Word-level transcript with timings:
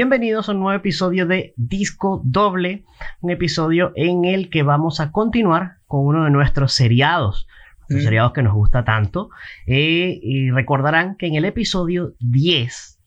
Bienvenidos 0.00 0.48
a 0.48 0.52
un 0.52 0.60
nuevo 0.60 0.78
episodio 0.78 1.26
de 1.26 1.52
Disco 1.58 2.22
Doble, 2.24 2.86
un 3.20 3.32
episodio 3.32 3.92
en 3.96 4.24
el 4.24 4.48
que 4.48 4.62
vamos 4.62 4.98
a 4.98 5.12
continuar 5.12 5.76
con 5.86 6.06
uno 6.06 6.24
de 6.24 6.30
nuestros 6.30 6.72
seriados, 6.72 7.46
los 7.86 8.04
seriados 8.04 8.32
que 8.32 8.42
nos 8.42 8.54
gusta 8.54 8.82
tanto. 8.82 9.28
Eh, 9.66 10.18
y 10.22 10.50
recordarán 10.52 11.16
que 11.16 11.26
en 11.26 11.34
el 11.34 11.44
episodio 11.44 12.14
10 12.20 12.98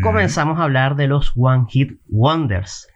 comenzamos 0.00 0.58
a 0.58 0.62
hablar 0.62 0.96
de 0.96 1.06
los 1.06 1.34
One 1.36 1.66
Hit 1.68 2.00
Wonders. 2.08 2.88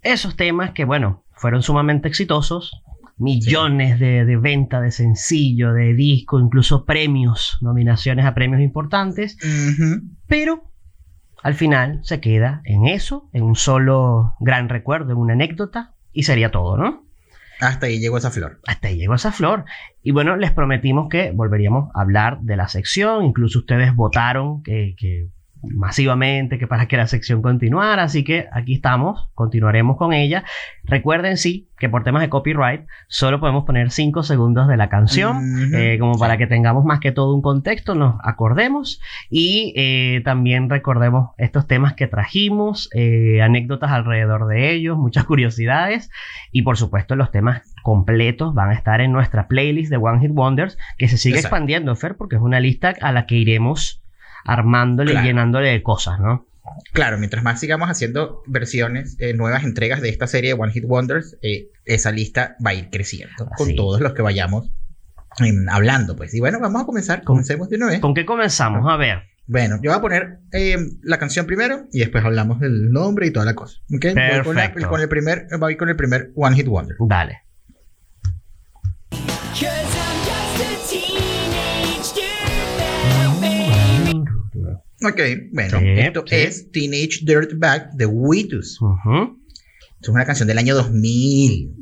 Esos 0.00 0.34
temas 0.34 0.70
que, 0.70 0.86
bueno, 0.86 1.22
fueron 1.32 1.62
sumamente 1.62 2.08
exitosos. 2.08 2.80
Millones 3.18 4.00
de, 4.00 4.24
de 4.24 4.36
venta 4.38 4.80
de 4.80 4.90
sencillo, 4.90 5.74
de 5.74 5.92
disco, 5.92 6.40
incluso 6.40 6.86
premios, 6.86 7.58
nominaciones 7.60 8.24
a 8.24 8.32
premios 8.32 8.62
importantes. 8.62 9.36
Pero 10.26 10.73
al 11.44 11.54
final 11.54 12.00
se 12.02 12.20
queda 12.20 12.62
en 12.64 12.86
eso, 12.86 13.28
en 13.34 13.42
un 13.42 13.54
solo 13.54 14.34
gran 14.40 14.70
recuerdo, 14.70 15.12
en 15.12 15.18
una 15.18 15.34
anécdota, 15.34 15.92
y 16.10 16.22
sería 16.22 16.50
todo, 16.50 16.78
¿no? 16.78 17.04
Hasta 17.60 17.84
ahí 17.84 18.00
llegó 18.00 18.16
esa 18.16 18.30
flor. 18.30 18.60
Hasta 18.66 18.88
ahí 18.88 18.96
llegó 18.96 19.14
esa 19.14 19.30
flor. 19.30 19.66
Y 20.02 20.12
bueno, 20.12 20.36
les 20.36 20.52
prometimos 20.52 21.10
que 21.10 21.32
volveríamos 21.32 21.90
a 21.94 22.00
hablar 22.00 22.40
de 22.40 22.56
la 22.56 22.68
sección. 22.68 23.26
Incluso 23.26 23.58
ustedes 23.58 23.94
votaron 23.94 24.62
que, 24.62 24.94
que 24.96 25.28
masivamente 25.70 26.58
que 26.58 26.66
para 26.66 26.86
que 26.86 26.96
la 26.96 27.06
sección 27.06 27.42
continuara. 27.42 28.04
Así 28.04 28.24
que 28.24 28.46
aquí 28.52 28.74
estamos, 28.74 29.28
continuaremos 29.34 29.96
con 29.96 30.12
ella. 30.12 30.44
Recuerden, 30.84 31.36
sí, 31.36 31.68
que 31.78 31.88
por 31.88 32.04
temas 32.04 32.22
de 32.22 32.28
copyright 32.28 32.86
solo 33.08 33.40
podemos 33.40 33.64
poner 33.64 33.90
5 33.90 34.22
segundos 34.22 34.68
de 34.68 34.76
la 34.76 34.88
canción. 34.88 35.72
Eh, 35.74 35.98
como 35.98 36.18
para 36.18 36.36
que 36.36 36.46
tengamos 36.46 36.84
más 36.84 37.00
que 37.00 37.12
todo 37.12 37.34
un 37.34 37.42
contexto, 37.42 37.94
nos 37.94 38.16
acordemos. 38.22 39.00
Y 39.28 39.72
eh, 39.76 40.22
también 40.24 40.70
recordemos 40.70 41.30
estos 41.36 41.66
temas 41.66 41.94
que 41.94 42.06
trajimos, 42.06 42.88
eh, 42.94 43.42
anécdotas 43.42 43.90
alrededor 43.90 44.46
de 44.46 44.72
ellos, 44.72 44.96
muchas 44.96 45.24
curiosidades. 45.24 46.10
Y 46.52 46.62
por 46.62 46.76
supuesto, 46.76 47.16
los 47.16 47.30
temas 47.30 47.62
completos 47.82 48.54
van 48.54 48.70
a 48.70 48.74
estar 48.74 49.00
en 49.00 49.12
nuestra 49.12 49.48
playlist 49.48 49.90
de 49.90 49.96
One 49.96 50.20
Hit 50.20 50.30
Wonders, 50.32 50.78
que 50.96 51.08
se 51.08 51.18
sigue 51.18 51.36
Exacto. 51.36 51.56
expandiendo, 51.56 51.96
Fer, 51.96 52.16
porque 52.16 52.36
es 52.36 52.42
una 52.42 52.60
lista 52.60 52.94
a 53.00 53.12
la 53.12 53.26
que 53.26 53.36
iremos 53.36 54.03
armándole 54.44 55.12
Claro. 55.12 55.24
y 55.26 55.28
llenándole 55.28 55.68
de 55.70 55.82
cosas, 55.82 56.20
¿no? 56.20 56.46
Claro, 56.92 57.18
mientras 57.18 57.44
más 57.44 57.60
sigamos 57.60 57.88
haciendo 57.90 58.42
versiones, 58.46 59.16
eh, 59.20 59.34
nuevas 59.34 59.64
entregas 59.64 60.00
de 60.00 60.08
esta 60.08 60.26
serie 60.26 60.54
de 60.54 60.60
One 60.60 60.72
Hit 60.72 60.84
Wonders, 60.86 61.36
eh, 61.42 61.68
esa 61.84 62.10
lista 62.10 62.56
va 62.64 62.70
a 62.70 62.74
ir 62.74 62.88
creciendo 62.90 63.48
con 63.56 63.74
todos 63.76 64.00
los 64.00 64.14
que 64.14 64.22
vayamos 64.22 64.70
em, 65.38 65.68
hablando, 65.68 66.16
pues. 66.16 66.32
Y 66.34 66.40
bueno, 66.40 66.58
vamos 66.60 66.82
a 66.82 66.86
comenzar. 66.86 67.22
Comencemos 67.22 67.68
de 67.68 67.76
una 67.76 67.86
vez. 67.88 68.00
¿Con 68.00 68.14
qué 68.14 68.24
comenzamos? 68.24 68.90
A 68.90 68.96
ver. 68.96 69.22
Bueno, 69.46 69.76
yo 69.82 69.90
voy 69.90 69.98
a 69.98 70.00
poner 70.00 70.38
em, 70.52 70.98
la 71.02 71.18
canción 71.18 71.44
primero 71.46 71.84
y 71.92 71.98
después 71.98 72.24
hablamos 72.24 72.60
del 72.60 72.90
nombre 72.90 73.26
y 73.26 73.30
toda 73.32 73.44
la 73.44 73.54
cosa. 73.54 73.78
¿ok? 73.94 74.04
Voy 74.04 74.42
con, 74.42 74.54
la- 74.56 74.62
Perfecto. 74.62 74.88
con 74.88 75.00
el 75.02 75.08
primer, 75.08 75.46
voy 75.58 75.76
con 75.76 75.88
el 75.90 75.96
primer 75.96 76.30
One 76.34 76.56
Hit 76.56 76.66
Wonder. 76.66 76.96
Dale. 77.00 77.42
Ok, 85.02 85.20
bueno, 85.52 85.80
Sí, 85.80 85.86
esto 85.98 86.24
sí. 86.26 86.34
es 86.36 86.70
Teenage 86.70 87.20
Dirtbag 87.22 87.92
de. 87.94 88.06
Ujú. 88.06 88.34
Esto 88.40 90.00
es 90.00 90.08
una 90.08 90.24
canción 90.24 90.46
del 90.48 90.58
año 90.58 90.74
2000. 90.74 91.74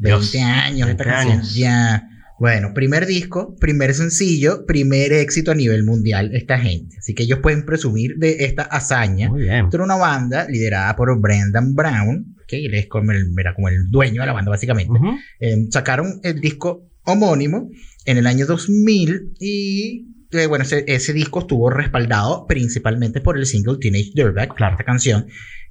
20 0.00 0.08
Dios, 0.30 0.34
años, 0.36 0.88
esta 0.88 1.04
20 1.04 1.04
canción 1.04 1.42
ya. 1.54 2.04
Bueno, 2.38 2.72
primer 2.72 3.04
disco, 3.06 3.56
primer 3.56 3.92
sencillo, 3.94 4.64
primer 4.64 5.12
éxito 5.12 5.50
a 5.50 5.56
nivel 5.56 5.82
mundial, 5.82 6.30
esta 6.34 6.56
gente. 6.56 6.96
Así 6.98 7.12
que 7.12 7.24
ellos 7.24 7.40
pueden 7.42 7.66
presumir 7.66 8.14
de 8.16 8.44
esta 8.44 8.62
hazaña. 8.62 9.28
Muy 9.28 9.42
bien. 9.42 9.64
Esto 9.64 9.78
era 9.78 9.84
una 9.84 9.96
banda 9.96 10.46
liderada 10.48 10.94
por 10.94 11.20
Brendan 11.20 11.74
Brown, 11.74 12.36
que 12.46 12.64
él 12.64 12.74
es 12.74 12.86
como 12.86 13.10
el, 13.10 13.32
era 13.36 13.54
como 13.56 13.68
el 13.68 13.90
dueño 13.90 14.20
de 14.20 14.26
la 14.28 14.32
banda, 14.32 14.52
básicamente. 14.52 14.96
Eh, 15.40 15.66
sacaron 15.70 16.20
el 16.22 16.40
disco 16.40 16.84
homónimo 17.02 17.70
en 18.04 18.18
el 18.18 18.26
año 18.28 18.46
2000 18.46 19.32
y 19.40 20.06
eh, 20.32 20.46
bueno, 20.46 20.64
ese, 20.64 20.84
ese 20.86 21.12
disco 21.12 21.40
estuvo 21.40 21.70
respaldado 21.70 22.46
principalmente 22.46 23.20
por 23.20 23.36
el 23.38 23.46
single 23.46 23.78
Teenage 23.80 24.12
Dirtbag, 24.14 24.54
Claro. 24.54 24.74
esta 24.74 24.84
canción 24.84 25.26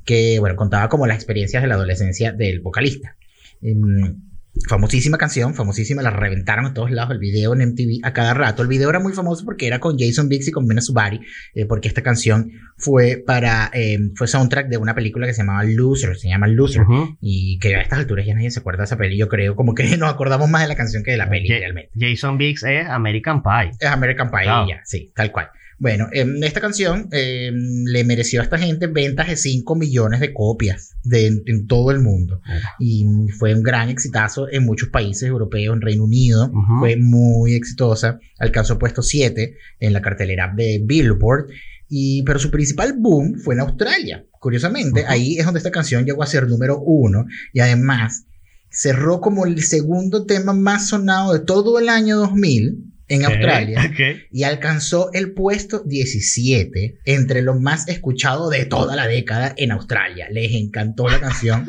que 0.06 0.40
bueno, 0.40 0.56
contaba 0.56 0.90
como 0.90 1.06
las 1.06 1.18
experiencias 1.18 1.62
de 1.62 1.68
la 1.68 1.76
adolescencia 1.76 2.32
del 2.32 2.62
vocalista. 2.62 3.18
Em, 3.62 4.22
famosísima 4.68 5.18
canción, 5.18 5.54
famosísima, 5.54 6.02
la 6.02 6.10
reventaron 6.12 6.66
en 6.66 6.74
todos 6.74 6.92
lados, 6.92 7.12
el 7.12 7.20
video 7.20 7.54
en 7.54 7.70
MTV 7.70 8.00
a 8.04 8.14
cada 8.14 8.34
rato. 8.34 8.62
El 8.62 8.68
video 8.68 8.90
era 8.90 9.00
muy 9.00 9.14
famoso 9.14 9.46
porque 9.46 9.68
era 9.68 9.80
con 9.80 9.98
Jason 9.98 10.30
Biggs 10.30 10.48
y 10.48 10.52
con 10.52 10.66
Mena 10.66 10.82
Subari, 10.82 11.20
eh, 11.54 11.66
porque 11.66 11.88
esta 11.88 12.02
canción 12.02 12.52
fue 12.78 13.24
para, 13.26 13.70
em, 13.74 14.14
fue 14.16 14.28
soundtrack 14.28 14.68
de 14.70 14.78
una 14.78 14.96
película 14.96 15.28
que 15.28 15.34
se 15.34 15.42
llamaba 15.42 15.64
Loser, 15.64 16.16
se 16.18 16.30
llama 16.30 16.48
Loser. 16.48 16.84
Y 17.22 17.60
que 17.60 17.76
a 17.76 17.82
estas 17.82 18.00
alturas 18.00 18.26
ya 18.26 18.34
nadie 18.34 18.52
se 18.52 18.60
acuerda 18.60 18.80
de 18.80 18.86
esa 18.86 18.98
peli. 18.98 19.18
Yo 19.18 19.28
creo 19.28 19.56
como 19.56 19.74
que 19.74 19.84
nos 19.98 20.12
acordamos 20.12 20.50
más 20.50 20.62
de 20.64 20.68
la 20.68 20.76
canción 20.76 21.04
que 21.04 21.12
de 21.12 21.18
la 21.18 21.30
peli, 21.30 21.48
Ja- 21.48 21.58
realmente. 21.60 21.92
Jason 21.98 22.38
Biggs 22.38 22.64
es 22.64 22.88
American 22.88 23.42
Pie. 23.44 23.72
Es 23.80 23.90
American 23.90 24.30
Pie, 24.32 24.46
ya, 24.70 24.82
sí, 24.86 25.12
tal 25.16 25.32
cual. 25.32 25.48
Bueno, 25.80 26.08
em, 26.12 26.44
esta 26.44 26.60
canción 26.60 27.08
em, 27.12 27.84
le 27.86 28.04
mereció 28.04 28.42
a 28.42 28.44
esta 28.44 28.58
gente 28.58 28.88
ventas 28.88 29.28
de 29.28 29.36
5 29.36 29.76
millones 29.76 30.20
de 30.20 30.34
copias 30.34 30.96
de, 31.04 31.28
en 31.46 31.68
todo 31.68 31.92
el 31.92 32.00
mundo. 32.00 32.42
Y 32.80 33.06
fue 33.38 33.54
un 33.54 33.62
gran 33.62 33.90
exitazo 33.90 34.48
en 34.50 34.66
muchos 34.66 34.90
países 34.90 35.30
europeos, 35.30 35.76
en 35.76 35.82
Reino 35.82 36.06
Unido. 36.06 36.52
Fue 36.80 36.96
muy 36.98 37.54
exitosa. 37.54 38.20
Alcanzó 38.40 38.80
puesto 38.80 39.04
7 39.04 39.56
en 39.80 39.94
la 39.94 40.02
cartelera 40.02 40.52
de 40.56 40.82
Billboard. 40.84 41.48
Y, 41.90 42.24
pero 42.24 42.40
su 42.40 42.50
principal 42.50 42.96
boom 42.98 43.36
fue 43.40 43.54
en 43.54 43.62
Australia. 43.62 44.26
Curiosamente, 44.40 45.02
Ujú. 45.02 45.12
ahí 45.12 45.38
es 45.38 45.46
donde 45.46 45.60
esta 45.60 45.72
canción 45.72 46.06
llegó 46.06 46.24
a 46.24 46.28
ser 46.28 46.48
número 46.48 46.80
uno. 46.80 47.26
Y 47.54 47.60
además 47.60 48.26
cerró 48.70 49.22
como 49.22 49.46
el 49.46 49.62
segundo 49.62 50.26
tema 50.26 50.54
más 50.54 50.88
sonado 50.88 51.34
de 51.34 51.40
todo 51.40 51.78
el 51.80 51.88
año 51.88 52.18
2000 52.18 52.97
en 53.10 53.26
Ok, 53.26 53.32
Australia. 53.32 53.82
ok. 53.90 54.00
Y 54.32 54.44
alcanzó 54.44 55.10
el 55.14 55.34
puesto 55.34 55.84
17 55.86 57.00
entre 57.06 57.42
los 57.42 57.60
más 57.60 57.88
escuchados 57.88 58.50
de 58.52 58.66
toda 58.66 58.96
la 58.96 59.08
década 59.08 59.54
en 59.58 59.72
Australia. 59.72 60.28
Les 60.32 60.52
encantó 60.54 61.08
la 61.08 61.20
canción 61.20 61.68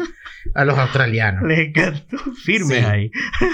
a 0.54 0.64
los 0.64 0.78
australianos. 0.78 1.42
Le 1.48 1.66
encantó. 1.66 2.16
Firme 2.44 2.76
Sí. 2.78 2.84
ahí. 2.84 3.10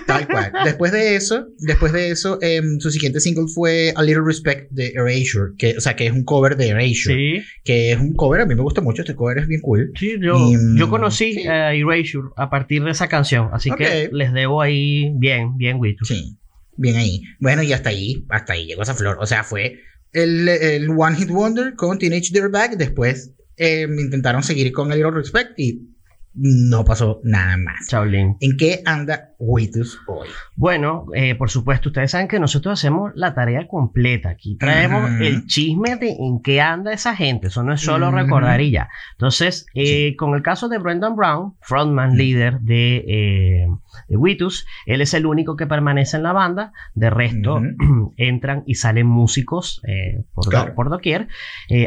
Tal 0.07 0.27
cual. 0.29 0.53
Después 0.65 0.93
de 0.93 1.17
eso, 1.17 1.47
después 1.59 1.93
de 1.93 2.11
eso, 2.11 2.39
em, 2.41 2.79
su 2.81 2.91
siguiente 2.91 3.21
single 3.21 3.47
fue 3.53 3.93
A 3.97 4.03
Little 4.03 4.23
Respect 4.25 4.71
de 4.71 4.89
Erasure, 4.95 5.53
que, 5.59 5.77
o 5.77 5.81
sea, 5.81 5.95
que 5.97 6.07
es 6.07 6.13
un 6.13 6.25
cover 6.25 6.57
de 6.57 6.69
Erasure, 6.69 7.15
Sí, 7.15 7.43
que 7.65 7.93
es 7.93 7.99
un 7.99 8.15
cover, 8.15 8.41
a 8.41 8.47
mí 8.47 8.55
me 8.55 8.63
gusta 8.63 8.81
mucho, 8.81 9.03
este 9.03 9.15
cover 9.15 9.39
es 9.39 9.47
bien 9.47 9.61
cool. 9.61 9.93
sí, 9.99 10.17
yo, 10.21 10.37
Y, 10.51 10.57
mm, 10.57 10.79
yo 10.79 10.89
conocí 10.89 11.35
sí. 11.35 11.47
a 11.49 11.75
Erasure 11.75 12.29
a 12.37 12.49
partir 12.51 12.83
de 12.85 12.91
esa 12.93 13.09
canción, 13.09 13.49
así 13.53 13.71
que 13.77 14.07
Ok. 14.07 14.13
les 14.13 14.33
debo 14.33 14.63
ahí 14.63 15.13
bien, 15.17 15.57
bien, 15.57 15.77
Witu. 15.79 16.05
Sí, 16.05 16.37
bien 16.77 16.97
ahí. 16.97 17.23
Bueno, 17.41 17.63
y 17.63 17.73
hasta 17.73 17.91
ahí, 17.91 18.25
hasta 18.29 18.55
ahí 18.55 18.67
llegó 18.67 18.83
esa 18.83 18.95
flor. 18.95 19.19
O 19.21 19.27
sea, 19.27 19.45
fue 19.45 19.81
el, 20.13 20.49
el 20.49 20.91
One 20.91 21.17
Hit 21.17 21.31
Wonder 21.31 21.75
con 21.75 21.99
Teenage 21.99 22.31
Dirtbag, 22.33 22.77
después 22.77 23.33
em, 23.57 23.99
intentaron 23.99 24.43
seguir 24.43 24.73
con 24.73 24.89
Little 24.89 25.11
Respect 25.11 25.59
y 25.59 25.94
no 26.35 26.85
pasó 26.85 27.21
nada 27.25 27.57
más. 27.57 27.87
Shaolin. 27.89 28.37
¿En 28.41 28.57
qué 28.57 28.83
anda 28.85 29.31
Witus 29.39 30.01
hoy? 30.07 30.29
Bueno, 30.57 31.07
eh, 31.15 31.35
por 31.37 31.49
supuesto, 31.51 31.91
ustedes 31.91 32.11
saben 32.11 32.29
que 32.29 32.41
nosotros 32.41 32.73
hacemos 32.79 33.13
la 33.15 33.35
tarea 33.35 33.67
completa. 33.69 34.31
Aquí 34.31 34.57
traemos 34.57 35.11
el 35.21 35.47
chisme 35.47 35.97
de 35.97 36.11
en 36.11 36.41
qué 36.43 36.61
anda 36.61 36.93
esa 36.93 37.15
gente. 37.15 37.49
Eso 37.49 37.63
no 37.63 37.73
es 37.73 37.81
solo 37.81 38.09
Ujú. 38.09 38.17
recordar 38.17 38.61
y 38.61 38.71
ya. 38.73 38.89
Entonces, 39.13 39.67
eh, 39.75 40.17
con 40.17 40.35
el 40.35 40.43
caso 40.43 40.69
de 40.69 40.79
Brendan 40.79 41.15
Brown, 41.17 41.55
frontman 41.61 42.17
líder 42.17 42.61
de, 42.61 42.97
eh, 43.07 43.67
de 44.09 44.17
Witus, 44.17 44.67
él 44.87 45.01
es 45.03 45.15
el 45.15 45.27
único 45.27 45.57
que 45.57 45.67
permanece 45.67 46.17
en 46.17 46.25
la 46.25 46.33
banda. 46.33 46.73
De 46.95 47.11
resto, 47.11 47.61
entran 48.17 48.65
y 48.67 48.75
salen 48.75 49.07
músicos 49.07 49.81
eh, 49.87 50.25
por, 50.35 50.45
do- 50.47 50.51
Claro. 50.51 50.75
por 50.75 50.91
doquier. 50.91 51.29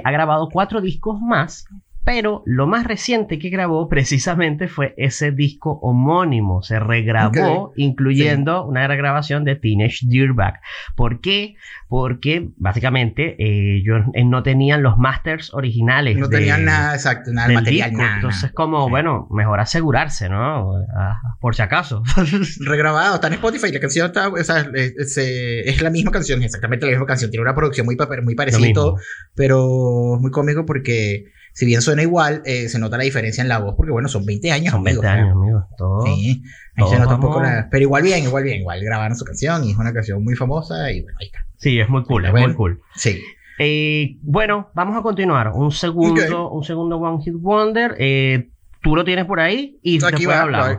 Ha 0.03 0.11
grabado 0.11 0.49
cuatro 0.51 0.79
discos 0.81 1.19
más. 1.21 1.65
Pero 2.09 2.41
lo 2.45 2.67
más 2.67 2.87
reciente 2.87 3.37
que 3.37 3.49
grabó 3.49 3.89
precisamente 3.89 4.69
fue 4.69 4.93
ese 4.95 5.33
disco 5.33 5.77
homónimo. 5.81 6.61
Se 6.63 6.79
regrabó, 6.79 7.73
incluyendo 7.75 8.65
una 8.65 8.87
regrabación 8.87 9.43
de 9.43 9.57
Teenage 9.57 10.05
Dirtbag. 10.07 10.61
¿Por 10.95 11.19
qué? 11.19 11.55
Porque 11.89 12.47
básicamente 12.55 13.35
eh, 13.43 13.79
ellos 13.81 14.05
eh, 14.13 14.23
no 14.23 14.41
tenían 14.41 14.83
los 14.83 14.97
masters 14.97 15.53
originales. 15.53 16.15
No 16.17 16.29
de- 16.29 16.37
tenían 16.37 16.63
nada 16.63 16.93
exacto, 16.95 17.31
nada 17.33 17.49
de 17.49 17.53
del 17.55 17.61
material, 17.61 17.89
disco. 17.89 18.03
nada. 18.03 18.15
Entonces, 18.15 18.51
como, 18.53 18.85
Sí. 18.85 18.89
bueno, 18.89 19.27
mejor 19.29 19.59
asegurarse, 19.59 20.29
¿no? 20.29 20.75
Ah, 20.97 21.17
por 21.41 21.55
si 21.55 21.61
acaso. 21.61 22.03
Regrabado, 22.61 23.15
está 23.15 23.27
en 23.27 23.33
Spotify, 23.33 23.71
la 23.73 23.79
canción 23.81 24.05
está, 24.07 24.29
o 24.29 24.37
sea, 24.45 24.65
es, 24.75 24.93
es, 24.97 25.17
eh, 25.17 25.69
es 25.69 25.81
la 25.81 25.89
misma 25.89 26.11
canción, 26.11 26.41
exactamente 26.41 26.85
la 26.85 26.91
misma 26.93 27.05
canción, 27.05 27.29
tiene 27.31 27.41
una 27.43 27.53
producción 27.53 27.85
muy, 27.85 27.97
pa- 27.97 28.07
muy 28.23 28.33
parecida 28.35 28.61
y 28.61 28.69
mismo. 28.69 28.81
todo, 28.81 28.95
pero 29.35 30.15
es 30.15 30.21
muy 30.21 30.31
cómico 30.31 30.65
porque 30.65 31.25
si 31.57 31.65
bien 31.65 31.81
suena 31.81 32.03
igual, 32.03 32.43
eh, 32.45 32.69
se 32.69 32.77
nota 32.77 32.97
la 32.97 33.03
diferencia 33.03 33.41
en 33.41 33.47
la 33.47 33.57
voz, 33.57 33.73
porque 33.75 33.91
bueno, 33.91 34.07
son 34.07 34.23
20 34.27 34.51
años. 34.51 34.71
Son 34.71 34.83
20 34.83 35.07
amigos, 35.07 35.23
años, 35.23 35.35
¿no? 35.35 35.41
amigos. 35.41 35.63
Todo. 35.75 36.05
Sí, 36.05 36.43
ahí 36.75 36.87
se 36.87 36.99
nota 36.99 37.15
un 37.15 37.21
poco 37.21 37.41
la... 37.41 37.67
Pero 37.71 37.81
igual 37.81 38.03
bien, 38.03 38.23
igual 38.23 38.43
bien, 38.43 38.59
igual 38.59 38.79
grabaron 38.83 39.17
su 39.17 39.25
canción 39.25 39.63
y 39.63 39.71
es 39.71 39.77
una 39.79 39.91
canción 39.91 40.23
muy 40.23 40.35
famosa 40.35 40.91
y 40.91 41.01
bueno, 41.01 41.17
ahí 41.19 41.25
está. 41.25 41.47
Sí, 41.57 41.79
es 41.79 41.89
muy 41.89 42.03
cool, 42.03 42.25
es 42.25 42.31
Bueno. 42.31 42.49
muy 42.49 42.55
cool. 42.55 42.81
Sí. 42.93 43.19
Eh, 43.57 44.17
bueno, 44.21 44.69
vamos 44.75 44.95
a 44.95 45.01
continuar. 45.01 45.51
Un 45.51 45.71
segundo, 45.71 46.51
un 46.51 46.63
segundo 46.63 46.97
One 46.97 47.23
Hit 47.23 47.33
Wonder. 47.33 47.95
Eh, 47.97 48.51
tú 48.83 48.95
lo 48.95 49.03
tienes 49.03 49.25
por 49.25 49.39
ahí 49.39 49.79
y 49.81 49.95
Aquí 49.95 50.11
después 50.11 50.27
va, 50.37 50.41
hablamos. 50.43 50.77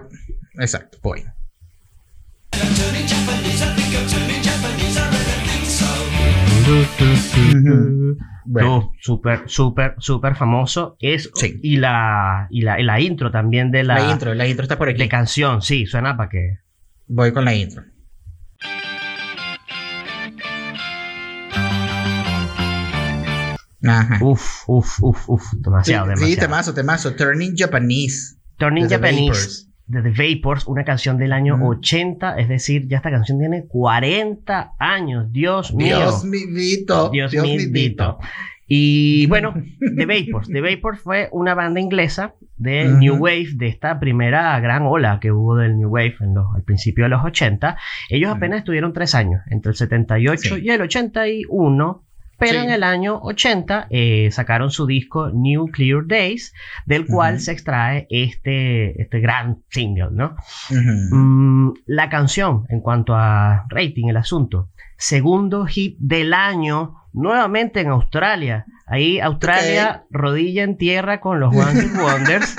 Exacto, 0.61 0.99
voy. 1.03 1.25
Bueno, 8.45 8.69
No, 8.69 8.93
súper, 9.01 9.43
súper, 9.47 9.95
súper 9.99 10.35
famoso. 10.35 10.97
Es, 11.01 11.31
Sí. 11.35 11.59
y, 11.63 11.77
la, 11.77 12.47
y, 12.51 12.63
la, 12.63 12.81
y 12.81 12.85
la 12.85 13.01
intro 13.01 13.31
también 13.31 13.71
de 13.71 13.85
la, 13.85 13.99
la 13.99 14.13
intro, 14.13 14.35
la 14.35 14.47
intro 14.47 14.63
está 14.63 14.79
por 14.79 14.89
aquí. 14.89 14.99
de 14.99 15.09
canción, 15.09 15.61
sí, 15.63 15.87
suena 15.87 16.17
para 16.17 16.29
que. 16.31 16.59
Voy 17.07 17.33
con 17.33 17.45
la 17.45 17.55
intro. 17.55 17.83
Ajá. 23.87 24.19
Uf, 24.25 24.65
uf, 24.69 24.99
uf, 25.03 25.29
uf, 25.29 25.53
demasiado, 25.59 26.05
sí, 26.07 26.09
demasiado. 26.11 26.27
sí, 26.35 26.37
temazo, 26.37 26.75
temazo. 26.75 27.15
Turning 27.15 27.55
Japanese. 27.57 28.37
Turning 28.59 28.89
Japanese. 28.89 29.68
De 29.89 30.03
The 30.03 30.11
Vapors, 30.37 30.67
una 30.67 30.85
canción 30.85 31.17
del 31.19 31.33
año 31.33 31.55
Ujú. 31.57 31.71
80, 31.79 32.39
es 32.39 32.49
decir, 32.49 32.87
ya 32.89 32.99
esta 32.99 33.11
canción 33.11 33.39
tiene 33.39 33.65
40 33.67 34.75
años, 34.79 35.33
Dios 35.33 35.75
mío. 35.75 35.97
Dios 35.99 36.25
mío. 36.25 37.11
Dios 37.11 37.33
mío. 37.33 38.19
Y 38.71 39.25
bueno, 39.29 39.55
The 39.97 40.05
Vapors. 40.05 40.49
The 40.49 40.61
Vapors 40.61 41.01
fue 41.01 41.29
una 41.33 41.55
banda 41.55 41.81
inglesa 41.81 42.35
de. 42.59 42.85
New 42.85 43.17
Wave, 43.17 43.49
de 43.55 43.69
esta 43.69 43.99
primera 43.99 44.61
gran 44.61 44.83
ola 44.85 45.19
que 45.23 45.33
hubo 45.33 45.57
del 45.57 45.79
New 45.79 45.89
Wave 45.89 46.17
en 46.21 46.35
los- 46.35 46.55
al 46.55 46.65
principio 46.65 47.05
de 47.05 47.09
los 47.11 47.25
80. 47.25 47.79
Ellos 48.11 48.31
apenas 48.31 48.59
estuvieron 48.59 48.93
tres 48.93 49.15
años, 49.15 49.41
entre 49.49 49.71
el 49.71 49.77
78 49.77 50.57
Sí. 50.57 50.63
y 50.65 50.69
el 50.69 50.83
81. 50.83 52.05
Pero 52.39 52.61
Sí. 52.61 52.67
en 52.67 52.71
el 52.71 52.83
año 52.85 53.19
80 53.23 53.89
eh, 53.91 54.29
sacaron 54.31 54.71
su 54.71 54.87
disco 54.87 55.31
New 55.31 55.67
Clear 55.73 56.07
Days, 56.07 56.53
del 56.87 57.07
cual 57.07 57.41
se 57.41 57.53
extrae 57.53 58.07
este, 58.11 59.01
este 59.03 59.21
gran 59.21 59.63
single, 59.71 60.11
¿no? 60.13 60.37
Mm, 61.11 61.73
la 61.87 62.09
canción, 62.09 62.65
en 62.69 62.81
cuanto 62.81 63.15
a 63.15 63.65
rating, 63.69 64.07
el 64.09 64.17
asunto. 64.17 64.71
Segundo 64.99 65.65
hit 65.67 65.97
del 66.01 66.35
año, 66.35 66.97
nuevamente 67.13 67.81
en 67.81 67.89
Australia. 67.89 68.67
Ahí 68.91 69.21
Australia 69.21 70.05
rodilla 70.11 70.63
en 70.65 70.77
tierra 70.79 71.21
con 71.21 71.41
los 71.41 71.55
One 71.55 71.81
Hit 71.83 71.93
Wonders. 72.03 72.57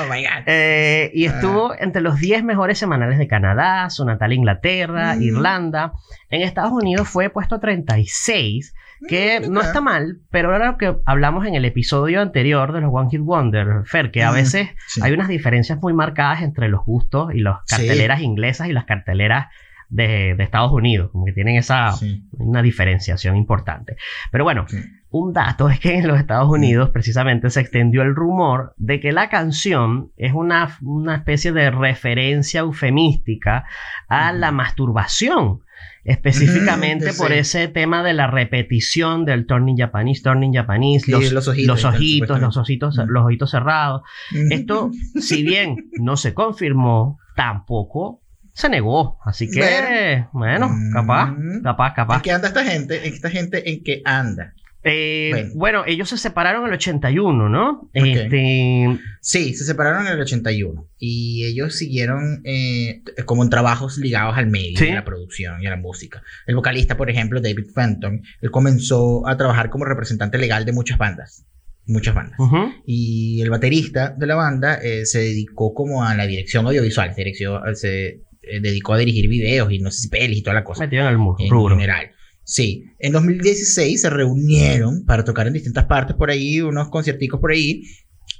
Oh 0.00 0.04
my 0.12 0.22
God. 0.22 0.42
Eh, 0.46 1.10
y 1.14 1.24
estuvo 1.24 1.74
entre 1.78 2.00
los 2.02 2.20
10 2.20 2.44
mejores 2.44 2.78
semanales 2.78 3.18
de 3.18 3.26
Canadá, 3.26 3.88
su 3.90 4.04
natal 4.04 4.32
Inglaterra, 4.32 5.14
Mm. 5.16 5.22
Irlanda. 5.22 5.92
En 6.28 6.42
Estados 6.42 6.72
Unidos 6.72 7.08
fue 7.08 7.30
puesto 7.30 7.56
a 7.56 7.60
36, 7.60 8.74
que 9.08 9.40
Mm, 9.40 9.52
no 9.52 9.60
ok. 9.60 9.66
está 9.66 9.80
mal, 9.80 10.18
pero 10.30 10.54
era 10.54 10.66
lo 10.66 10.76
que 10.76 10.94
hablamos 11.06 11.46
en 11.46 11.54
el 11.54 11.64
episodio 11.64 12.20
anterior 12.20 12.72
de 12.72 12.82
los 12.82 12.90
One 12.92 13.08
Hit 13.10 13.20
Wonder, 13.22 13.82
Fer, 13.86 14.10
que 14.10 14.22
a 14.22 14.30
Mm, 14.30 14.34
veces 14.34 14.68
sí. 14.86 15.00
hay 15.02 15.12
unas 15.12 15.28
diferencias 15.28 15.78
muy 15.80 15.94
marcadas 15.94 16.42
entre 16.42 16.68
los 16.68 16.84
gustos 16.84 17.34
y 17.34 17.40
las 17.40 17.56
Sí. 17.64 17.76
carteleras 17.76 18.20
inglesas 18.20 18.68
y 18.68 18.72
las 18.74 18.84
carteleras 18.84 19.46
de, 19.90 20.34
de 20.36 20.42
Estados 20.44 20.72
Unidos, 20.72 21.10
como 21.12 21.24
que 21.26 21.32
tienen 21.32 21.56
esa 21.56 21.92
Sí, 21.92 22.22
una 22.32 22.62
diferenciación 22.62 23.36
importante. 23.36 23.96
Pero 24.30 24.44
bueno, 24.44 24.64
sí. 24.68 24.78
un 25.10 25.32
dato 25.32 25.68
es 25.68 25.80
que 25.80 25.98
en 25.98 26.06
los 26.08 26.18
Estados 26.18 26.48
Unidos 26.48 26.90
precisamente 26.90 27.50
se 27.50 27.60
extendió 27.60 28.02
el 28.02 28.14
rumor 28.14 28.72
de 28.76 29.00
que 29.00 29.12
la 29.12 29.28
canción 29.28 30.12
es 30.16 30.32
una, 30.32 30.78
una 30.82 31.16
especie 31.16 31.52
de 31.52 31.70
referencia 31.70 32.60
eufemística 32.60 33.64
a 34.08 34.32
la 34.32 34.52
masturbación. 34.52 35.60
Específicamente 36.02 37.12
por 37.12 37.28
sí. 37.28 37.34
ese 37.34 37.68
tema 37.68 38.02
de 38.02 38.14
la 38.14 38.26
repetición 38.26 39.24
del 39.26 39.46
turning 39.46 39.76
Japanese, 39.76 40.22
turning 40.22 40.52
Japanese, 40.52 41.04
Sí, 41.06 41.10
los, 41.12 41.30
los 41.32 41.48
ojitos, 41.48 41.66
los 41.66 41.84
ojitos, 41.84 42.40
los 42.40 42.56
ojitos, 42.56 42.94
supuestamente. 42.94 43.12
los 43.12 43.24
ojitos 43.24 43.50
cerrados. 43.50 44.02
Esto, 44.50 44.90
si 45.20 45.42
bien 45.42 45.90
no 46.00 46.16
se 46.16 46.32
confirmó, 46.32 47.18
tampoco 47.36 48.22
se 48.60 48.68
negó. 48.68 49.18
Así 49.24 49.50
que, 49.50 50.24
bueno, 50.32 50.68
Mm. 50.68 50.92
capaz, 50.92 51.34
capaz, 51.62 51.94
capaz. 51.94 52.16
¿En 52.16 52.22
qué 52.22 52.32
anda 52.32 52.48
esta 52.48 52.64
gente? 52.64 53.08
¿Esta 53.08 53.30
gente 53.30 53.70
en 53.70 53.82
qué 53.82 54.02
anda? 54.04 54.54
Eh, 54.82 55.28
Bueno. 55.32 55.50
bueno. 55.56 55.82
ellos 55.86 56.08
se 56.08 56.16
separaron 56.16 56.62
en 56.62 56.68
el 56.68 56.74
81, 56.74 57.50
¿no? 57.50 57.90
Este, 57.92 58.98
Sí, 59.20 59.52
se 59.52 59.64
separaron 59.66 60.06
en 60.06 60.14
el 60.14 60.20
81 60.20 60.86
y 60.98 61.44
ellos 61.44 61.74
siguieron 61.76 62.40
eh, 62.44 63.02
como 63.26 63.42
en 63.42 63.50
trabajos 63.50 63.98
ligados 63.98 64.38
al 64.38 64.46
medio, 64.46 64.78
Sí. 64.78 64.88
a 64.88 64.94
la 64.94 65.04
producción 65.04 65.62
y 65.62 65.66
a 65.66 65.70
la 65.70 65.76
música. 65.76 66.22
El 66.46 66.54
vocalista, 66.56 66.96
por 66.96 67.10
ejemplo, 67.10 67.42
David 67.42 67.66
Fenton, 67.74 68.22
él 68.40 68.50
comenzó 68.50 69.28
a 69.28 69.36
trabajar 69.36 69.68
como 69.68 69.84
representante 69.84 70.38
legal 70.38 70.64
de 70.64 70.72
muchas 70.72 70.96
bandas, 70.96 71.44
muchas 71.84 72.14
bandas. 72.14 72.38
Y 72.86 73.42
el 73.42 73.50
baterista 73.50 74.14
de 74.16 74.26
la 74.26 74.36
banda 74.36 74.76
eh, 74.82 75.04
se 75.04 75.18
dedicó 75.18 75.74
como 75.74 76.04
a 76.04 76.14
la 76.14 76.26
dirección 76.26 76.64
audiovisual, 76.66 77.14
se, 77.14 77.20
direcció- 77.20 77.60
se 77.74 78.22
dedicó 78.60 78.94
a 78.94 78.98
dirigir 78.98 79.28
videos 79.28 79.70
y 79.72 79.78
no 79.78 79.90
sé 79.90 80.00
si 80.00 80.08
pelis 80.08 80.38
y 80.38 80.42
toda 80.42 80.54
la 80.54 80.64
cosa 80.64 80.84
metido 80.84 81.02
en 81.02 81.08
el 81.08 81.18
mu- 81.18 81.36
en 81.38 81.50
rubro. 81.50 81.76
general. 81.76 82.10
Sí, 82.42 82.84
en 82.98 83.12
2016 83.12 84.00
se 84.00 84.10
reunieron 84.10 85.04
para 85.04 85.24
tocar 85.24 85.46
en 85.46 85.52
distintas 85.52 85.84
partes 85.84 86.16
por 86.16 86.30
ahí, 86.30 86.60
unos 86.60 86.88
concierticos 86.88 87.38
por 87.40 87.52
ahí, 87.52 87.82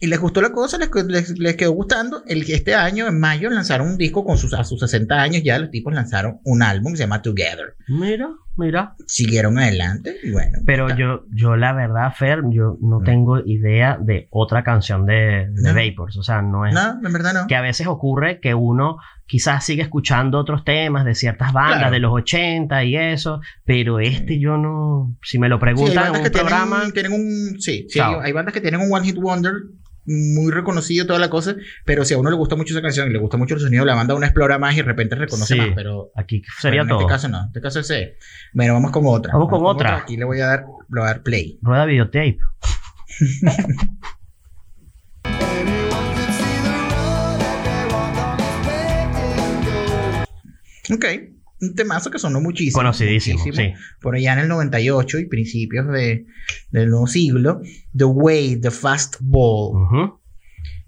y 0.01 0.07
les 0.07 0.19
gustó 0.19 0.41
la 0.41 0.51
cosa, 0.51 0.79
les, 0.79 0.89
les- 1.07 1.39
les 1.39 1.57
quedó 1.57 1.73
gustando. 1.73 2.25
El 2.27 2.43
este 2.51 2.75
año, 2.75 3.07
en 3.07 3.21
mayo, 3.21 3.51
lanzaron 3.51 3.89
un 3.89 3.99
disco 3.99 4.25
con 4.25 4.39
sus, 4.39 4.55
a 4.55 4.65
sus 4.65 4.81
60 4.81 5.21
años, 5.23 5.43
ya 5.45 5.59
los 5.59 5.71
tipos 5.71 5.93
lanzaron 5.93 6.39
un 6.45 6.63
álbum 6.63 6.93
que 6.93 6.97
se 6.97 7.03
llama 7.05 7.23
Together. 7.23 7.77
Mira, 7.89 8.29
mira. 8.57 8.95
Siguieron 9.07 9.59
adelante 9.59 10.17
y 10.23 10.31
bueno. 10.33 10.59
Pero 10.67 10.87
está. 10.89 10.99
yo, 10.99 11.25
yo 11.35 11.57
la 11.57 11.73
verdad, 11.73 12.13
Fer, 12.17 12.43
yo 12.51 12.77
no 12.81 13.01
Mm. 13.01 13.05
tengo 13.05 13.39
idea 13.45 13.99
de 14.01 14.29
otra 14.31 14.63
canción 14.63 15.07
de, 15.07 15.49
de 15.53 15.73
No. 15.73 15.75
Vapors. 15.75 16.17
O 16.19 16.23
sea, 16.23 16.43
no 16.43 16.67
es... 16.67 16.75
No, 16.75 17.01
en 17.07 17.13
verdad 17.13 17.33
no. 17.35 17.47
Que 17.47 17.57
a 17.57 17.61
veces 17.63 17.87
ocurre 17.87 18.41
que 18.41 18.55
uno 18.55 18.99
quizás 19.27 19.65
sigue 19.65 19.83
escuchando 19.83 20.39
otros 20.39 20.65
temas 20.65 21.05
de 21.05 21.15
ciertas 21.15 21.53
bandas 21.53 21.79
Claro. 21.79 21.93
de 21.93 21.99
los 22.01 22.13
80 22.13 22.83
y 22.85 22.97
eso, 22.97 23.41
pero 23.65 24.01
este 24.01 24.39
yo 24.41 24.57
no... 24.57 25.17
Si 25.23 25.39
me 25.39 25.49
lo 25.49 25.57
Sí, 25.57 25.61
preguntan 25.61 25.91
en 26.07 26.13
bandas 26.13 26.19
un 26.21 26.25
que 26.25 26.31
programa... 26.31 26.83
tienen 26.93 27.13
un. 27.13 27.61
Sí, 27.61 27.87
sí 27.89 28.01
hay 28.01 28.33
bandas 28.33 28.53
que 28.53 28.61
tienen 28.61 28.81
un 28.81 28.93
One 28.93 29.07
Hit 29.07 29.17
Wonder 29.17 29.53
muy 30.11 30.51
reconocido, 30.51 31.07
toda 31.07 31.19
la 31.19 31.31
cosa. 31.31 31.55
Pero 31.85 32.05
si 32.05 32.15
a 32.15 32.19
uno 32.19 32.31
le 32.31 32.37
gusta 32.37 32.57
mucho 32.57 32.75
esa 32.75 32.83
canción 32.83 33.09
y 33.09 33.13
le 33.13 33.19
gusta 33.19 33.37
mucho 33.37 33.55
el 33.55 33.61
sonido, 33.61 33.85
la 33.85 33.95
banda 33.95 34.15
uno 34.15 34.27
explora 34.27 34.59
más 34.59 34.75
y 34.75 34.79
de 34.79 34.83
repente 34.83 35.15
reconoce 35.15 35.55
Sí. 35.55 35.61
más. 35.61 35.69
Pero 35.75 36.11
Aquí 36.17 36.43
sería 36.61 36.83
Bueno, 36.83 36.83
en 36.83 36.89
todo. 36.89 37.01
este 37.01 37.13
caso 37.13 37.29
no, 37.29 37.41
en 37.41 37.47
este 37.47 37.61
caso 37.61 37.81
es 37.81 37.91
ese. 37.91 38.17
Bueno, 38.53 38.75
vamos 38.75 38.91
con 38.91 39.05
otra. 39.07 39.33
Vamos 39.33 39.49
con 39.49 39.65
otra. 39.65 39.97
Aquí 39.99 40.17
le 40.17 40.25
voy 40.25 40.41
a 40.41 40.47
dar, 40.47 40.65
voy 40.89 41.03
a 41.03 41.07
dar 41.07 41.23
play. 41.23 41.59
Rueda 41.63 41.85
videotape. 41.87 42.39
Ok, 50.93 51.05
un 51.61 51.75
temazo 51.75 52.11
que 52.11 52.19
sonó 52.19 52.41
muchísimo. 52.41 52.79
Conocidísimo, 52.79 53.39
muchísimo. 53.39 53.77
sí. 53.77 53.83
Por 54.01 54.15
allá 54.15 54.35
en 54.35 54.39
el 54.41 54.49
98 54.49 55.19
y 55.19 55.27
principios 55.27 55.89
de, 55.89 56.27
del 56.71 56.91
nuevo 56.91 57.07
siglo. 57.07 57.61
The 57.97 58.05
Way, 58.05 58.61
The 58.61 58.71
Fast 58.71 59.17
Ball. 59.21 60.13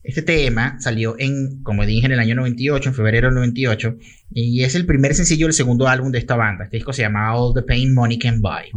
Este 0.02 0.22
tema 0.22 0.80
salió 0.80 1.14
en, 1.18 1.62
como 1.62 1.86
dije, 1.86 2.06
en 2.06 2.12
el 2.12 2.18
año 2.18 2.34
98, 2.34 2.88
en 2.88 2.94
febrero 2.94 3.28
del 3.28 3.36
98. 3.36 3.96
Y 4.32 4.64
es 4.64 4.74
el 4.74 4.86
primer 4.86 5.14
sencillo 5.14 5.46
del 5.46 5.54
segundo 5.54 5.86
álbum 5.86 6.10
de 6.10 6.18
esta 6.18 6.34
banda. 6.34 6.64
Este 6.64 6.78
disco 6.78 6.92
se 6.92 7.02
llama 7.02 7.34
All 7.34 7.54
the 7.54 7.62
Pain 7.62 7.94
Money 7.94 8.18
Can 8.18 8.40
Buy. 8.40 8.70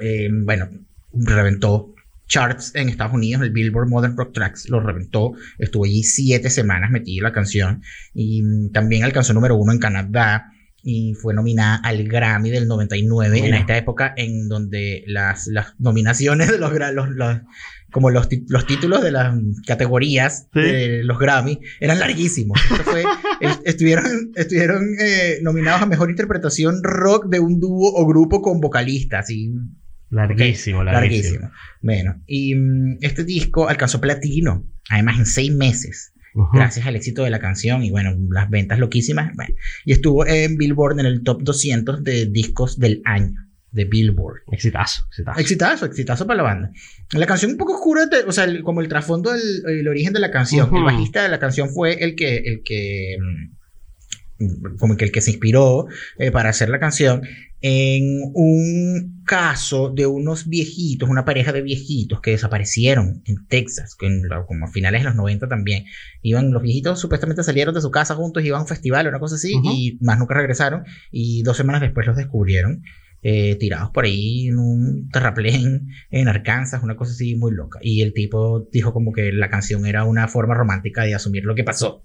Eh, 0.00 0.28
bueno, 0.32 0.68
reventó 1.12 1.94
charts 2.32 2.74
en 2.74 2.88
Estados 2.88 3.12
Unidos, 3.12 3.42
el 3.42 3.50
Billboard 3.50 3.88
Modern 3.88 4.16
Rock 4.16 4.32
Tracks 4.32 4.70
lo 4.70 4.80
reventó, 4.80 5.34
estuvo 5.58 5.84
allí 5.84 6.02
siete 6.02 6.48
semanas 6.48 6.90
metido 6.90 7.24
la 7.24 7.32
canción 7.32 7.82
y 8.14 8.70
también 8.70 9.04
alcanzó 9.04 9.34
número 9.34 9.54
uno 9.56 9.70
en 9.72 9.78
Canadá 9.78 10.50
y 10.82 11.14
fue 11.14 11.32
nominada 11.34 11.76
al 11.76 12.04
Grammy 12.08 12.50
del 12.50 12.66
99 12.68 13.36
en 13.38 13.44
Mira. 13.44 13.58
esta 13.58 13.76
época 13.76 14.12
en 14.16 14.48
donde 14.48 15.04
las, 15.06 15.46
las 15.46 15.74
nominaciones 15.78 16.50
de 16.50 16.58
los, 16.58 16.72
los, 16.94 17.08
los- 17.10 17.38
como 17.92 18.08
los, 18.10 18.26
los 18.48 18.66
títulos 18.66 19.02
de 19.02 19.12
las 19.12 19.34
categorías 19.66 20.48
Sí. 20.54 20.60
de 20.60 21.04
los 21.04 21.18
Grammy 21.18 21.60
eran 21.78 21.98
larguísimos. 21.98 22.58
Esto 22.70 22.84
fue- 22.84 23.04
est- 23.40 23.60
estuvieron 23.66 24.32
estuvieron 24.34 24.82
eh, 24.98 25.38
nominados 25.42 25.82
a 25.82 25.86
mejor 25.86 26.08
interpretación 26.10 26.82
rock 26.82 27.26
de 27.28 27.38
un 27.40 27.60
dúo 27.60 27.92
o 27.94 28.06
grupo 28.06 28.40
con 28.42 28.60
vocalistas 28.60 29.28
y 29.30 29.52
Larguísimo, 30.10 30.84
larguísimo. 30.84 31.40
Larguísimo. 31.40 31.50
Bueno, 31.80 32.22
y 32.26 32.54
mm, 32.54 32.98
este 33.00 33.24
disco 33.24 33.68
alcanzó 33.68 33.98
platino, 34.00 34.66
además 34.90 35.18
en 35.18 35.26
seis 35.26 35.50
meses, 35.54 36.11
Ujú. 36.34 36.48
gracias 36.56 36.86
al 36.86 36.96
éxito 36.96 37.24
de 37.24 37.30
la 37.30 37.38
canción 37.40 37.82
y 37.82 37.90
bueno, 37.90 38.14
las 38.30 38.48
ventas 38.48 38.78
loquísimas. 38.78 39.34
bueno, 39.36 39.54
y 39.84 39.92
estuvo 39.92 40.26
en 40.26 40.56
Billboard 40.56 40.98
en 41.00 41.06
el 41.06 41.22
top 41.22 41.42
200 41.42 42.02
de 42.02 42.26
discos 42.26 42.78
del 42.78 43.02
año 43.04 43.34
de 43.70 43.84
Billboard. 43.86 44.42
Exitazo, 44.50 45.04
exitazo. 45.08 45.40
Exitazo, 45.40 45.86
exitazo 45.86 46.26
para 46.26 46.36
la 46.38 46.42
banda. 46.42 46.70
La 47.12 47.26
canción 47.26 47.52
un 47.52 47.56
poco 47.56 47.74
oscura, 47.74 48.08
te- 48.10 48.24
o 48.24 48.32
sea, 48.32 48.44
el- 48.44 48.62
como 48.62 48.80
el 48.82 48.88
trasfondo, 48.88 49.30
del 49.32 49.62
el 49.66 49.88
origen 49.88 50.12
de 50.12 50.20
la 50.20 50.30
canción. 50.30 50.68
El 50.76 50.82
bajista 50.84 51.22
de 51.22 51.28
la 51.30 51.38
canción 51.38 51.70
fue 51.70 52.02
el 52.04 52.14
que, 52.14 52.36
el 52.38 52.62
que, 52.62 53.16
mm, 54.38 54.76
como 54.78 54.96
que 54.96 55.04
el 55.04 55.12
que 55.12 55.20
se 55.20 55.30
inspiró 55.30 55.86
eh, 56.18 56.30
para 56.30 56.50
hacer 56.50 56.68
la 56.68 56.78
canción. 56.80 57.22
En 57.62 58.20
un 58.34 59.22
caso 59.24 59.90
de 59.94 60.06
unos 60.06 60.48
viejitos, 60.48 61.08
una 61.08 61.24
pareja 61.24 61.52
de 61.52 61.62
viejitos 61.62 62.20
que 62.20 62.32
desaparecieron 62.32 63.22
en 63.24 63.46
Texas, 63.46 63.94
que 63.98 64.06
en 64.06 64.28
lo- 64.28 64.46
como 64.46 64.66
a 64.66 64.68
finales 64.70 65.00
de 65.02 65.04
los 65.06 65.14
90 65.14 65.48
también. 65.48 65.84
Iban, 66.22 66.50
los 66.52 66.62
viejitos 66.62 67.00
supuestamente 67.00 67.42
salieron 67.44 67.74
de 67.74 67.80
su 67.80 67.90
casa 67.90 68.14
juntos, 68.16 68.44
iban 68.44 68.58
a 68.58 68.62
un 68.62 68.68
festival 68.68 69.06
o 69.06 69.08
una 69.10 69.20
cosa 69.20 69.36
así, 69.36 69.54
y 69.72 69.98
más 70.02 70.18
nunca 70.18 70.34
regresaron. 70.34 70.82
Y 71.10 71.42
dos 71.44 71.56
semanas 71.56 71.80
después 71.80 72.06
los 72.06 72.16
descubrieron. 72.16 72.82
eh, 73.24 73.54
tirados 73.54 73.90
por 73.92 74.04
ahí 74.04 74.48
en 74.48 74.58
un 74.58 75.08
terraplén 75.10 75.86
en 76.10 76.26
Arkansas, 76.26 76.82
una 76.82 76.96
cosa 76.96 77.12
así 77.12 77.36
muy 77.36 77.52
loca. 77.54 77.78
Y 77.80 78.02
el 78.02 78.12
tipo 78.12 78.68
dijo 78.72 78.92
como 78.92 79.12
que 79.12 79.30
la 79.32 79.48
canción 79.48 79.86
era 79.86 80.02
una 80.04 80.26
forma 80.26 80.54
romántica 80.54 81.04
de 81.04 81.14
asumir 81.14 81.44
lo 81.44 81.54
que 81.54 81.62
pasó. 81.62 82.04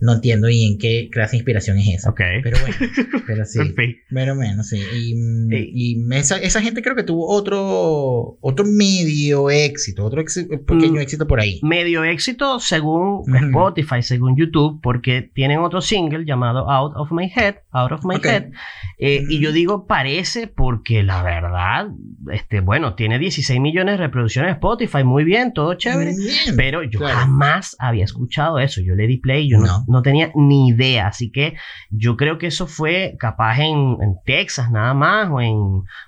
No 0.00 0.14
entiendo 0.14 0.48
y 0.48 0.64
en 0.64 0.78
qué 0.78 1.08
clase 1.12 1.32
de 1.32 1.36
inspiración 1.38 1.78
es 1.78 1.88
esa. 1.88 2.12
Pero 2.14 2.58
bueno, 2.60 2.76
pero 3.26 3.44
sí. 3.44 3.60
En 3.60 3.74
fin. 3.74 3.96
Pero 4.10 4.34
menos, 4.34 4.68
sí. 4.68 4.78
Y, 4.78 5.14
mm, 5.14 5.48
Sí. 5.50 5.70
y 5.74 6.14
esa, 6.14 6.36
esa 6.38 6.60
gente 6.60 6.82
creo 6.82 6.94
que 6.96 7.02
tuvo 7.04 7.28
otro, 7.28 8.38
otro 8.40 8.64
medio 8.66 9.50
éxito, 9.50 10.04
otro 10.04 10.22
pequeño 10.66 10.92
Mm. 10.94 10.98
éxito 10.98 11.26
por 11.26 11.40
ahí. 11.40 11.60
Medio 11.62 12.04
éxito 12.04 12.58
según. 12.60 13.22
Spotify, 13.34 14.02
según 14.02 14.36
YouTube, 14.36 14.80
porque 14.82 15.22
tienen 15.34 15.58
otro 15.58 15.80
single 15.80 16.24
llamado 16.24 16.70
Out 16.70 16.92
of 16.96 17.10
My 17.12 17.30
Head, 17.34 17.56
Out 17.72 17.92
of 17.92 18.04
My. 18.04 18.16
Head. 18.22 18.50
Eh, 18.98 19.24
Y 19.28 19.40
yo 19.40 19.52
digo 19.52 19.86
parece 19.86 20.46
porque 20.46 21.02
la 21.02 21.22
verdad, 21.22 21.88
este, 22.32 22.60
bueno, 22.60 22.94
tiene 22.94 23.18
16 23.18 23.60
millones 23.60 23.94
de 23.94 24.04
reproducciones 24.04 24.50
en 24.50 24.54
Spotify, 24.54 25.04
muy 25.04 25.24
bien, 25.24 25.52
todo 25.52 25.74
chévere. 25.74 26.14
Bien. 26.16 26.56
Pero 26.56 26.82
yo 26.82 26.98
claro. 27.00 27.16
jamás 27.16 27.76
había 27.78 28.04
escuchado 28.04 28.58
eso. 28.58 28.80
Yo 28.80 28.94
le 28.94 29.06
di 29.06 29.16
play 29.18 29.46
y 29.46 29.50
yo 29.50 29.58
no, 29.58 29.84
No. 29.88 29.91
No 29.92 30.02
tenía 30.02 30.32
ni 30.34 30.68
idea. 30.68 31.06
Así 31.06 31.30
que 31.30 31.54
yo 31.90 32.16
creo 32.16 32.38
que 32.38 32.48
eso 32.48 32.66
fue 32.66 33.14
capaz 33.20 33.58
en, 33.60 33.96
en 34.02 34.16
Texas 34.26 34.70
nada 34.72 34.92
más 34.94 35.28
o 35.30 35.40
en, 35.40 35.52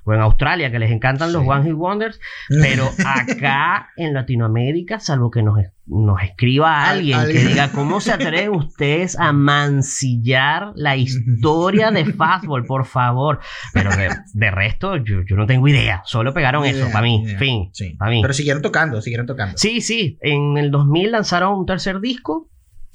o 0.05 0.13
en 0.13 0.21
Australia, 0.21 0.71
que 0.73 0.79
les 0.81 0.91
encantan 0.91 1.33
los 1.33 1.43
Sí. 1.43 1.49
One 1.49 1.65
Hit 1.65 1.75
Wonders. 1.75 2.19
Pero 2.49 2.89
acá 3.07 3.91
en 3.97 4.15
Latinoamérica, 4.15 4.99
salvo 4.99 5.31
que 5.31 5.43
nos, 5.43 5.59
nos 5.87 6.23
escriba 6.23 6.83
Al- 6.85 6.97
alguien 6.99 7.19
que 7.19 7.25
alguien. 7.27 7.49
diga 7.49 7.71
cómo 7.73 8.01
se 8.01 8.13
atreven 8.13 8.51
ustedes 8.55 9.19
a 9.19 9.33
mancillar 9.33 10.73
la 10.75 10.97
historia 10.97 11.91
de 11.91 12.07
Fastball, 12.07 12.65
por 12.65 12.87
favor. 12.87 13.41
Pero 13.73 13.91
de, 13.91 14.09
de 14.33 14.51
resto, 14.51 14.97
yo, 14.97 15.21
yo 15.29 15.37
no 15.37 15.47
tengo 15.47 15.69
idea. 15.69 16.03
Solo 16.05 16.33
pegaron 16.33 16.65
eso, 16.65 16.87
para 16.91 17.03
mí. 17.03 17.25
Fin. 17.39 17.71
Sí. 17.73 17.95
Para 17.99 18.11
mí. 18.11 18.23
Pero 18.23 18.35
siguieron 18.35 18.63
tocando, 18.63 19.01
siguieron 19.03 19.27
tocando. 19.27 19.57
Sí, 19.59 19.81
sí. 19.81 20.19
En 20.21 20.57
el 20.57 20.71
2000 20.71 21.13
lanzaron 21.13 21.59
un 21.59 21.67
tercer 21.67 22.01
disco. 22.01 22.49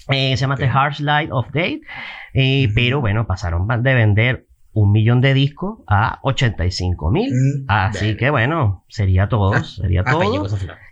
Eh, 0.10 0.36
se 0.38 0.42
llama. 0.42 0.56
The 0.56 0.68
Harsh 0.68 1.00
Light 1.00 1.30
of 1.32 1.51
Day. 1.51 1.82
eh. 2.34 2.68
Pero 2.75 3.01
bueno, 3.01 3.25
pasaron 3.28 3.68
de 3.68 3.94
vender 3.94 4.46
un 4.74 4.92
millón 4.92 5.20
de 5.22 5.34
discos 5.34 5.80
a 5.88 6.20
85 6.24 7.12
mil. 7.12 7.32
Mm, 7.32 7.66
Así 7.68 8.16
que 8.18 8.30
bueno, 8.30 8.86
sería 8.88 9.28
todo. 9.28 9.54
Ah, 9.54 9.63
sería 9.63 10.04
ahí 10.06 10.13
todo. 10.13 10.48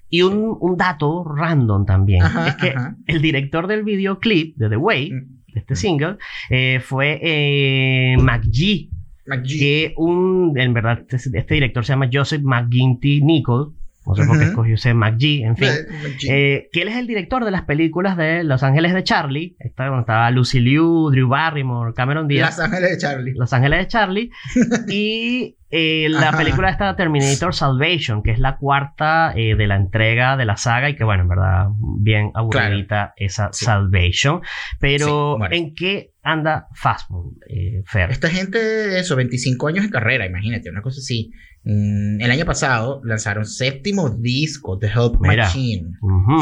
Y 0.09 0.21
un, 0.21 0.57
un 0.59 0.77
dato 0.77 1.23
random 1.25 1.85
también. 1.85 2.23
Ajá, 2.23 2.47
es 2.47 2.55
que 2.55 2.69
ajá. 2.69 2.95
el 3.07 3.21
director 3.21 3.67
del 3.67 3.83
videoclip 3.83 4.55
de 4.57 4.69
The 4.69 4.77
Way, 4.77 5.11
Mm. 5.11 5.53
de 5.53 5.59
este 5.59 5.73
Mm. 5.73 5.77
single, 5.77 6.17
eh, 6.49 6.79
fue 6.83 7.19
eh, 7.21 8.15
McGee. 8.17 8.89
McGee. 9.25 9.59
Que 9.59 9.93
un, 9.97 10.53
en 10.57 10.73
verdad, 10.73 11.03
este, 11.09 11.37
este 11.37 11.53
director 11.55 11.83
se 11.85 11.93
llama 11.93 12.09
Joseph 12.11 12.41
McGinty 12.41 13.21
Nicol. 13.21 13.73
No 14.07 14.15
sé 14.15 14.25
por 14.25 14.37
qué 14.39 14.45
escogió 14.45 14.75
ese 14.75 14.93
McGee, 14.93 15.43
en 15.43 15.57
fin. 15.57 15.67
Eh. 15.67 15.85
Eh, 16.29 16.69
que 16.71 16.81
él 16.81 16.87
es 16.87 16.95
el 16.95 17.07
director 17.07 17.43
de 17.45 17.51
las 17.51 17.63
películas 17.63 18.17
de 18.17 18.43
Los 18.43 18.63
Ángeles 18.63 18.93
de 18.93 19.03
Charlie. 19.03 19.55
Está, 19.59 19.87
bueno, 19.87 20.01
estaba 20.01 20.29
Lucy 20.31 20.59
Liu, 20.59 21.09
Drew 21.11 21.27
Barrymore, 21.27 21.93
Cameron 21.95 22.27
Díaz. 22.27 22.57
Las 22.57 22.59
Ángeles 22.59 22.91
de 22.91 22.97
Charlie. 22.97 23.33
Los 23.35 23.53
Ángeles 23.53 23.79
de 23.79 23.87
Charlie. 23.87 24.29
y 24.87 25.57
eh, 25.69 26.07
la 26.09 26.29
Ajá. 26.29 26.37
película 26.37 26.69
está 26.69 26.95
Terminator 26.95 27.53
Salvation, 27.53 28.23
que 28.23 28.31
es 28.31 28.39
la 28.39 28.57
cuarta 28.57 29.33
eh, 29.35 29.55
de 29.55 29.67
la 29.67 29.75
entrega 29.75 30.37
de 30.37 30.45
la 30.45 30.55
saga. 30.57 30.89
Y 30.89 30.95
que, 30.95 31.03
bueno, 31.03 31.23
en 31.23 31.29
verdad, 31.29 31.67
bien 31.99 32.31
aburridita 32.33 33.13
esa 33.17 33.49
Sí. 33.51 33.65
Salvation. 33.65 34.41
Pero, 34.79 35.33
Sí, 35.35 35.39
bueno. 35.39 35.55
¿en 35.55 35.75
qué 35.75 36.11
anda 36.23 36.67
Fastball, 36.73 37.31
eh, 37.49 37.83
Fer? 37.85 38.11
Esta 38.11 38.29
gente, 38.29 38.99
eso, 38.99 39.15
25 39.15 39.67
años 39.67 39.83
de 39.85 39.89
carrera, 39.89 40.25
imagínate, 40.25 40.69
una 40.69 40.81
cosa 40.81 40.99
así. 40.99 41.31
Mm, 41.69 42.21
el 42.21 42.31
año 42.31 42.45
pasado 42.45 43.01
lanzaron 43.03 43.45
séptimo 43.45 44.09
disco, 44.09 44.79
The 44.79 44.87
Help 44.87 45.17
Mira. 45.19 45.43
Machine. 45.43 45.91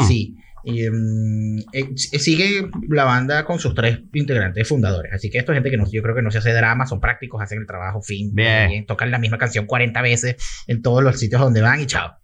Sí. 0.06 0.36
Y, 0.62 0.88
mm, 0.88 1.58
eh, 1.72 1.96
sigue 1.96 2.70
la 2.88 3.02
banda 3.04 3.44
con 3.44 3.58
sus 3.58 3.74
tres 3.74 4.02
integrantes 4.12 4.68
fundadores. 4.68 5.12
Así 5.12 5.28
que 5.28 5.38
esto 5.38 5.50
es 5.50 5.56
gente 5.56 5.70
que 5.70 5.78
no, 5.78 5.90
yo 5.90 6.00
creo 6.00 6.14
que 6.14 6.22
no 6.22 6.30
se 6.30 6.38
hace 6.38 6.52
drama, 6.52 6.86
son 6.86 7.00
prácticos, 7.00 7.42
hacen 7.42 7.58
el 7.58 7.66
trabajo 7.66 8.02
fin. 8.02 8.32
Bien. 8.34 8.86
tocan 8.86 9.10
la 9.10 9.18
misma 9.18 9.36
canción 9.36 9.66
40 9.66 10.00
veces 10.00 10.36
en 10.68 10.80
todos 10.80 11.02
los 11.02 11.18
sitios 11.18 11.40
donde 11.40 11.60
van 11.60 11.80
y 11.80 11.86
chao. 11.86 12.16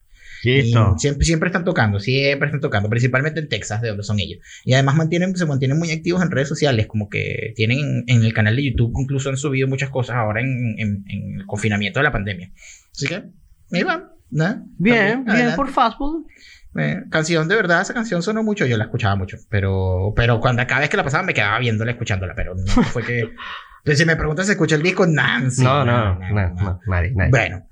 Listo. 0.43 0.95
Siempre, 0.99 1.25
siempre 1.25 1.49
están 1.49 1.65
tocando, 1.65 2.01
siempre 2.01 2.49
están 2.49 2.61
tocando, 2.61 2.89
principalmente 2.91 3.41
en 3.41 3.49
Texas, 3.49 3.81
de 3.83 3.89
donde 3.89 4.03
son 4.03 4.19
ellos. 4.19 4.41
Y 4.65 4.73
además 4.75 4.97
mantienen, 4.97 5.37
se 5.37 5.47
mantienen 5.47 5.79
muy 5.79 5.91
activos 5.91 6.23
en 6.23 6.31
redes 6.31 6.49
sociales, 6.49 6.87
como 6.87 7.09
que 7.09 7.53
tienen 7.57 8.05
en 8.07 8.25
el 8.25 8.33
canal 8.35 8.57
de 8.57 8.65
YouTube, 8.71 8.93
incluso 9.01 9.29
han 9.31 9.37
subido 9.37 9.69
muchas 9.69 9.91
cosas 9.91 10.17
ahora 10.17 10.41
en, 10.41 10.75
en- 10.79 11.05
en 11.09 11.41
el 11.41 11.47
confinamiento 11.47 12.01
de 12.01 12.05
la 12.05 12.13
pandemia. 12.13 12.51
Así 12.95 13.07
que, 13.07 13.23
ahí 13.73 13.83
van, 13.85 14.11
¿no? 14.31 14.67
Bien, 14.79 14.97
También, 14.97 15.25
bien 15.25 15.29
adelante. 15.31 15.57
por 15.57 15.69
Fastball. 15.71 16.25
Eh, 16.79 17.03
canción, 17.11 17.49
de 17.49 17.55
verdad, 17.57 17.83
esa 17.83 17.93
canción 17.95 18.23
sonó 18.23 18.43
mucho, 18.43 18.65
yo 18.65 18.77
la 18.79 18.85
escuchaba 18.85 19.15
mucho, 19.15 19.37
pero, 19.51 20.13
pero 20.17 20.41
cuando 20.41 20.67
cada 20.67 20.81
vez 20.81 20.89
que 20.91 20.97
la 20.97 21.05
pasaba 21.05 21.23
me 21.23 21.35
quedaba 21.35 21.59
viéndola, 21.59 21.91
escuchándola, 21.93 22.35
pero 22.35 22.55
no 22.55 22.83
fue 22.85 23.05
que... 23.05 23.21
Entonces, 23.21 23.99
si 23.99 24.07
me 24.07 24.17
preguntas 24.17 24.47
si 24.47 24.53
escuché 24.53 24.77
el 24.77 24.83
disco, 24.83 25.07
Nancy. 25.07 25.63
no, 25.63 25.85
no, 25.85 26.19
no, 26.19 26.49
no, 26.55 26.81
nadie, 26.87 27.13
nadie. 27.15 27.31
Bueno, 27.31 27.69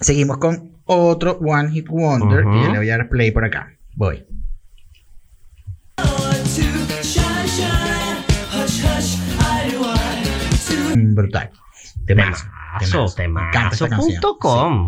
seguimos 0.00 0.38
con 0.38 0.79
otro 0.96 1.38
One 1.40 1.70
Hit 1.70 1.88
Wonder 1.88 2.44
Ujú. 2.44 2.56
y 2.56 2.62
yo 2.64 2.72
le 2.72 2.78
voy 2.78 2.90
a 2.90 2.98
dar 2.98 3.08
play 3.08 3.30
por 3.30 3.44
acá. 3.44 3.72
Voy. 3.96 4.24
Mm, 10.96 11.14
Brutal. 11.14 11.50
Temazo. 12.06 12.44
Temazo. 12.78 13.88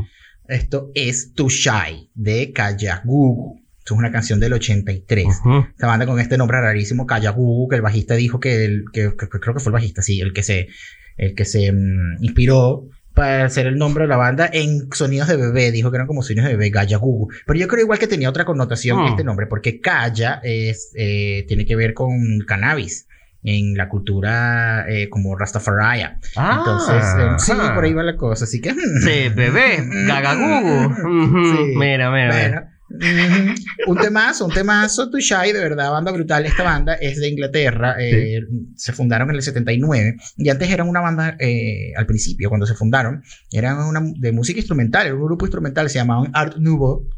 Sí. 0.03 0.09
Esto 0.49 0.91
es 0.95 1.35
Too 1.35 1.49
Shy 1.49 2.11
de 2.15 2.53
Kayagugu. 2.53 3.61
Esto 3.79 3.95
es 3.95 3.99
una 3.99 4.13
canción 4.13 4.39
del 4.41 4.53
83. 4.53 5.27
Ujú. 5.41 5.65
Esta 5.71 5.87
banda 5.87 6.07
con 6.07 6.21
este 6.21 6.37
nombre 6.39 6.61
rarísimo, 6.61 7.07
Kayagugu, 7.07 7.69
que 7.69 7.77
el 7.77 7.83
bajista 7.83 8.15
dijo 8.15 8.39
que, 8.39 8.65
el, 8.65 8.85
que, 8.93 9.15
que- 9.19 9.29
creo 9.29 9.55
que 9.55 9.61
fue 9.61 9.71
el 9.71 9.75
bajista, 9.75 10.03
sí, 10.03 10.21
el 10.21 10.33
que 10.33 10.43
se, 10.43 10.69
el 11.17 11.35
que 11.35 11.45
se 11.45 11.73
mm, 11.73 12.23
inspiró 12.23 12.85
para 13.15 13.45
hacer 13.45 13.67
el 13.67 13.77
nombre 13.77 14.05
de 14.05 14.09
la 14.09 14.17
banda 14.17 14.49
en 14.53 14.89
sonidos 14.93 15.29
de 15.29 15.37
bebé, 15.37 15.71
dijo 15.71 15.91
que 15.91 15.97
eran 15.97 16.07
como 16.07 16.23
sonidos 16.23 16.47
de 16.49 16.57
bebé, 16.57 16.71
Kayagugu. 16.71 17.29
Pero 17.47 17.59
yo 17.59 17.69
creo 17.69 17.83
igual 17.83 17.99
que 17.99 18.07
tenía 18.07 18.29
otra 18.29 18.45
connotación 18.45 18.99
Hmm. 19.03 19.07
este 19.09 19.25
nombre, 19.25 19.47
porque 19.47 19.81
Kaya 19.81 20.41
es, 20.43 20.93
eh, 20.97 21.45
tiene 21.49 21.65
que 21.67 21.77
ver 21.77 21.95
con 21.95 22.41
cannabis 22.47 23.07
en 23.45 23.77
la 23.77 23.89
cultura 23.89 24.87
eh, 24.89 25.09
como 25.09 25.37
Rastafari. 25.37 26.03
Ah, 26.37 26.57
Entonces, 26.59 27.05
eh, 27.19 27.29
sí, 27.39 27.53
ajá. 27.53 27.75
por 27.75 27.85
ahí 27.85 27.93
va 27.93 28.03
la 28.05 28.17
cosa, 28.17 28.45
así 28.45 28.61
que... 28.61 28.71
Sí, 29.05 29.29
bebé, 29.35 29.79
gagagugu. 30.07 30.95
Sí. 31.57 31.75
Mira, 31.77 32.11
mira, 32.11 32.33
mira. 32.35 32.72
Un 33.87 33.97
temazo, 33.97 34.47
un 34.47 34.53
temazo, 34.53 35.11
Too 35.11 35.21
Shy, 35.21 35.53
de 35.53 35.61
verdad, 35.61 35.91
banda 35.91 36.13
brutal. 36.13 36.45
Esta 36.47 36.63
banda 36.63 36.95
es 36.95 37.19
de 37.19 37.29
Inglaterra, 37.29 37.97
eh, 37.99 38.41
se 38.77 38.93
fundaron 38.93 39.31
en 39.31 39.37
el 39.37 39.43
79 39.43 40.17
y 40.37 40.49
antes 40.49 40.71
eran 40.71 40.89
una 40.89 41.01
banda, 41.01 41.37
eh, 41.39 41.93
al 41.97 42.07
principio, 42.07 42.49
cuando 42.49 42.67
se 42.67 42.75
fundaron, 42.75 43.23
eran 43.51 43.79
una 43.79 44.01
de 44.17 44.33
música 44.33 44.59
instrumental, 44.59 45.07
era 45.07 45.15
un 45.15 45.25
grupo 45.25 45.47
instrumental, 45.47 45.89
se 45.91 45.99
llamaban 45.99 46.31
Art 46.35 46.57
Nouveau, 46.57 47.09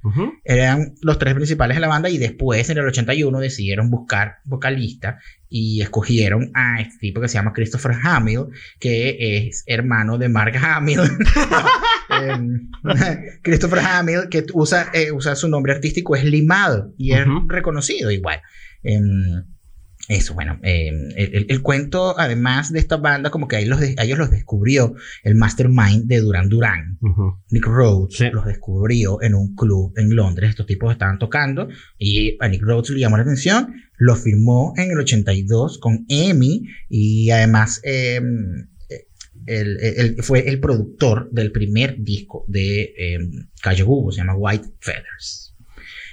eran 0.44 0.94
los 1.02 1.18
tres 1.18 1.34
principales 1.34 1.76
de 1.76 1.80
la 1.80 1.88
banda 1.88 2.08
y 2.08 2.18
después 2.18 2.68
en 2.70 2.78
el 2.78 2.86
81 2.86 3.40
decidieron 3.40 3.90
buscar 3.90 4.36
vocalista 4.44 5.18
y 5.48 5.82
escogieron 5.82 6.50
a 6.54 6.80
este 6.80 6.98
tipo 6.98 7.20
que 7.20 7.28
se 7.28 7.34
llama 7.34 7.52
Christopher 7.52 7.92
Hamill, 8.02 8.46
que 8.80 9.46
es 9.46 9.62
hermano 9.66 10.18
de 10.18 10.28
Mark 10.28 10.56
Hamill. 10.56 11.00
Em, 12.22 12.70
Christopher 13.42 13.78
Hamill, 13.80 14.28
que 14.30 14.44
usa, 14.52 14.88
eh, 14.92 15.12
usa 15.12 15.34
su 15.36 15.48
nombre 15.48 15.72
artístico, 15.72 16.16
es 16.16 16.24
limado 16.24 16.92
y 16.98 17.12
es 17.12 17.24
reconocido 17.48 18.10
igual. 18.10 18.40
Em, 18.82 19.44
eso, 20.06 20.34
bueno, 20.34 20.58
em, 20.62 21.08
el, 21.16 21.34
el- 21.34 21.46
el 21.48 21.62
cuento, 21.62 22.18
además 22.18 22.70
de 22.70 22.78
esta 22.78 22.98
banda, 22.98 23.30
como 23.30 23.48
que 23.48 23.56
a 23.56 23.60
ellos, 23.60 23.70
los 23.70 23.80
de- 23.80 23.94
a 23.98 24.04
ellos 24.04 24.18
los 24.18 24.30
descubrió 24.30 24.94
el 25.22 25.34
mastermind 25.34 26.04
de 26.04 26.18
Duran 26.20 26.50
Duran. 26.50 26.98
Nick 27.50 27.64
Rhodes 27.64 28.18
Sí. 28.18 28.26
los 28.30 28.44
descubrió 28.44 29.22
en 29.22 29.34
un 29.34 29.54
club 29.54 29.94
en 29.96 30.14
Londres. 30.14 30.50
Estos 30.50 30.66
tipos 30.66 30.92
estaban 30.92 31.18
tocando 31.18 31.68
y 31.98 32.36
a 32.40 32.48
Nick 32.48 32.62
Rhodes 32.62 32.90
le 32.90 33.00
llamó 33.00 33.16
la 33.16 33.22
atención. 33.22 33.74
Lo 33.96 34.14
firmó 34.16 34.74
en 34.76 34.90
el 34.90 34.98
82 34.98 35.78
con 35.78 36.04
EMI 36.08 36.64
y 36.90 37.30
además 37.30 37.80
él 39.46 40.16
fue 40.22 40.48
el 40.48 40.60
productor 40.60 41.28
del 41.30 41.52
primer 41.52 41.96
disco 41.98 42.44
de 42.48 42.94
eh, 42.96 43.18
Calle 43.62 43.82
Google, 43.82 44.14
se 44.14 44.20
llama 44.20 44.34
White 44.36 44.68
Feathers. 44.80 45.42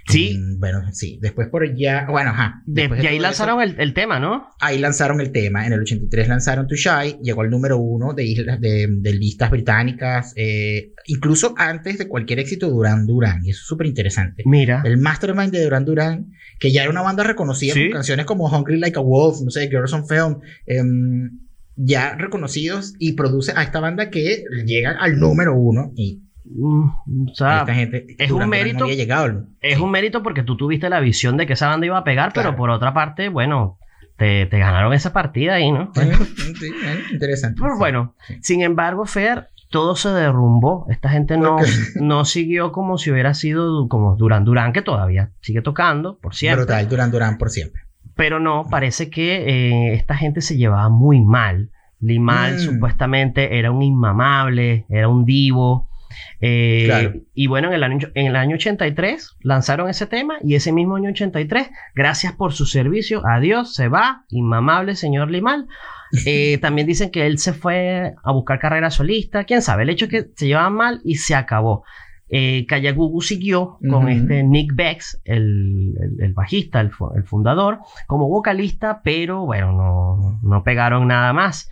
Sí. 0.08 0.36
Mm, 0.38 0.60
Bueno, 0.60 0.82
sí. 0.92 1.20
Después 1.22 1.48
por 1.50 1.62
allá, 1.64 2.08
bueno, 2.10 2.32
ajá. 2.32 2.64
De- 2.66 2.90
y 3.02 3.06
ahí 3.06 3.20
lanzaron 3.20 3.62
eso, 3.62 3.74
el, 3.76 3.80
el 3.80 3.94
tema, 3.94 4.20
¿no? 4.20 4.48
ahí 4.60 4.80
lanzaron 4.80 5.22
el 5.22 5.32
tema. 5.32 5.66
En 5.68 5.74
el 5.74 5.82
83 5.82 6.28
lanzaron 6.28 6.68
To 6.68 6.76
Shy, 6.76 7.18
llegó 7.22 7.42
al 7.42 7.52
número 7.52 7.78
uno 7.78 8.14
de, 8.14 8.26
islas, 8.26 8.60
de, 8.60 8.88
de 8.90 9.14
listas 9.14 9.52
británicas, 9.52 10.34
eh, 10.36 10.94
incluso 11.06 11.54
antes 11.56 12.00
de 12.00 12.08
cualquier 12.08 12.40
éxito 12.40 12.68
Duran 12.70 13.06
Duran. 13.06 13.46
Y 13.46 13.52
eso 13.52 13.60
es 13.62 13.68
súper 13.68 13.86
interesante. 13.88 14.42
Mira. 14.46 14.82
El 14.86 14.98
mastermind 14.98 15.52
de 15.52 15.64
Duran 15.64 15.86
Duran, 15.86 16.32
que 16.60 16.72
ya 16.72 16.82
era 16.82 16.90
una 16.90 17.02
banda 17.04 17.24
reconocida 17.24 17.74
Sí. 17.76 17.84
con 17.84 17.92
canciones 17.94 18.26
como 18.26 18.48
Hungry 18.50 18.80
Like 18.80 18.98
a 18.98 19.02
Wolf, 19.04 19.42
no 19.44 19.52
sé, 19.52 19.70
Girls 19.70 19.94
on 19.94 20.08
Film, 20.08 20.40
em, 20.66 21.40
ya 21.76 22.16
reconocidos 22.16 22.94
y 23.00 23.14
produce 23.14 23.54
a 23.56 23.64
esta 23.64 23.80
banda 23.80 24.10
que 24.10 24.44
llega 24.66 24.92
al 24.92 25.20
número 25.20 25.56
uno 25.56 25.92
y 25.96 26.22
Mm, 26.44 27.30
o 27.30 27.34
sea, 27.36 27.60
esta 27.60 27.74
gente 27.76 28.08
es 28.18 28.32
un 28.32 28.50
mérito. 28.50 28.80
no 28.80 28.86
había 28.86 28.98
llegado. 28.98 29.46
es 29.62 29.80
un 29.80 29.90
mérito 29.92 30.22
porque 30.24 30.44
tú 30.44 30.58
tuviste 30.58 30.90
la 30.90 31.00
visión 31.00 31.38
de 31.38 31.46
que 31.46 31.54
esa 31.54 31.68
banda 31.68 31.86
iba 31.86 31.98
a 32.00 32.04
pegar, 32.04 32.32
pero 32.34 32.56
por 32.58 32.72
otra 32.72 32.94
parte, 32.94 33.30
bueno, 33.30 33.78
te, 34.18 34.48
te 34.48 34.58
ganaron 34.60 34.92
esa 34.92 35.14
partida 35.14 35.54
ahí, 35.54 35.72
¿no? 35.72 35.92
Sí, 35.96 36.02
sí, 36.60 36.72
bueno, 36.84 37.00
interesante. 37.14 37.62
Pero 37.62 37.76
Sí. 37.76 37.80
bueno, 37.80 38.16
sí. 38.28 38.36
sin 38.42 38.62
embargo, 38.64 39.06
Fer, 39.06 39.48
todo 39.70 39.96
se 39.96 40.10
derrumbó. 40.10 40.88
Esta 40.90 41.10
gente 41.10 41.38
no, 41.38 41.56
no 42.02 42.26
siguió 42.26 42.72
como 42.74 42.98
si 42.98 43.12
hubiera 43.12 43.34
sido 43.34 43.88
como 43.88 44.16
Duran 44.18 44.44
Duran, 44.44 44.74
que 44.74 44.82
todavía 44.82 45.32
sigue 45.42 45.62
tocando, 45.62 46.18
por 46.20 46.36
siempre. 46.36 46.66
Brutal, 46.66 46.90
Duran 46.90 47.12
Duran 47.12 47.38
por 47.38 47.50
siempre. 47.52 47.84
Pero 48.16 48.40
no, 48.40 48.66
parece 48.70 49.10
que 49.10 49.36
eh, 49.48 49.94
esta 49.94 50.16
gente 50.16 50.42
se 50.42 50.58
llevaba 50.58 50.90
muy 50.90 51.22
mal. 51.22 51.70
Limal 52.00 52.56
Mm. 52.56 52.60
supuestamente 52.60 53.58
era 53.60 53.72
un 53.72 53.82
inmamable, 53.84 54.86
era 54.90 55.08
un 55.08 55.24
divo. 55.26 55.88
eh, 56.42 56.84
Claro. 56.86 57.14
Y 57.34 57.48
bueno, 57.48 57.70
en 57.70 57.74
el, 57.76 57.84
año, 57.84 58.10
en 58.16 58.26
el 58.28 58.36
año 58.36 58.56
83 58.56 59.38
lanzaron 59.42 59.88
ese 59.90 60.08
tema 60.08 60.36
y 60.44 60.56
ese 60.56 60.72
mismo 60.74 60.96
año 60.98 61.10
83, 61.12 61.70
gracias 61.96 62.34
por 62.34 62.52
su 62.54 62.66
servicio, 62.66 63.22
adiós, 63.26 63.74
se 63.74 63.88
va, 63.88 64.26
inmamable 64.30 64.96
señor 64.96 65.30
Limal. 65.32 65.68
Eh, 66.26 66.58
también 66.58 66.86
dicen 66.88 67.10
que 67.10 67.26
él 67.26 67.38
se 67.38 67.54
fue 67.54 68.16
a 68.22 68.34
buscar 68.34 68.60
carrera 68.60 68.90
solista, 68.92 69.46
quién 69.46 69.62
sabe, 69.62 69.84
el 69.84 69.90
hecho 69.92 70.04
es 70.06 70.12
que 70.12 70.26
se 70.36 70.48
llevaban 70.48 70.74
mal 70.74 71.00
y 71.06 71.16
se 71.16 71.36
acabó. 71.36 71.86
Eh, 72.34 72.66
Kayagugu 72.66 73.22
siguió 73.22 73.78
con 73.90 74.08
este 74.08 74.42
Nick 74.44 74.74
Bex, 74.74 75.22
el, 75.26 75.94
el- 76.00 76.24
el 76.24 76.34
bajista, 76.34 76.80
el, 76.80 76.92
el 77.16 77.24
fundador, 77.26 77.80
como 78.08 78.30
vocalista, 78.30 79.02
pero 79.04 79.46
bueno, 79.46 79.74
no, 79.74 80.40
no 80.42 80.64
pegaron 80.64 81.08
nada 81.08 81.34
más. 81.34 81.70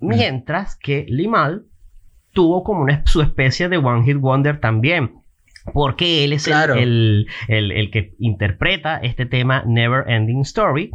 Mientras 0.00 0.76
que 0.76 1.06
Limal 1.08 1.64
tuvo 2.32 2.62
como 2.62 2.82
una, 2.82 3.02
su 3.06 3.22
especie 3.22 3.68
de 3.68 3.78
One 3.78 4.04
Hit 4.04 4.18
Wonder 4.18 4.60
también. 4.60 5.14
Porque 5.72 6.24
él 6.24 6.32
es 6.32 6.46
el- 6.46 6.52
Claro. 6.52 6.74
el, 6.74 7.26
que 7.90 8.14
interpreta 8.20 8.98
este 8.98 9.26
tema 9.26 9.64
Never 9.66 10.04
Ending 10.08 10.42
Story, 10.42 10.90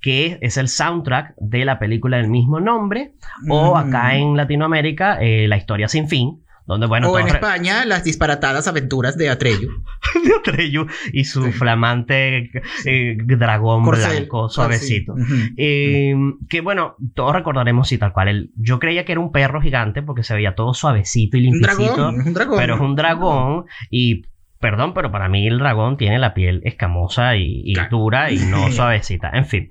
que 0.00 0.38
es 0.42 0.56
el 0.58 0.68
soundtrack 0.68 1.34
de 1.38 1.64
la 1.64 1.78
película 1.78 2.16
del 2.18 2.28
mismo 2.28 2.60
nombre, 2.60 3.12
o 3.48 3.74
Mm. 3.74 3.78
acá 3.78 4.16
en 4.16 4.36
Latinoamérica, 4.36 5.18
eh, 5.22 5.46
La 5.48 5.56
Historia 5.56 5.88
Sin 5.88 6.08
Fin, 6.08 6.42
donde, 6.70 6.86
bueno, 6.86 7.10
o 7.10 7.18
en 7.18 7.28
España, 7.28 7.84
las 7.84 8.04
disparatadas 8.04 8.66
aventuras 8.68 9.16
de 9.16 9.28
Atreyu. 9.28 9.68
de 10.24 10.32
Atreyu 10.38 10.86
y 11.12 11.24
su 11.24 11.44
Sí. 11.44 11.52
flamante 11.52 12.50
eh, 12.86 13.16
dragón 13.24 13.84
Corcel. 13.84 14.18
blanco 14.20 14.48
suavecito. 14.48 15.14
Ah, 15.18 15.24
sí. 15.28 15.54
Eh, 15.56 16.14
que 16.48 16.60
bueno, 16.60 16.96
todos 17.14 17.32
recordaremos 17.34 17.88
sí, 17.88 17.98
tal 17.98 18.12
cual. 18.12 18.28
el- 18.28 18.50
yo 18.56 18.78
creía 18.78 19.04
que 19.04 19.12
era 19.12 19.20
un 19.20 19.32
perro 19.32 19.60
gigante 19.60 20.02
porque 20.02 20.22
se 20.22 20.34
veía 20.34 20.54
todo 20.54 20.74
suavecito 20.74 21.36
y 21.36 21.46
Un 21.46 21.54
limpiecito. 21.54 21.94
dragón, 21.94 22.20
es 22.20 22.26
un 22.26 22.32
dragón. 22.34 22.58
Pero 22.58 22.74
es 22.74 22.80
un 22.80 22.96
dragón 22.96 23.64
y, 23.90 24.22
perdón, 24.58 24.94
pero 24.94 25.10
para 25.10 25.28
mí 25.28 25.46
el 25.46 25.58
dragón 25.58 25.96
tiene 25.96 26.18
la 26.18 26.34
piel 26.34 26.60
escamosa 26.64 27.36
y, 27.36 27.62
y 27.64 27.74
dura 27.90 28.30
y 28.30 28.38
no 28.38 28.70
suavecita. 28.72 29.30
En 29.32 29.46
fin. 29.46 29.68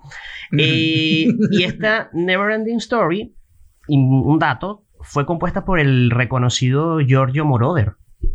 Eh, 0.58 1.28
y 1.52 1.64
esta 1.64 2.10
Neverending 2.14 2.78
Story, 2.78 3.34
y 3.88 3.98
un 3.98 4.38
dato, 4.40 4.84
fue 5.02 5.26
compuesta 5.26 5.66
por 5.66 5.80
el 5.80 6.12
reconocido 6.12 7.00
Giorgio 7.00 7.46
Moroder. 7.46 7.94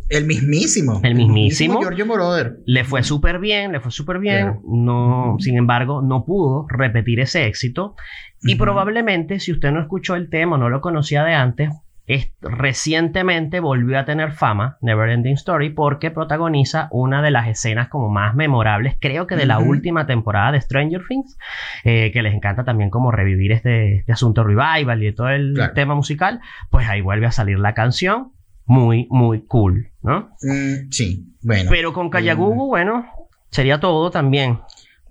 El 0.09 0.25
mismísimo. 0.25 0.99
El 1.03 1.15
mismísimo. 1.15 1.79
Giorgio 1.79 2.05
Moroder. 2.05 2.57
Le 2.65 2.83
fue 2.83 3.03
súper 3.03 3.39
bien, 3.39 3.71
le 3.71 3.79
fue 3.79 3.91
súper 3.91 4.19
bien. 4.19 4.53
Claro. 4.53 4.61
No, 4.65 5.37
sin 5.39 5.57
embargo, 5.57 6.01
no 6.01 6.25
pudo 6.25 6.65
repetir 6.69 7.19
ese 7.19 7.45
éxito. 7.45 7.95
Y 8.41 8.55
probablemente, 8.55 9.39
si 9.39 9.51
usted 9.51 9.71
no 9.71 9.81
escuchó 9.81 10.15
el 10.15 10.29
tema, 10.29 10.57
no 10.57 10.69
lo 10.69 10.81
conocía 10.81 11.23
de 11.23 11.33
antes, 11.33 11.69
es- 12.07 12.31
recientemente 12.41 13.59
volvió 13.59 13.97
a 13.99 14.05
tener 14.05 14.31
fama, 14.33 14.77
Neverending 14.81 15.33
Story, 15.33 15.69
porque 15.71 16.11
protagoniza 16.11 16.87
una 16.91 17.21
de 17.21 17.31
las 17.31 17.47
escenas 17.47 17.89
como 17.89 18.09
más 18.09 18.35
memorables, 18.35 18.95
creo 18.99 19.27
que 19.27 19.35
de 19.35 19.45
la 19.45 19.59
última 19.59 20.05
temporada 20.05 20.51
de 20.51 20.61
Stranger 20.61 21.01
Things, 21.07 21.37
eh, 21.83 22.11
que 22.11 22.21
les 22.21 22.33
encanta 22.33 22.63
también 22.63 22.89
como 22.89 23.11
revivir 23.11 23.51
este, 23.51 23.95
este 23.97 24.11
asunto 24.11 24.43
revival 24.43 25.01
y 25.01 25.05
de 25.07 25.13
todo 25.13 25.29
el 25.29 25.53
Claro. 25.55 25.73
tema 25.73 25.95
musical, 25.95 26.41
pues 26.69 26.87
ahí 26.87 27.01
vuelve 27.01 27.25
a 27.25 27.31
salir 27.31 27.57
la 27.59 27.73
canción. 27.73 28.31
Muy, 28.67 29.07
muy 29.11 29.45
cool, 29.45 29.91
¿no? 30.01 30.31
Mm, 30.41 30.89
sí, 30.89 31.35
bueno. 31.43 31.69
Pero 31.69 31.93
con 31.93 32.09
Kayagugu, 32.09 32.65
bueno, 32.67 33.05
sería 33.51 33.79
todo 33.79 34.09
también. 34.09 34.59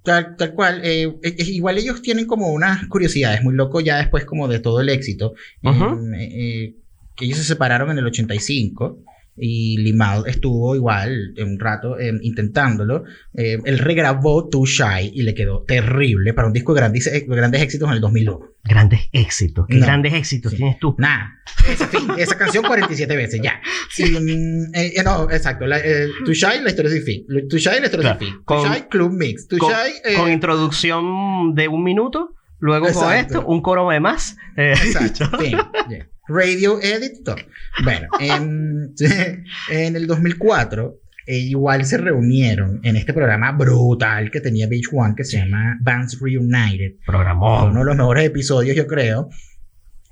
Tal, 0.03 0.37
tal 0.37 0.55
cual. 0.55 0.81
eh, 0.85 1.05
eh, 1.05 1.17
eh, 1.23 1.35
igual 1.39 1.79
ellos 1.79 2.03
tienen 2.03 2.27
como 2.27 2.49
unas 2.49 2.87
curiosidades 2.89 3.43
muy 3.45 3.55
loco 3.55 3.81
ya 3.81 3.97
después 3.99 4.25
como 4.25 4.49
de 4.49 4.59
todo 4.59 4.81
el 4.81 4.89
éxito. 4.89 5.35
Eh, 5.63 5.71
eh, 6.19 6.75
que 7.17 7.25
ellos 7.27 7.39
se 7.39 7.45
separaron 7.45 7.91
en 7.91 7.99
el 7.99 8.07
85 8.07 8.99
y 9.37 9.79
Limal 9.79 10.23
estuvo 10.29 10.77
igual 10.77 11.35
un 11.45 11.59
rato 11.59 11.99
em, 11.99 12.21
intentándolo. 12.23 13.03
Eh, 13.37 13.59
él 13.65 13.79
regrabó 13.81 14.49
Too 14.49 14.65
Shy 14.65 15.11
y 15.13 15.23
le 15.25 15.35
quedó 15.35 15.65
terrible 15.65 16.35
para 16.35 16.47
un 16.47 16.53
disco 16.53 16.73
de 16.73 16.81
grandes, 16.81 17.09
eh, 17.09 17.25
grandes 17.27 17.61
éxitos 17.63 17.89
en 17.89 17.95
el 17.95 18.01
2001. 18.01 18.39
Grandes 18.63 19.01
éxitos. 19.11 19.67
¿Qué 19.69 19.75
No. 19.79 19.87
grandes 19.87 20.15
éxitos 20.15 20.53
Sí. 20.53 20.59
tienes 20.59 20.79
tú? 20.79 20.95
Nada. 20.99 21.33
Esa, 21.69 21.89
esa 22.17 22.39
canción 22.39 22.63
47 22.65 23.17
veces, 23.17 23.41
ya. 23.43 23.61
Y, 23.99 24.05
mm, 24.05 24.73
eh, 24.73 24.93
eh, 24.99 25.03
no, 25.05 25.29
exacto. 25.29 25.67
La, 25.67 25.81
eh, 25.81 26.07
Too 26.25 26.33
Shy, 26.33 26.61
la 26.63 26.71
historia 26.71 26.93
sin 26.93 27.03
fin. 27.03 27.27
Too 27.51 27.59
Shy, 27.59 27.81
la 27.81 27.87
historia 27.87 28.17
Claro. 28.17 28.19
sin 28.21 28.29
fin. 28.29 28.37
Too 28.37 28.45
Con- 28.45 28.73
Shy, 28.73 28.81
Club 28.89 29.13
Mix. 29.15 29.49
Too 29.49 29.59
Con, 29.59 29.73
Shy, 29.73 29.93
eh, 30.05 30.15
con 30.17 30.31
introducción 30.31 31.55
de 31.57 31.67
un 31.67 31.83
minuto, 31.83 32.35
luego 32.61 32.87
con 32.87 32.95
Exacto. 32.95 33.39
esto, 33.39 33.47
un 33.49 33.61
coro 33.63 33.89
de 33.91 33.99
más. 34.01 34.37
eh, 34.57 34.75
Exacto. 34.81 35.25
fin, 35.41 35.59
ya. 35.91 36.07
Radio 36.29 36.81
Edit, 36.81 37.25
todo. 37.25 37.37
Bueno, 37.83 38.09
en, 38.19 38.95
en 39.71 39.97
el 39.97 40.07
2004, 40.07 41.01
eh, 41.27 41.39
igual 41.39 41.85
se 41.87 41.97
reunieron 41.97 42.81
en 42.83 42.97
este 42.97 43.15
programa 43.15 43.53
brutal 43.53 44.31
que 44.31 44.41
tenía 44.41 44.69
Beach 44.69 44.89
One 44.93 45.15
que 45.17 45.25
se 45.25 45.39
llama 45.39 45.79
Bands 45.81 46.19
Reunited. 46.21 46.97
Programón. 47.07 47.71
uno 47.71 47.81
de 47.81 47.87
los 47.87 47.97
mejores 47.97 48.25
episodios, 48.25 48.77
yo 48.77 48.87
creo. 48.87 49.29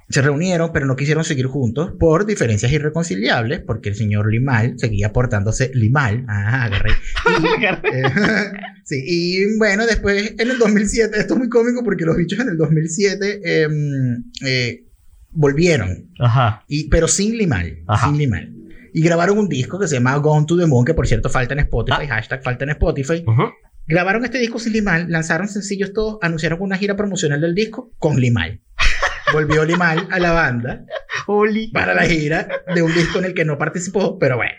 Se 0.09 0.21
reunieron, 0.21 0.73
pero 0.73 0.85
no 0.85 0.95
quisieron 0.95 1.25
seguir 1.25 1.47
juntos 1.47 1.93
por 1.99 2.27
diferencias 2.27 2.71
irreconciliables, 2.71 3.61
porque 3.61 3.89
el 3.89 3.95
señor 3.95 4.31
Limal 4.31 4.75
seguía 4.77 5.11
portándose 5.13 5.71
Limal. 5.73 6.25
Ah, 6.29 6.65
agarré. 6.65 6.91
Y, 7.41 7.47
eh, 7.47 8.03
sí, 8.85 9.03
y 9.07 9.59
bueno, 9.59 9.87
después 9.87 10.35
en 10.39 10.51
el 10.51 10.59
2007, 10.59 11.19
esto 11.19 11.35
es 11.35 11.39
muy 11.39 11.49
cómico 11.49 11.83
porque 11.83 12.05
los 12.05 12.17
bichos 12.17 12.39
en 12.41 12.49
el 12.49 12.59
2007 12.59 13.63
em, 13.63 14.25
eh, 14.45 14.85
volvieron, 15.33 16.11
Ajá. 16.21 16.65
y, 16.69 16.89
pero 16.89 17.09
sin 17.09 17.37
Limal. 17.37 17.79
Ajá. 17.87 18.09
Sin 18.09 18.19
Limal. 18.19 18.53
Y 18.95 19.03
grabaron 19.03 19.39
un 19.39 19.49
disco 19.49 19.79
que 19.79 19.89
se 19.89 19.95
llama 19.97 20.15
Gone 20.17 20.47
to 20.47 20.57
the 20.59 20.67
Moon, 20.67 20.85
que 20.85 20.95
por 20.95 21.07
cierto 21.07 21.29
falta 21.31 21.55
en 21.55 21.61
Spotify, 21.61 21.99
Ah. 22.03 22.07
hashtag 22.17 22.43
falta 22.43 22.65
en 22.65 22.71
Spotify. 22.71 23.25
Ujú. 23.27 23.45
Grabaron 23.87 24.25
este 24.25 24.39
disco 24.39 24.59
sin 24.59 24.73
Limal, 24.75 25.07
lanzaron 25.11 25.49
sencillos 25.49 25.93
todos, 25.93 26.19
anunciaron 26.23 26.61
una 26.61 26.77
gira 26.77 26.95
promocional 26.97 27.41
del 27.41 27.55
disco 27.55 27.91
con 27.99 28.21
Limal. 28.21 28.61
Volvió 29.33 29.65
Limal 29.65 30.09
a 30.11 30.19
la 30.19 30.33
banda 30.33 30.85
Oli. 31.27 31.69
para 31.73 31.95
la 31.95 32.03
gira 32.05 32.47
de 32.75 32.83
un 32.83 32.93
disco 32.93 33.19
en 33.19 33.25
el 33.27 33.35
que 33.35 33.45
no 33.45 33.57
participó, 33.59 34.19
pero 34.19 34.37
bueno. 34.37 34.53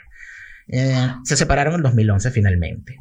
Eh, 0.68 1.08
se 1.24 1.36
separaron 1.36 1.76
en 1.76 1.82
2011 1.84 2.32
finalmente. 2.32 2.98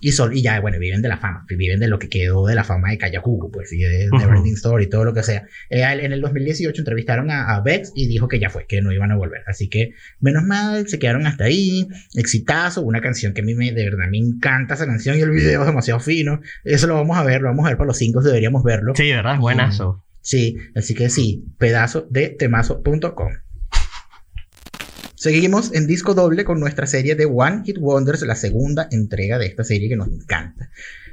Y, 0.00 0.12
sol, 0.12 0.36
y 0.36 0.42
ya, 0.42 0.60
bueno, 0.60 0.78
viven 0.78 1.02
de 1.02 1.08
la 1.08 1.18
fama, 1.18 1.44
viven 1.48 1.80
de 1.80 1.88
lo 1.88 1.98
que 1.98 2.08
quedó 2.08 2.46
de 2.46 2.54
la 2.54 2.64
fama 2.64 2.90
de 2.90 2.98
Kayakugu, 2.98 3.50
pues, 3.50 3.72
y 3.72 3.78
de 3.78 4.08
Ujú. 4.08 4.18
Neverending 4.18 4.54
Story 4.54 4.84
y 4.84 4.88
todo 4.88 5.04
lo 5.04 5.12
que 5.12 5.22
sea. 5.22 5.44
Eh, 5.68 5.82
en 5.82 6.12
el 6.12 6.20
2018 6.20 6.80
entrevistaron 6.80 7.30
a, 7.30 7.54
a 7.54 7.60
Bex 7.60 7.92
y 7.94 8.06
dijo 8.08 8.28
que 8.28 8.38
ya 8.38 8.48
fue, 8.48 8.66
que 8.66 8.80
no 8.80 8.92
iban 8.92 9.10
a 9.10 9.16
volver. 9.16 9.42
Así 9.46 9.68
que, 9.68 9.92
menos 10.20 10.44
mal, 10.44 10.88
se 10.88 10.98
quedaron 10.98 11.26
hasta 11.26 11.44
ahí. 11.44 11.86
Exitazo, 12.14 12.82
una 12.82 13.00
canción 13.00 13.34
que 13.34 13.42
a 13.42 13.44
mí 13.44 13.54
me, 13.54 13.72
de 13.72 13.84
verdad 13.84 14.08
me 14.10 14.18
encanta 14.18 14.74
esa 14.74 14.86
canción 14.86 15.18
y 15.18 15.20
el 15.20 15.30
video 15.30 15.60
es 15.60 15.66
demasiado 15.66 16.00
fino. 16.00 16.40
Eso 16.64 16.86
lo 16.86 16.94
vamos 16.94 17.18
a 17.18 17.24
ver, 17.24 17.42
lo 17.42 17.48
vamos 17.48 17.66
a 17.66 17.68
ver 17.70 17.76
para 17.76 17.88
los 17.88 17.98
cinco, 17.98 18.22
deberíamos 18.22 18.62
verlo. 18.62 18.94
Sí, 18.94 19.10
¿verdad? 19.10 19.38
Buenazo. 19.38 20.04
Sí, 20.22 20.56
así 20.74 20.94
que 20.94 21.08
sí, 21.08 21.44
pedazo 21.58 22.06
de 22.10 22.28
temazo.com. 22.28 23.32
Seguimos 25.20 25.74
en 25.74 25.86
disco 25.86 26.14
doble 26.14 26.44
con 26.44 26.60
nuestra 26.60 26.86
serie 26.86 27.14
de 27.14 27.26
One 27.26 27.60
Hit 27.66 27.76
Wonders, 27.78 28.22
la 28.22 28.36
segunda 28.36 28.88
entrega 28.90 29.38
de 29.38 29.44
esta 29.44 29.64
serie 29.64 29.90
que 29.90 29.96
nos 29.96 30.08
encanta. 30.08 30.70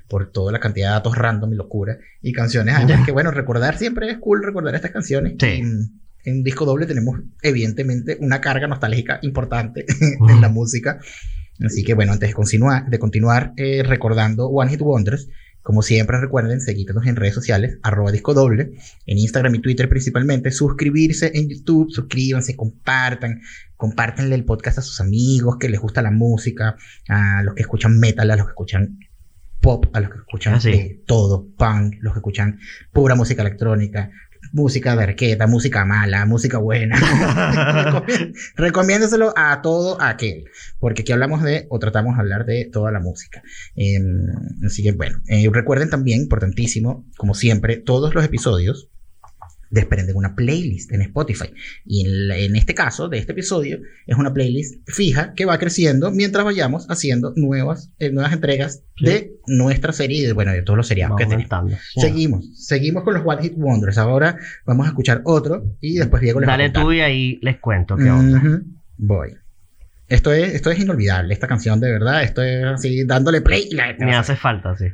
Por 0.08 0.32
toda 0.32 0.54
la 0.54 0.62
cantidad 0.62 0.88
de 0.88 0.94
datos 0.94 1.18
random 1.18 1.52
y 1.52 1.58
locura 1.58 1.98
y 2.22 2.32
canciones. 2.32 2.74
Además, 2.76 3.06
que 3.06 3.12
bueno, 3.12 3.32
recordar 3.32 3.78
siempre 3.78 4.10
es 4.10 4.18
cool 4.20 4.46
recordar 4.46 4.76
estas 4.76 4.92
canciones. 4.92 5.34
Sí. 5.38 5.62
Mm, 5.62 6.00
en 6.24 6.42
disco 6.42 6.64
doble 6.64 6.86
tenemos, 6.86 7.20
evidentemente, 7.42 8.18
una 8.22 8.40
carga 8.40 8.66
nostálgica 8.68 9.20
importante 9.24 9.86
en 10.30 10.40
la 10.40 10.48
música. 10.48 11.02
Así 11.66 11.84
que 11.84 11.94
bueno, 11.94 12.14
antes 12.14 12.30
de 12.30 12.34
continuar, 12.34 12.90
de 12.90 13.00
continuar 13.00 13.52
eh, 13.58 13.84
recordando 13.84 14.48
One 14.48 14.72
Hit 14.72 14.84
Wonders, 14.84 15.28
como 15.68 15.82
siempre 15.82 16.18
recuerden 16.22 16.62
seguirnos 16.62 17.06
en 17.08 17.18
redes 17.18 17.34
sociales, 17.34 17.78
arroba 17.84 18.14
disco 18.14 18.34
doble, 18.34 18.72
en 19.06 19.18
Instagram 19.18 19.54
y 19.56 19.60
Twitter 19.60 19.90
principalmente, 19.90 20.50
suscribirse 20.50 21.30
en 21.34 21.50
YouTube, 21.50 21.92
suscríbanse, 21.92 22.56
compartan, 22.56 23.42
compártanle 23.76 24.36
el 24.36 24.46
podcast 24.46 24.78
a 24.78 24.82
sus 24.82 25.02
amigos 25.02 25.58
que 25.60 25.68
les 25.68 25.82
gusta 25.82 26.02
la 26.02 26.10
música, 26.10 26.78
a 27.10 27.44
los 27.44 27.54
que 27.54 27.64
escuchan 27.64 28.00
metal, 28.00 28.32
a 28.32 28.38
los 28.38 28.46
que 28.46 28.52
escuchan 28.52 28.98
pop, 29.60 29.88
a 29.92 30.00
los 30.00 30.10
que 30.10 30.20
escuchan 30.20 30.54
Ah, 30.54 30.62
sí. 30.62 30.70
eh, 30.70 31.04
todo, 31.06 31.46
punk, 31.58 31.96
los 32.00 32.14
que 32.14 32.20
escuchan 32.20 32.60
pura 32.94 33.16
música 33.16 33.42
electrónica, 33.42 34.10
música 34.58 34.96
de 34.96 35.04
arqueta, 35.04 35.46
música 35.46 35.86
mala, 35.86 36.26
música 36.26 36.58
buena. 36.58 36.98
Recomiéndeselo 38.56 39.32
a 39.38 39.62
todo 39.62 40.02
aquel, 40.02 40.46
porque 40.80 41.04
aquí 41.04 41.12
hablamos 41.12 41.44
de, 41.44 41.68
o 41.70 41.78
tratamos 41.78 42.16
de 42.16 42.22
hablar 42.22 42.46
de 42.46 42.66
toda 42.66 42.92
la 42.92 43.00
música. 43.00 43.44
Eh, 43.76 44.00
así 44.66 44.82
que 44.82 44.92
bueno, 44.94 45.22
eh, 45.28 45.48
recuerden 45.54 45.92
también, 45.92 46.22
importantísimo, 46.22 47.06
como 47.18 47.36
siempre, 47.36 47.78
todos 47.78 48.16
los 48.16 48.26
episodios 48.26 48.90
desprenden 49.70 50.16
una 50.16 50.36
playlist 50.36 50.92
en 50.92 51.02
Spotify. 51.02 51.54
Y 51.86 52.06
en, 52.06 52.56
este 52.56 52.74
caso, 52.74 53.10
de 53.10 53.18
este 53.18 53.32
episodio, 53.34 53.80
es 54.06 54.18
una 54.18 54.34
playlist 54.34 54.76
fija 54.90 55.34
que 55.34 55.46
va 55.46 55.58
creciendo 55.58 56.12
mientras 56.12 56.46
vayamos 56.46 56.86
haciendo 56.90 57.34
nuevas, 57.36 57.92
eh, 58.00 58.12
nuevas 58.12 58.34
entregas 58.34 58.84
Sí. 58.98 59.06
de 59.06 59.32
nuestra 59.46 59.94
serie 59.94 60.22
y 60.22 60.26
de, 60.26 60.34
bueno, 60.34 60.52
de 60.52 60.64
todos 60.64 60.76
los 60.78 60.88
seriados 60.88 61.14
Va 61.14 61.18
que 61.18 61.26
tenemos. 61.26 61.52
aumentando. 61.52 61.78
Sí. 61.94 62.02
Seguimos, 62.02 62.66
seguimos 62.66 63.04
con 63.04 63.14
los 63.14 63.24
One 63.26 63.44
Hit 63.44 63.54
Wonders. 63.56 63.98
Ahora 64.00 64.38
vamos 64.66 64.86
a 64.88 64.90
escuchar 64.90 65.22
otro 65.26 65.64
y 65.82 65.98
después 65.98 66.22
Diego 66.22 66.40
les 66.40 66.50
va 66.50 66.54
a 66.54 66.58
Dale 66.58 66.70
contar. 66.70 66.84
tú 66.84 66.94
y 66.94 67.02
ahí 67.02 67.40
les 67.44 67.58
cuento 67.60 67.96
qué 67.96 68.10
onda. 68.10 68.42
Voy. 68.98 69.36
Esto 70.08 70.32
es, 70.34 70.54
esto 70.56 70.72
es 70.72 70.80
inolvidable, 70.80 71.34
esta 71.34 71.48
canción 71.48 71.80
de 71.80 71.92
verdad. 71.92 72.24
Esto 72.24 72.42
es 72.42 72.64
así, 72.64 73.04
dándole 73.04 73.42
play 73.42 73.68
y 73.70 73.76
la 73.76 73.88
gente 73.88 74.06
Me 74.06 74.16
hace 74.16 74.36
falta, 74.36 74.76
sí. 74.78 74.86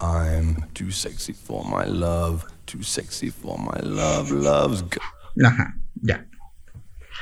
I'm 0.00 0.56
too 0.74 0.90
sexy 0.90 1.32
for 1.32 1.64
my 1.64 1.84
love, 1.90 2.44
too 2.70 2.82
sexy 2.82 3.30
for 3.30 3.58
my 3.58 3.80
love, 3.82 4.30
love's 4.30 4.82
go- 4.82 5.46
Ajá, 5.46 5.74
ya. 6.02 6.24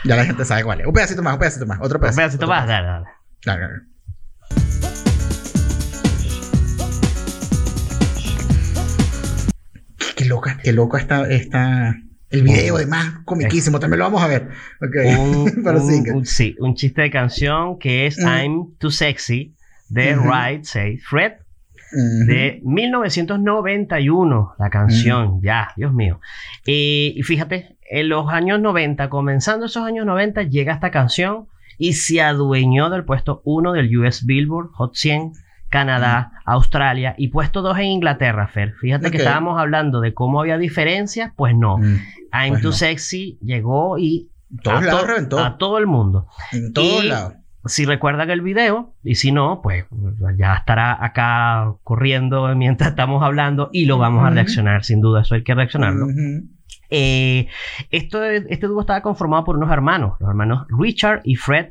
Ya 0.04 0.16
la 0.16 0.24
gente 0.24 0.44
sabe 0.44 0.64
cuál 0.64 0.80
es. 0.80 0.86
Un 0.86 0.92
pedacito 0.92 1.22
más, 1.22 1.34
un 1.34 1.38
pedacito 1.40 1.66
más. 1.66 1.78
Otro 1.80 1.96
Un 1.98 2.00
pedacito. 2.02 2.16
pedacito 2.22 2.44
otro 2.44 2.48
más, 2.48 2.66
pedacito. 2.66 2.86
dale, 2.86 2.86
dale. 2.86 3.06
Claro, 3.40 3.68
claro. 3.68 4.86
Qué 10.16 10.24
loca, 10.24 10.58
qué 10.62 10.72
loca 10.72 10.98
está, 10.98 11.28
está 11.30 11.94
el 12.30 12.42
video, 12.42 12.76
además, 12.76 13.20
comiquísimo. 13.24 13.78
También 13.78 13.98
lo 13.98 14.04
vamos 14.06 14.22
a 14.22 14.26
ver. 14.28 14.48
Ok. 14.80 15.18
Un, 15.18 15.52
Pero 15.64 15.82
un- 15.82 16.10
un- 16.16 16.26
sí, 16.26 16.56
un 16.58 16.74
chiste 16.74 17.02
de 17.02 17.10
canción 17.10 17.78
que 17.78 18.06
es 18.06 18.18
Ujú. 18.18 18.26
I'm 18.28 18.76
Too 18.78 18.90
Sexy 18.90 19.54
de 19.88 20.16
Ujú. 20.16 20.30
Right 20.30 20.64
Say 20.64 20.98
Fred 20.98 21.32
De 21.92 22.60
1991, 22.64 24.54
la 24.58 24.70
canción, 24.70 25.40
ya, 25.42 25.68
Dios 25.76 25.92
mío. 25.92 26.20
Eh, 26.66 27.12
y 27.16 27.22
fíjate, 27.22 27.76
en 27.88 28.08
los 28.08 28.28
años 28.30 28.60
90, 28.60 29.08
comenzando 29.08 29.66
esos 29.66 29.84
años 29.84 30.06
90, 30.06 30.42
llega 30.44 30.72
esta 30.74 30.90
canción 30.90 31.46
y 31.78 31.92
se 31.94 32.22
adueñó 32.22 32.90
del 32.90 33.04
puesto 33.04 33.42
1 33.44 33.72
del 33.72 33.96
US 33.98 34.24
Billboard 34.26 34.70
Hot 34.72 34.94
100, 34.94 35.32
Canadá, 35.68 36.32
Australia 36.44 37.14
y 37.18 37.28
puesto 37.28 37.60
2 37.62 37.78
en 37.78 37.84
Inglaterra, 37.86 38.48
Fer. 38.48 38.74
Fíjate 38.80 39.10
que 39.10 39.18
Ok. 39.18 39.22
estábamos 39.22 39.58
hablando 39.60 40.00
de 40.00 40.14
cómo 40.14 40.40
había 40.40 40.58
diferencias, 40.58 41.32
pues 41.36 41.54
no. 41.56 41.78
Mm, 41.78 41.98
I'm 42.32 42.50
Pues 42.50 42.62
Too 42.62 42.68
no. 42.70 42.72
Sexy 42.76 43.38
llegó 43.42 43.98
y 43.98 44.30
Todos 44.62 44.82
a, 44.82 44.86
lados 44.86 45.00
to- 45.02 45.06
reventó. 45.08 45.38
a 45.38 45.58
todo 45.58 45.78
el 45.78 45.86
mundo. 45.86 46.28
En 46.52 46.72
todos 46.72 47.04
y- 47.04 47.08
lados. 47.08 47.34
Si 47.68 47.84
recuerdan 47.84 48.30
el 48.30 48.40
video, 48.40 48.94
y 49.02 49.16
si 49.16 49.32
no, 49.32 49.60
pues 49.62 49.84
ya 50.38 50.54
estará 50.54 51.04
acá 51.04 51.74
corriendo 51.82 52.54
mientras 52.54 52.90
estamos 52.90 53.22
hablando 53.22 53.70
y 53.72 53.86
lo 53.86 53.98
vamos 53.98 54.24
a 54.24 54.30
reaccionar, 54.30 54.84
sin 54.84 55.00
duda, 55.00 55.22
eso 55.22 55.34
hay 55.34 55.42
que 55.42 55.54
reaccionarlo. 55.54 56.06
Eh, 56.90 57.48
esto, 57.90 58.24
este 58.24 58.66
dúo 58.66 58.80
estaba 58.80 59.02
conformado 59.02 59.44
por 59.44 59.56
unos 59.56 59.70
hermanos, 59.70 60.14
los 60.20 60.28
hermanos 60.28 60.66
Richard 60.78 61.20
y 61.24 61.36
Fred. 61.36 61.66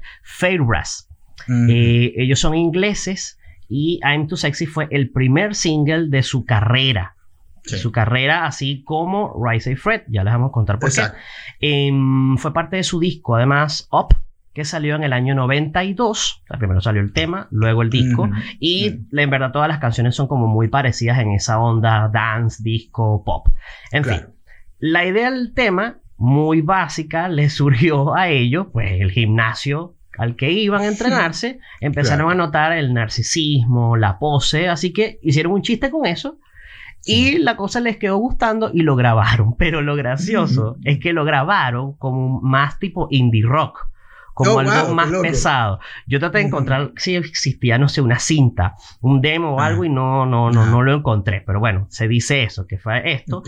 Ujú. 1.47 1.67
Eh, 1.69 2.13
ellos 2.17 2.39
son 2.39 2.55
ingleses 2.55 3.39
y 3.69 3.99
I'm 4.03 4.27
Too 4.27 4.37
Sexy 4.37 4.65
fue 4.65 4.87
el 4.91 5.11
primer 5.11 5.55
single 5.55 6.09
de 6.09 6.23
su 6.23 6.45
carrera. 6.45 7.15
Sí. 7.63 7.77
Su 7.77 7.91
carrera, 7.91 8.45
así 8.45 8.83
como 8.83 9.33
Rise 9.43 9.71
y 9.71 9.75
Fred, 9.75 10.03
ya 10.07 10.23
les 10.23 10.33
vamos 10.33 10.49
a 10.49 10.51
contar 10.51 10.77
por 10.77 10.89
Exacto. 10.89 11.17
qué. 11.59 11.87
Em, 11.87 12.37
fue 12.37 12.53
parte 12.53 12.75
de 12.75 12.83
su 12.83 12.99
disco, 12.99 13.35
además, 13.35 13.87
Up, 13.91 14.15
que 14.55 14.63
salió 14.65 14.95
en 14.95 15.03
el 15.03 15.13
año 15.13 15.35
92. 15.35 16.41
O 16.43 16.47
sea, 16.47 16.57
primero 16.57 16.79
salió 16.81 17.01
el 17.01 17.11
tema, 17.13 17.47
luego 17.51 17.81
el 17.81 17.89
disco. 17.89 18.29
Y 18.59 19.01
en 19.11 19.29
verdad 19.29 19.51
todas 19.51 19.67
las 19.67 19.79
canciones 19.79 20.15
son 20.15 20.27
como 20.27 20.47
muy 20.47 20.69
parecidas 20.69 21.19
en 21.19 21.31
esa 21.31 21.59
onda 21.59 22.09
dance, 22.11 22.63
disco, 22.63 23.21
pop. 23.23 23.49
En 23.91 24.01
Claro. 24.03 24.27
fin, 24.27 24.35
la 24.79 25.05
idea 25.05 25.29
del 25.29 25.53
tema, 25.53 25.97
muy 26.17 26.61
básica, 26.61 27.27
les 27.27 27.53
surgió 27.57 28.15
a 28.15 28.29
ellos, 28.29 28.67
pues 28.71 28.93
el 29.01 29.11
gimnasio 29.11 29.93
al 30.17 30.37
que 30.37 30.49
iban 30.53 30.81
a 30.81 30.87
entrenarse, 30.87 31.59
empezaron 31.81 32.27
Claro. 32.27 32.41
a 32.41 32.45
notar 32.45 32.71
el 32.71 32.93
narcisismo, 32.93 33.97
la 33.97 34.17
pose, 34.17 34.69
así 34.69 34.93
que 34.93 35.19
hicieron 35.21 35.51
un 35.51 35.61
chiste 35.61 35.91
con 35.91 36.05
eso. 36.05 36.39
Y 37.07 37.37
la 37.39 37.57
cosa 37.57 37.81
les 37.81 37.97
quedó 37.97 38.17
gustando 38.17 38.71
y 38.73 38.81
lo 38.83 38.95
grabaron. 38.95 39.55
Pero 39.57 39.81
lo 39.81 39.95
gracioso 39.97 40.77
es 40.85 40.99
que 40.99 41.11
lo 41.11 41.25
grabaron 41.25 41.93
como 41.97 42.39
más 42.41 42.79
tipo 42.79 43.07
indie 43.11 43.43
rock. 43.45 43.89
Como 44.35 44.51
Oh, 44.51 44.59
algo 44.59 44.71
wow, 44.87 44.93
más 44.95 45.09
pesado. 45.21 45.79
Yo 46.05 46.19
traté 46.19 46.37
de 46.39 46.43
encontrar 46.43 46.91
si 46.97 47.15
existía, 47.15 47.77
no 47.79 47.87
sé, 47.89 48.01
una 48.01 48.19
cinta, 48.19 48.75
un 49.01 49.21
demo 49.21 49.55
o 49.55 49.59
algo 49.61 49.83
y 49.85 49.89
no, 49.89 50.25
no, 50.27 50.51
no, 50.51 50.61
Ajá. 50.61 50.69
no 50.71 50.83
lo 50.83 50.93
encontré. 50.93 51.41
Pero 51.45 51.59
bueno, 51.59 51.87
se 51.89 52.07
dice 52.07 52.43
eso, 52.43 52.67
que 52.67 52.77
fue 52.77 53.13
esto. 53.13 53.41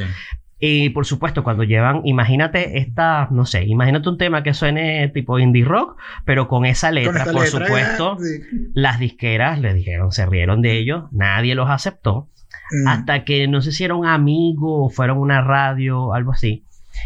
Y 0.59 0.89
por 0.89 1.05
supuesto, 1.05 1.43
cuando 1.43 1.63
llevan, 1.63 2.01
imagínate 2.05 2.79
esta, 2.79 3.27
no 3.29 3.45
sé, 3.45 3.65
imagínate 3.65 4.09
un 4.09 4.17
tema 4.17 4.41
que 4.41 4.55
suene 4.55 5.07
tipo 5.09 5.37
indie 5.37 5.63
rock, 5.63 5.97
pero 6.25 6.47
con 6.47 6.65
esa 6.65 6.89
letra, 6.89 7.25
Con 7.25 7.33
por 7.33 7.43
letra, 7.43 7.65
supuesto, 7.67 8.11
ah, 8.13 8.17
sí. 8.19 8.39
las 8.73 8.97
disqueras 8.97 9.59
le 9.59 9.75
dijeron, 9.75 10.11
se 10.11 10.25
rieron 10.25 10.63
de 10.63 10.79
ellos, 10.79 11.03
nadie 11.11 11.53
los 11.53 11.69
aceptó 11.69 12.29
Mm. 12.71 12.87
hasta 12.87 13.23
que 13.23 13.47
no 13.47 13.61
sé 13.61 13.71
si 13.71 13.83
era 13.85 13.93
un 13.95 14.05
amigo 14.05 14.85
o 14.85 14.89
fueron 14.89 15.17
a 15.17 15.21
una 15.21 15.41
radio, 15.41 16.13
algo 16.13 16.31
así, 16.33 16.65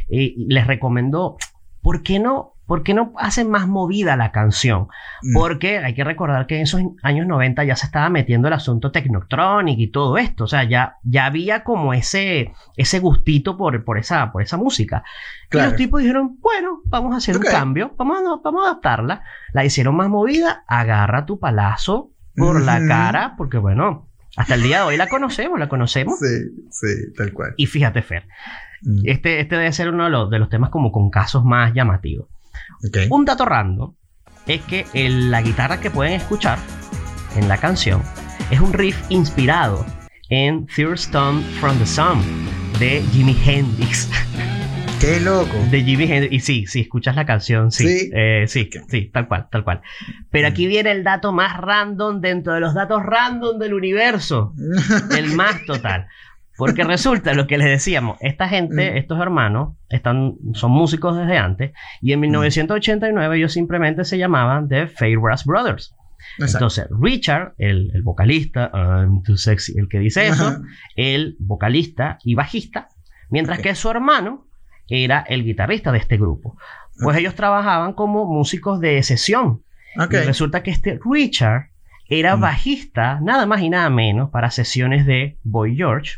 y 0.10 0.46
les 0.52 0.66
recomendó, 0.66 1.36
¿por 1.82 2.02
qué 2.04 2.20
no? 2.20 2.54
¿Por 2.72 2.84
qué 2.84 2.94
no 2.94 3.12
hacen 3.18 3.50
más 3.50 3.68
movida 3.68 4.16
la 4.16 4.32
canción? 4.32 4.88
Mm. 5.24 5.34
Porque 5.34 5.80
hay 5.80 5.94
que 5.94 6.06
recordar 6.06 6.48
que 6.48 6.56
en 6.56 6.62
esos 6.62 6.80
años 7.04 7.28
90 7.28 7.66
ya 7.66 7.76
se 7.76 7.86
estaba 7.86 8.10
metiendo 8.10 8.48
el 8.48 8.54
asunto 8.54 8.94
Technotronic 8.94 9.78
y 9.78 9.88
todo 9.88 10.18
esto. 10.18 10.46
O 10.46 10.48
sea, 10.48 10.64
ya, 10.64 10.96
ya 11.04 11.26
había 11.26 11.66
como 11.66 11.94
ese, 11.94 12.54
ese 12.78 13.00
gustito 13.00 13.58
por, 13.58 13.84
por, 13.84 13.98
esa, 13.98 14.32
por 14.32 14.42
esa 14.42 14.56
música. 14.56 15.04
Y 15.48 15.50
Claro. 15.50 15.72
los 15.72 15.76
tipos 15.78 16.00
dijeron, 16.00 16.38
bueno, 16.40 16.80
vamos 16.86 17.14
a 17.14 17.18
hacer 17.18 17.36
un 17.36 17.44
cambio, 17.44 17.94
vamos 17.98 18.20
a, 18.20 18.40
vamos 18.42 18.66
a 18.66 18.70
adaptarla. 18.70 19.22
La 19.52 19.66
hicieron 19.66 19.94
más 19.98 20.08
movida, 20.08 20.64
agarra 20.66 21.26
tu 21.26 21.40
palazo 21.40 22.12
por 22.38 22.62
la 22.62 22.80
cara, 22.88 23.34
porque 23.38 23.58
bueno, 23.58 24.08
hasta 24.38 24.56
el 24.56 24.64
día 24.64 24.78
de 24.78 24.84
hoy 24.86 24.96
la 24.96 25.08
conocemos, 25.08 25.60
la 25.60 25.68
conocemos. 25.68 26.20
Sí, 26.20 26.64
sí, 26.70 27.14
tal 27.18 27.34
cual. 27.34 27.54
Y 27.58 27.66
fíjate, 27.66 28.02
Fer, 28.02 28.28
Mm. 28.84 29.02
este, 29.06 29.40
este 29.42 29.58
debe 29.58 29.72
ser 29.74 29.90
uno 29.90 30.06
de 30.06 30.10
los, 30.10 30.30
de 30.32 30.40
los 30.40 30.50
temas 30.50 30.70
como 30.72 30.92
con 30.92 31.10
casos 31.12 31.44
más 31.46 31.72
llamativos. 31.74 32.28
Un 33.10 33.26
dato 33.26 33.46
random 33.46 33.94
es 34.48 34.62
que 34.62 34.86
el- 34.94 35.30
la 35.32 35.42
guitarra 35.42 35.80
que 35.80 35.92
pueden 35.92 36.14
escuchar 36.14 36.58
en 37.36 37.48
la 37.48 37.58
canción 37.58 38.02
es 38.50 38.60
un 38.60 38.74
riff 38.74 38.98
inspirado 39.10 39.86
en 40.30 40.66
Third 40.68 40.94
Stone 40.96 41.42
from 41.60 41.78
the 41.78 41.86
Sun 41.86 42.22
de 42.80 43.04
Jimi 43.12 43.38
Hendrix. 43.46 44.10
Qué 45.00 45.20
loco. 45.20 45.58
De 45.72 45.84
Jimi 45.84 46.04
Hendrix. 46.04 46.32
Y 46.34 46.40
sí, 46.42 46.66
si 46.68 46.82
escuchas 46.82 47.16
la 47.16 47.26
canción, 47.26 47.72
sí. 47.72 47.88
Sí. 47.88 48.12
eh, 48.14 48.46
sí, 48.48 48.70
sí, 48.88 49.10
tal 49.12 49.28
cual, 49.28 49.48
tal 49.52 49.64
cual. 49.64 49.82
Pero 50.30 50.48
aquí 50.48 50.68
viene 50.68 50.92
el 50.92 51.04
dato 51.04 51.32
más 51.34 51.58
random 51.58 52.22
dentro 52.22 52.54
de 52.54 52.60
los 52.60 52.74
datos 52.76 53.02
random 53.04 53.58
del 53.58 53.74
universo. 53.74 54.54
El 55.18 55.34
más 55.36 55.66
total. 55.66 56.08
Porque 56.58 56.84
resulta 56.84 57.34
lo 57.34 57.48
que 57.48 57.58
les 57.58 57.68
decíamos, 57.68 58.18
esta 58.22 58.48
gente, 58.48 58.92
Mm. 58.92 58.98
estos 58.98 59.20
hermanos, 59.20 59.76
están, 59.90 60.36
son 60.54 60.72
músicos 60.72 61.18
desde 61.18 61.38
antes, 61.38 61.72
y 62.02 62.14
en 62.14 62.20
1989 62.20 63.38
ellos 63.38 63.54
simplemente 63.54 64.04
se 64.06 64.18
llamaban 64.18 64.68
The 64.68 64.88
Fabregas 64.88 65.46
Brothers. 65.46 65.96
Exacto. 66.38 66.58
Entonces, 66.58 66.88
Richard, 67.02 67.54
el, 67.58 67.90
el 67.94 68.04
vocalista, 68.04 68.70
I'm 68.74 69.24
too 69.24 69.38
sexy, 69.38 69.74
el 69.78 69.88
que 69.90 70.00
dice 70.00 70.28
eso, 70.28 70.48
Ajá. 70.50 70.62
el 70.96 71.36
vocalista 71.40 72.20
y 72.24 72.36
bajista, 72.36 72.90
mientras 73.30 73.60
que 73.60 73.74
su 73.74 73.90
hermano 73.90 74.46
era 74.88 75.22
el 75.28 75.44
guitarrista 75.44 75.92
de 75.92 75.98
este 75.98 76.18
grupo. 76.18 76.58
Pues 77.02 77.18
ellos 77.18 77.34
trabajaban 77.34 77.94
como 77.94 78.26
músicos 78.26 78.80
de 78.82 79.02
sesión. 79.04 79.64
Y 79.96 80.16
resulta 80.18 80.62
que 80.64 80.70
este 80.72 81.00
Richard 81.10 81.70
era 82.08 82.36
Mm. 82.36 82.42
bajista, 82.42 83.20
nada 83.22 83.46
más 83.46 83.62
y 83.62 83.70
nada 83.70 83.90
menos, 83.90 84.30
para 84.30 84.52
sesiones 84.52 85.06
de 85.06 85.40
Boy 85.44 85.76
George, 85.76 86.18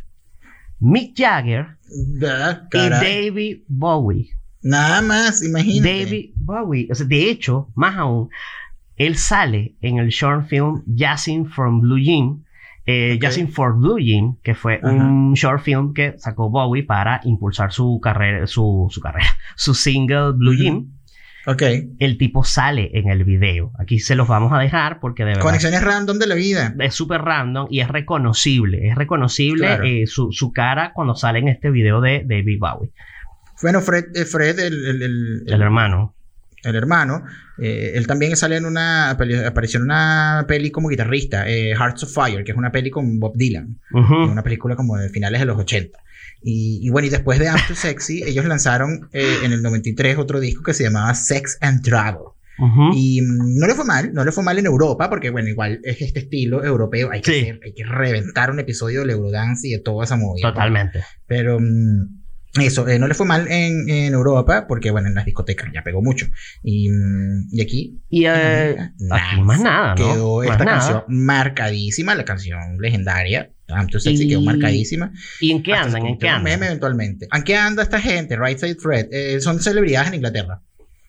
Mick 0.84 1.16
Jagger 1.16 1.78
Da, 2.20 2.68
y. 2.74 2.90
David 2.90 3.64
Bowie. 3.68 4.30
Nada 4.62 5.02
más, 5.02 5.44
imagínate. 5.44 6.06
David 6.06 6.30
Bowie, 6.36 6.88
o 6.92 6.96
sea, 6.96 7.06
de 7.06 7.30
hecho, 7.30 7.70
más 7.76 7.96
aún, 7.98 8.30
Él 8.96 9.16
sale 9.18 9.76
en 9.82 9.98
el 9.98 10.10
short 10.10 10.48
film 10.48 10.84
Jazzing 10.86 11.46
from 11.48 11.82
Blue 11.82 12.00
Jean, 12.00 12.46
eh. 12.86 13.18
Jazzing 13.22 13.48
for 13.48 13.74
Blue 13.76 13.98
Jean, 14.00 14.38
que 14.44 14.56
fue 14.56 14.80
un 14.84 15.34
short 15.34 15.62
film 15.62 15.94
que 15.94 16.16
sacó 16.18 16.50
Bowie 16.50 16.84
para 16.84 17.22
impulsar 17.24 17.72
su 17.72 18.00
carrera, 18.02 18.46
su, 18.48 18.88
su 18.90 19.00
carrera, 19.00 19.28
su 19.56 19.74
single 19.74 20.34
Blue 20.34 20.54
Ujú. 20.54 20.64
Jean. 20.64 20.88
Ok. 21.46 21.62
El 22.00 22.18
tipo 22.18 22.44
sale 22.44 22.90
en 22.94 23.10
el 23.10 23.24
video. 23.26 23.72
Aquí 23.78 24.00
se 24.00 24.16
los 24.16 24.28
vamos 24.28 24.54
a 24.54 24.60
dejar 24.60 25.00
porque 25.02 25.24
de 25.24 25.30
verdad 25.32 25.42
Conexiones 25.42 25.84
random 25.84 26.18
de 26.20 26.28
la 26.28 26.36
vida. 26.36 26.74
es 26.80 26.94
súper 26.94 27.22
random 27.22 27.68
y 27.70 27.82
es 27.82 27.88
reconocible. 27.90 28.88
Es 28.88 28.96
reconocible 28.96 29.68
Claro. 29.68 29.84
eh, 29.84 30.06
su, 30.08 30.32
su 30.32 30.54
cara 30.54 30.92
cuando 30.94 31.16
sale 31.16 31.40
en 31.40 31.50
este 31.50 31.70
video 31.70 32.00
de 32.02 32.24
David 32.26 32.60
Bowie, 32.60 32.92
Bueno, 33.62 33.82
Fred, 33.82 34.06
eh, 34.16 34.26
Fred 34.26 34.58
el, 34.60 34.86
el- 34.86 35.02
el- 35.04 35.44
el 35.48 35.62
hermano. 35.62 36.14
el 36.64 36.76
hermano, 36.76 37.24
eh, 37.62 37.92
él 37.96 38.08
también 38.08 38.36
sale 38.38 38.56
en 38.58 38.66
una 38.66 39.10
apareció 39.12 39.80
en 39.80 39.84
una 39.84 40.46
peli 40.48 40.72
como 40.72 40.88
guitarrista, 40.88 41.46
Hearts 41.46 42.04
of 42.04 42.14
Fire, 42.14 42.44
que 42.46 42.52
es 42.54 42.58
una 42.58 42.72
peli 42.72 42.90
con 42.90 43.20
Bob 43.20 43.34
Dylan, 43.36 43.80
una 44.32 44.44
película 44.44 44.76
como 44.78 44.96
de 44.98 45.10
finales 45.10 45.42
de 45.42 45.46
los 45.46 45.58
80. 45.60 46.00
Y, 46.44 46.80
y 46.82 46.90
bueno, 46.90 47.08
y 47.08 47.10
después 47.10 47.40
de 47.40 47.46
Too 47.68 47.76
Sexy, 47.76 48.24
ellos 48.28 48.46
lanzaron 48.46 49.10
eh, 49.14 49.38
en 49.44 49.54
el 49.54 49.62
93 49.62 50.18
otro 50.18 50.40
disco 50.40 50.64
que 50.64 50.74
se 50.74 50.84
llamaba 50.84 51.14
Sex 51.16 51.58
and 51.62 51.82
Travel. 51.84 52.24
Ujú. 52.60 52.92
Y 52.94 53.22
mm, 53.22 53.58
no 53.60 53.66
le 53.68 53.74
fue 53.74 53.86
mal, 53.86 54.14
no 54.14 54.24
le 54.24 54.32
fue 54.32 54.44
mal 54.44 54.60
en 54.60 54.66
Europa, 54.68 55.10
porque 55.10 55.30
bueno, 55.32 55.50
igual 55.50 55.80
es 55.84 56.02
este 56.02 56.20
estilo 56.20 56.64
europeo, 56.64 57.10
hay 57.12 57.22
que, 57.22 57.32
Sí. 57.32 57.40
hacer- 57.42 57.60
hay 57.64 57.74
que 57.74 57.84
reventar 57.84 58.52
un 58.52 58.60
episodio 58.60 59.00
del 59.00 59.10
Eurodance 59.12 59.68
y 59.68 59.72
de 59.72 59.80
toda 59.80 60.04
esa 60.06 60.18
movida. 60.18 60.50
Totalmente. 60.50 61.04
Pero 61.26 61.58
mm, 61.60 62.22
eso, 62.62 62.88
eh, 62.88 63.00
no 63.00 63.08
le 63.08 63.16
fue 63.16 63.26
mal 63.26 63.48
en, 63.50 63.90
en 63.90 64.14
Europa, 64.14 64.66
porque 64.68 64.92
bueno, 64.92 65.08
en 65.08 65.16
las 65.16 65.26
discotecas 65.26 65.70
ya 65.74 65.82
pegó 65.82 66.04
mucho. 66.04 66.28
Y, 66.62 66.92
mm, 66.92 67.48
y 67.52 67.62
aquí 67.62 68.00
Y 68.10 68.26
eh, 68.26 68.76
Nada. 69.00 69.32
aquí 69.32 69.42
más 69.42 69.60
nada, 69.60 69.96
¿no? 69.96 70.14
quedó 70.14 70.38
Más 70.44 70.52
esta 70.52 70.66
nada. 70.66 70.78
canción 70.78 71.04
marcadísima, 71.08 72.14
la 72.14 72.26
canción 72.26 72.78
legendaria. 72.80 73.50
Too 73.90 74.00
Sexy 74.00 74.24
Y- 74.26 74.28
quedó 74.30 74.42
marcadísima. 74.42 75.12
¿Y 75.40 75.52
en 75.52 75.64
qué 75.64 75.74
andan? 75.74 76.06
¿En 76.06 76.18
qué 76.18 76.28
un 76.28 76.34
meme 76.44 76.52
andan? 76.54 76.68
eventualmente. 76.70 77.28
¿En 77.34 77.44
qué 77.44 77.56
anda 77.56 77.84
esta 77.84 78.00
gente? 78.00 78.38
Right 78.38 78.58
Side 78.58 78.76
Fred. 78.76 79.08
Eh, 79.12 79.40
son 79.42 79.60
celebridades 79.60 80.10
en 80.10 80.16
Inglaterra. 80.16 80.62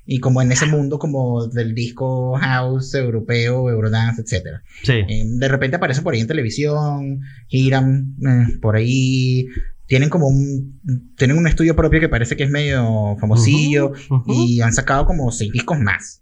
Y 0.06 0.20
como 0.20 0.42
en 0.42 0.52
ese 0.52 0.66
mundo 0.66 0.98
como 0.98 1.46
del 1.46 1.74
disco 1.74 2.36
house 2.36 2.94
europeo, 2.94 3.70
Eurodance, 3.70 4.20
etcétera. 4.20 4.62
Sí. 4.82 4.92
Eh, 4.92 5.24
de 5.26 5.48
repente 5.48 5.76
aparecen 5.76 6.04
por 6.04 6.12
ahí 6.14 6.20
en 6.20 6.26
televisión, 6.26 7.20
giran 7.48 8.14
eh, 8.22 8.58
por 8.60 8.76
ahí, 8.76 9.46
tienen 9.86 10.10
como 10.10 10.28
un, 10.28 10.80
tienen 11.16 11.38
un 11.38 11.46
estudio 11.46 11.74
propio 11.74 12.00
que 12.00 12.08
parece 12.10 12.36
que 12.36 12.44
es 12.44 12.50
medio 12.50 13.16
famosillo 13.18 13.92
Ujú, 13.92 14.14
ujú. 14.16 14.32
y 14.46 14.60
han 14.60 14.74
sacado 14.74 15.06
como 15.06 15.30
seis 15.32 15.50
discos 15.52 15.78
más. 15.78 16.20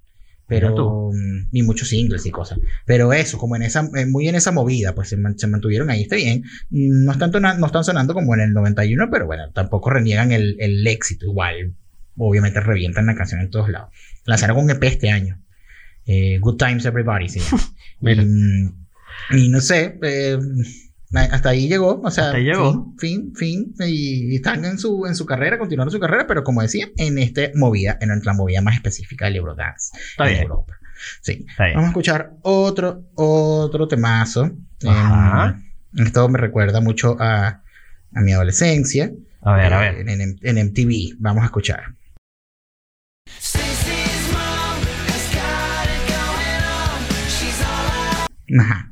Pero, 0.61 1.11
mm, 1.13 1.49
y 1.53 1.63
muchos 1.63 1.89
singles 1.89 2.25
y 2.27 2.31
cosas. 2.31 2.59
Pero 2.87 3.13
eso, 3.13 3.39
como 3.39 3.57
en 3.57 3.63
esa, 3.63 3.89
eh, 3.97 4.07
muy 4.07 4.29
en 4.29 4.35
esa 4.35 4.53
movida, 4.53 4.95
pues 4.95 5.09
se, 5.09 5.17
man- 5.17 5.39
se 5.39 5.47
mantuvieron 5.47 5.91
ahí, 5.91 6.03
está 6.03 6.17
bien. 6.17 6.43
Mm, 6.71 7.05
No 7.05 7.13
están, 7.13 7.31
no 7.33 7.67
están 7.67 7.85
sonando 7.85 8.15
como 8.15 8.35
en 8.35 8.41
el 8.41 8.53
91, 8.53 9.09
pero 9.11 9.27
bueno, 9.27 9.51
tampoco 9.53 9.91
reniegan 9.91 10.33
el, 10.33 10.57
el 10.61 10.87
éxito. 10.87 11.27
Igual, 11.27 11.75
obviamente 12.17 12.61
revientan 12.61 13.07
la 13.07 13.15
canción 13.15 13.41
en 13.41 13.51
todos 13.51 13.69
lados. 13.69 13.91
Lanzaron 14.25 14.59
un 14.59 14.71
EP 14.71 14.83
este 14.85 15.11
año. 15.11 15.41
Eh, 16.07 16.39
Good 16.41 16.57
Times 16.57 16.85
Everybody. 16.85 17.27
Mira. 18.01 18.23
Y, 18.23 18.27
mm, 18.27 18.75
y 19.39 19.49
no 19.49 19.61
sé, 19.61 19.99
eh, 20.03 20.39
hasta 21.15 21.51
ahí 21.51 21.69
llegó, 21.69 22.01
o 22.03 22.11
sea, 22.11 22.27
Hasta 22.27 22.37
ahí 22.39 22.45
llegó. 22.45 22.95
fin, 22.99 23.35
fin, 23.35 23.75
fin, 23.77 23.89
y, 23.89 24.37
están 24.37 24.65
en 24.65 24.79
su, 24.79 25.07
en 25.07 25.15
su 25.15 25.27
carrera, 25.27 25.59
continuando 25.59 25.91
su 25.91 26.01
carrera, 26.01 26.27
pero 26.27 26.43
como 26.43 26.63
decía, 26.63 26.89
en 26.97 27.19
esta 27.19 27.43
movida, 27.55 27.99
en 28.01 28.11
la 28.25 28.33
movida 28.33 28.63
más 28.63 28.75
específica 28.75 29.27
del 29.27 29.37
Eurodance 29.37 29.97
Está 30.11 30.25
en 30.25 30.31
bien. 30.31 30.43
Europa. 30.43 30.79
Sí. 31.21 31.45
Está 31.49 31.65
bien. 31.65 31.77
Vamos 31.77 31.89
a 31.89 31.91
escuchar 31.91 32.33
otro, 32.43 33.05
otro 33.15 33.89
temazo. 33.89 34.51
Ajá. 34.87 35.61
Em, 35.97 36.07
esto 36.07 36.29
me 36.29 36.39
recuerda 36.39 36.81
mucho 36.81 37.17
a, 37.21 37.63
a 38.15 38.21
mi 38.21 38.33
adolescencia. 38.33 39.13
A 39.43 39.57
ver, 39.57 39.73
a 39.73 39.89
eh, 39.89 40.05
ver. 40.05 40.09
En, 40.43 40.67
MTV. 40.67 41.17
Vamos 41.19 41.43
a 41.43 41.47
escuchar. 41.47 41.83
Ajá. 48.59 48.92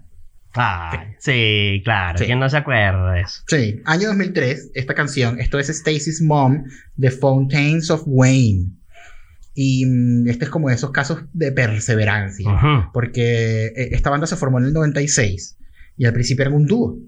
Ay, 0.54 1.14
sí, 1.18 1.80
claro. 1.84 2.18
Sí. 2.18 2.24
¿Quién 2.24 2.40
no 2.40 2.48
se 2.48 2.56
acuerda 2.56 3.12
de 3.12 3.20
eso? 3.20 3.42
Sí, 3.46 3.80
año 3.84 4.08
2003, 4.08 4.72
esta 4.74 4.94
canción, 4.94 5.40
esto 5.40 5.58
es 5.58 5.68
Stacy's 5.68 6.20
Mom, 6.22 6.64
The 6.98 7.10
Fountains 7.10 7.90
of 7.90 8.02
Wayne. 8.06 8.72
Y 9.54 9.86
mm, 9.86 10.28
este 10.28 10.44
es 10.44 10.50
como 10.50 10.68
de 10.68 10.74
esos 10.74 10.90
casos 10.90 11.24
de 11.32 11.52
perseverancia, 11.52 12.90
porque 12.92 13.66
eh, 13.66 13.88
esta 13.92 14.10
banda 14.10 14.26
se 14.26 14.36
formó 14.36 14.58
en 14.58 14.66
el 14.66 14.72
96 14.72 15.58
y 15.96 16.06
al 16.06 16.12
principio 16.12 16.42
eran 16.42 16.54
un 16.54 16.66
dúo. 16.66 16.98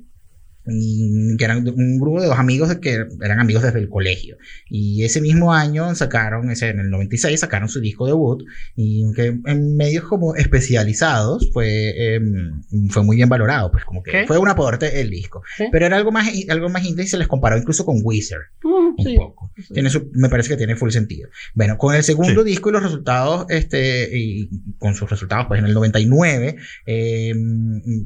Que 0.64 1.44
eran 1.44 1.66
un 1.68 1.98
grupo 1.98 2.20
de 2.20 2.28
dos 2.28 2.38
amigos 2.38 2.72
que 2.76 3.04
eran 3.22 3.40
amigos 3.40 3.62
desde 3.64 3.80
el 3.80 3.88
colegio. 3.88 4.36
Y 4.68 5.02
ese 5.04 5.20
mismo 5.20 5.52
año 5.52 5.94
sacaron, 5.96 6.50
ese, 6.50 6.68
en 6.68 6.78
el 6.80 6.90
96, 6.90 7.40
sacaron 7.40 7.68
su 7.68 7.80
disco 7.80 8.06
debut. 8.06 8.44
Y 8.76 9.04
que 9.14 9.36
en 9.44 9.76
medios 9.76 10.04
como 10.04 10.36
especializados 10.36 11.50
fue, 11.52 12.14
em, 12.14 12.62
fue 12.90 13.02
muy 13.02 13.16
bien 13.16 13.28
valorado. 13.28 13.72
Pues 13.72 13.84
como 13.84 14.02
que 14.02 14.12
¿Qué? 14.12 14.26
fue 14.26 14.38
un 14.38 14.48
aporte 14.48 15.00
el 15.00 15.10
disco. 15.10 15.42
Sí. 15.56 15.64
Pero 15.72 15.86
era 15.86 15.96
algo 15.96 16.12
más, 16.12 16.28
algo 16.48 16.68
más 16.68 16.84
indie 16.84 17.04
y 17.04 17.08
se 17.08 17.18
les 17.18 17.26
comparó 17.28 17.56
incluso 17.58 17.84
con 17.84 17.98
Wizard. 18.02 18.42
Mm, 18.62 18.94
Un 19.00 19.04
sí. 19.04 19.16
poco. 19.16 19.50
Tiene 19.74 19.90
su- 19.90 20.10
me 20.12 20.28
parece 20.28 20.48
que 20.50 20.56
tiene 20.56 20.76
full 20.76 20.90
sentido. 20.90 21.28
Bueno, 21.54 21.76
con 21.76 21.94
el 21.94 22.02
segundo 22.04 22.44
disco 22.44 22.68
y 22.70 22.72
los 22.72 22.82
resultados, 22.82 23.46
este, 23.48 24.16
y 24.16 24.48
con 24.78 24.94
sus 24.94 25.10
resultados, 25.10 25.46
pues 25.48 25.58
en 25.60 25.66
el 25.66 25.74
99, 25.74 26.56
eh, 26.86 27.34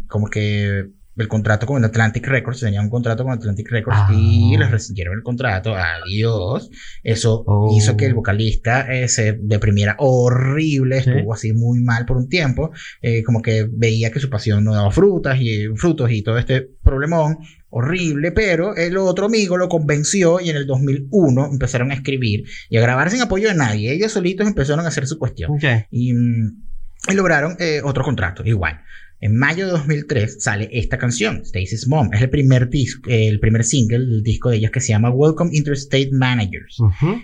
como 0.09 0.29
que 0.29 0.87
el 1.17 1.29
contrato 1.29 1.67
con 1.67 1.85
Atlantic 1.85 2.27
Records, 2.27 2.61
tenía 2.61 2.81
un 2.81 2.91
contrato 2.91 3.25
con 3.25 3.33
Atlantic 3.33 3.71
Records 3.71 3.99
Ah. 4.01 4.13
y 4.13 4.57
les 4.57 4.71
rescindieron 4.71 5.15
el 5.17 5.23
contrato, 5.23 5.75
adiós. 5.75 6.71
Eso 7.03 7.43
Oh. 7.47 7.75
hizo 7.77 7.97
que 7.97 8.07
el 8.07 8.15
vocalista 8.15 8.93
eh, 8.93 9.09
se 9.09 9.39
deprimiera 9.41 9.97
horrible, 9.99 11.03
Sí. 11.03 11.11
estuvo 11.11 11.33
así 11.35 11.53
muy 11.53 11.81
mal 11.81 12.05
por 12.07 12.17
un 12.17 12.29
tiempo, 12.29 12.71
eh, 13.03 13.23
como 13.23 13.41
que 13.43 13.67
veía 13.71 14.11
que 14.11 14.21
su 14.21 14.29
pasión 14.31 14.63
no 14.65 14.75
daba 14.75 14.91
frutas 14.91 15.39
y 15.41 15.67
frutos 15.77 16.11
y 16.11 16.23
todo 16.23 16.39
este 16.39 16.69
problemón 16.83 17.39
horrible, 17.71 18.33
pero 18.33 18.75
el 18.77 18.97
otro 18.97 19.27
amigo 19.27 19.57
lo 19.57 19.69
convenció 19.69 20.41
y 20.41 20.51
en 20.51 20.57
el 20.57 20.67
2001 20.67 21.47
empezaron 21.51 21.91
a 21.91 21.95
escribir 21.95 22.45
y 22.71 22.77
a 22.77 22.81
grabar 22.81 23.11
sin 23.11 23.21
apoyo 23.23 23.49
de 23.49 23.55
nadie. 23.55 23.93
Ellos 23.93 24.13
solitos 24.13 24.47
empezaron 24.47 24.85
a 24.85 24.89
hacer 24.89 25.07
su 25.07 25.19
cuestión 25.19 25.51
y, 25.91 26.13
mm, 26.15 26.63
y 27.11 27.15
lograron 27.15 27.57
eh, 27.59 27.81
otro 27.85 28.03
contrato, 28.05 28.43
igual. 28.45 28.81
En 29.21 29.37
mayo 29.37 29.67
de 29.67 29.73
2003 29.73 30.43
sale 30.43 30.69
esta 30.73 30.99
canción, 30.99 31.43
Stacy's 31.45 31.89
Mom. 31.89 32.13
Es 32.13 32.21
el 32.21 32.29
primer 32.29 32.69
disco, 32.69 33.09
eh, 33.09 33.29
el 33.29 33.41
primer 33.41 33.65
single 33.65 34.01
del 34.01 34.23
disco 34.23 34.51
de 34.51 34.59
ellas 34.59 34.71
que 34.71 34.81
se 34.81 34.89
llama 34.89 35.11
Welcome 35.11 35.51
Interstate 35.55 36.11
Managers. 36.13 36.79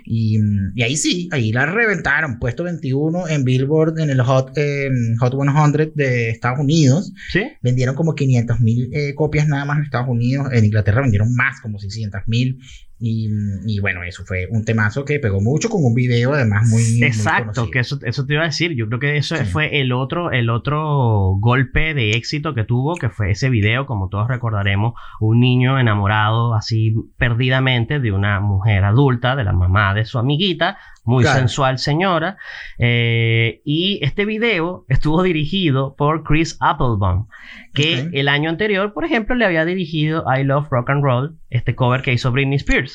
Y, 0.05 0.39
mm, 0.39 0.73
y 0.75 0.83
ahí 0.83 0.97
sí, 0.97 1.29
ahí 1.33 1.53
la 1.53 1.67
reventaron. 1.67 2.39
Puesto 2.39 2.65
21 2.65 3.29
en 3.29 3.45
Billboard 3.45 3.99
en 4.01 4.11
el 4.11 4.23
Hot, 4.23 4.53
eh, 4.57 4.89
Hot 5.21 5.35
100 5.35 5.93
de 5.95 6.31
Estados 6.31 6.59
Unidos. 6.61 7.13
Sí. 7.31 7.43
Vendieron 7.61 7.95
como 7.95 8.15
500 8.15 8.61
mil 8.61 8.91
copias 9.15 9.47
nada 9.47 9.65
más 9.65 9.79
en 9.79 9.85
Estados 9.85 10.09
Unidos. 10.09 10.49
En 10.53 10.65
Inglaterra 10.65 11.03
vendieron 11.03 11.35
más, 11.35 11.61
como 11.61 11.79
600 11.79 12.23
mil. 12.27 12.59
Y, 13.05 13.29
y 13.67 13.81
bueno, 13.81 14.05
eso 14.05 14.25
fue 14.25 14.47
un 14.49 14.65
temazo 14.65 15.05
que 15.05 15.19
pegó 15.19 15.41
mucho 15.41 15.69
con 15.69 15.85
un 15.85 15.93
video 15.93 16.35
además 16.35 16.69
muy... 16.71 17.03
Exacto, 17.03 17.69
que 17.69 17.81
eso, 17.81 17.99
eso 18.05 18.25
te 18.25 18.35
iba 18.35 18.43
a 18.43 18.47
decir. 18.47 18.77
Yo 18.77 18.87
creo 18.87 19.01
que 19.01 19.17
eso 19.17 19.35
Sí. 19.37 19.45
fue 19.45 19.81
el 19.81 19.91
otro, 19.91 20.31
el 20.31 20.49
otro 20.51 21.35
golpe 21.41 21.95
de 21.95 22.13
éxito 22.13 22.55
que 22.55 22.63
tuvo, 22.63 22.95
que 22.95 23.09
fue 23.09 23.33
ese 23.33 23.51
video, 23.51 23.87
como 23.87 24.09
todos 24.09 24.29
recordaremos, 24.29 24.95
un 25.19 25.41
niño 25.41 25.81
enamorado 25.81 26.55
así 26.55 26.95
perdidamente 27.19 27.99
de 27.99 28.13
una 28.13 28.39
mujer 28.39 28.85
adulta, 28.85 29.35
de 29.35 29.43
la 29.43 29.53
mamá 29.53 29.95
de 29.95 30.05
su 30.05 30.21
amiguita, 30.21 30.79
muy 31.05 31.25
Claro. 31.25 31.41
sensual 31.41 31.79
señora. 31.79 32.37
Eh, 32.79 33.63
y 33.65 33.99
este 34.03 34.25
video 34.25 34.85
estuvo 34.89 35.25
dirigido 35.25 35.97
por 35.97 36.23
Chris 36.23 36.57
Applebaum, 36.61 37.27
que 37.75 38.11
el 38.13 38.29
año 38.29 38.49
anterior, 38.51 38.93
por 38.93 39.05
ejemplo, 39.05 39.35
le 39.35 39.45
había 39.45 39.65
dirigido 39.65 40.25
I 40.33 40.45
Love 40.45 40.69
Rock 40.71 40.91
and 40.91 41.03
Roll, 41.03 41.39
este 41.51 41.75
cover 41.75 42.03
que 42.03 42.13
hizo 42.13 42.31
Britney 42.31 42.57
Spears. 42.57 42.92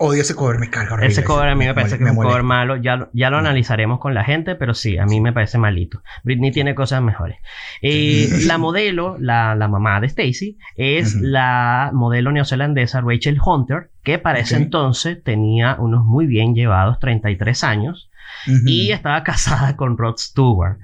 Odio 0.00 0.22
ese 0.22 0.34
cover, 0.36 0.58
me 0.60 0.70
carga. 0.70 1.04
Ese 1.04 1.24
cover 1.24 1.48
a 1.48 1.54
mí 1.56 1.66
me 1.66 1.74
parece 1.74 1.98
que 1.98 2.04
es 2.04 2.10
un 2.10 2.16
cover 2.16 2.42
malo. 2.44 2.76
Ya, 2.76 2.94
lo- 2.96 3.10
ya 3.12 3.30
lo 3.30 3.38
analizaremos 3.38 3.98
con 3.98 4.14
la 4.14 4.22
gente, 4.22 4.54
pero 4.54 4.72
sí, 4.72 4.96
a 4.96 5.06
mí 5.06 5.20
me 5.20 5.32
parece 5.32 5.58
malito. 5.58 6.02
Britney 6.22 6.52
tiene 6.52 6.74
cosas 6.76 7.02
mejores. 7.02 7.38
Eh, 7.82 8.28
la 8.46 8.58
modelo, 8.58 9.16
la, 9.18 9.56
la 9.56 9.66
mamá 9.66 10.00
de 10.00 10.06
Stacy, 10.06 10.56
es 10.76 11.14
la 11.16 11.90
modelo 11.92 12.30
neozelandesa 12.30 13.00
Rachel 13.00 13.38
Hunter, 13.44 13.90
que 14.04 14.18
para 14.18 14.38
ese 14.38 14.56
entonces 14.56 15.22
tenía 15.24 15.76
unos 15.80 16.04
muy 16.04 16.26
bien 16.26 16.54
llevados 16.54 17.00
33 17.00 17.64
años 17.64 18.08
Ujú. 18.46 18.56
y 18.66 18.92
estaba 18.92 19.22
casada 19.24 19.76
con 19.76 19.98
Rod 19.98 20.16
Stewart. 20.18 20.78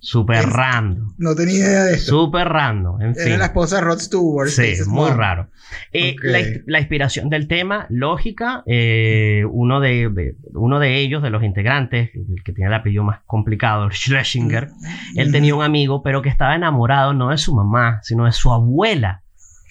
Súper 0.00 0.38
Es- 0.38 0.52
random. 0.52 1.14
No 1.18 1.34
tenía 1.34 1.56
idea 1.56 1.84
de 1.84 1.94
eso. 1.94 2.10
Súper 2.24 2.48
random. 2.48 3.00
En 3.02 3.10
Era 3.10 3.24
fin. 3.24 3.38
la 3.38 3.46
esposa 3.46 3.76
de 3.76 3.82
Rod 3.82 3.98
Stewart. 3.98 4.48
Sí, 4.48 4.74
muy 4.86 5.10
raro. 5.10 5.48
Eh, 5.92 6.14
la, 6.22 6.40
ins- 6.40 6.62
la 6.66 6.78
inspiración 6.78 7.28
del 7.30 7.48
tema, 7.48 7.86
lógica, 7.90 8.62
eh, 8.66 9.42
uno, 9.50 9.80
de, 9.80 10.08
de- 10.08 10.36
uno 10.54 10.78
de 10.78 10.96
ellos, 10.98 11.22
de 11.22 11.30
los 11.30 11.42
integrantes, 11.42 12.10
el 12.14 12.42
que 12.44 12.52
tiene 12.52 12.68
el 12.68 12.74
apellido 12.74 13.02
más 13.04 13.20
complicado, 13.26 13.90
Schlesinger, 13.90 14.68
él 15.16 15.32
tenía 15.32 15.54
un 15.54 15.62
amigo, 15.64 16.02
pero 16.02 16.22
que 16.22 16.28
estaba 16.28 16.54
enamorado 16.54 17.12
no 17.12 17.30
de 17.30 17.38
su 17.38 17.54
mamá, 17.54 17.98
sino 18.02 18.24
de 18.24 18.32
su 18.32 18.52
abuela, 18.52 19.22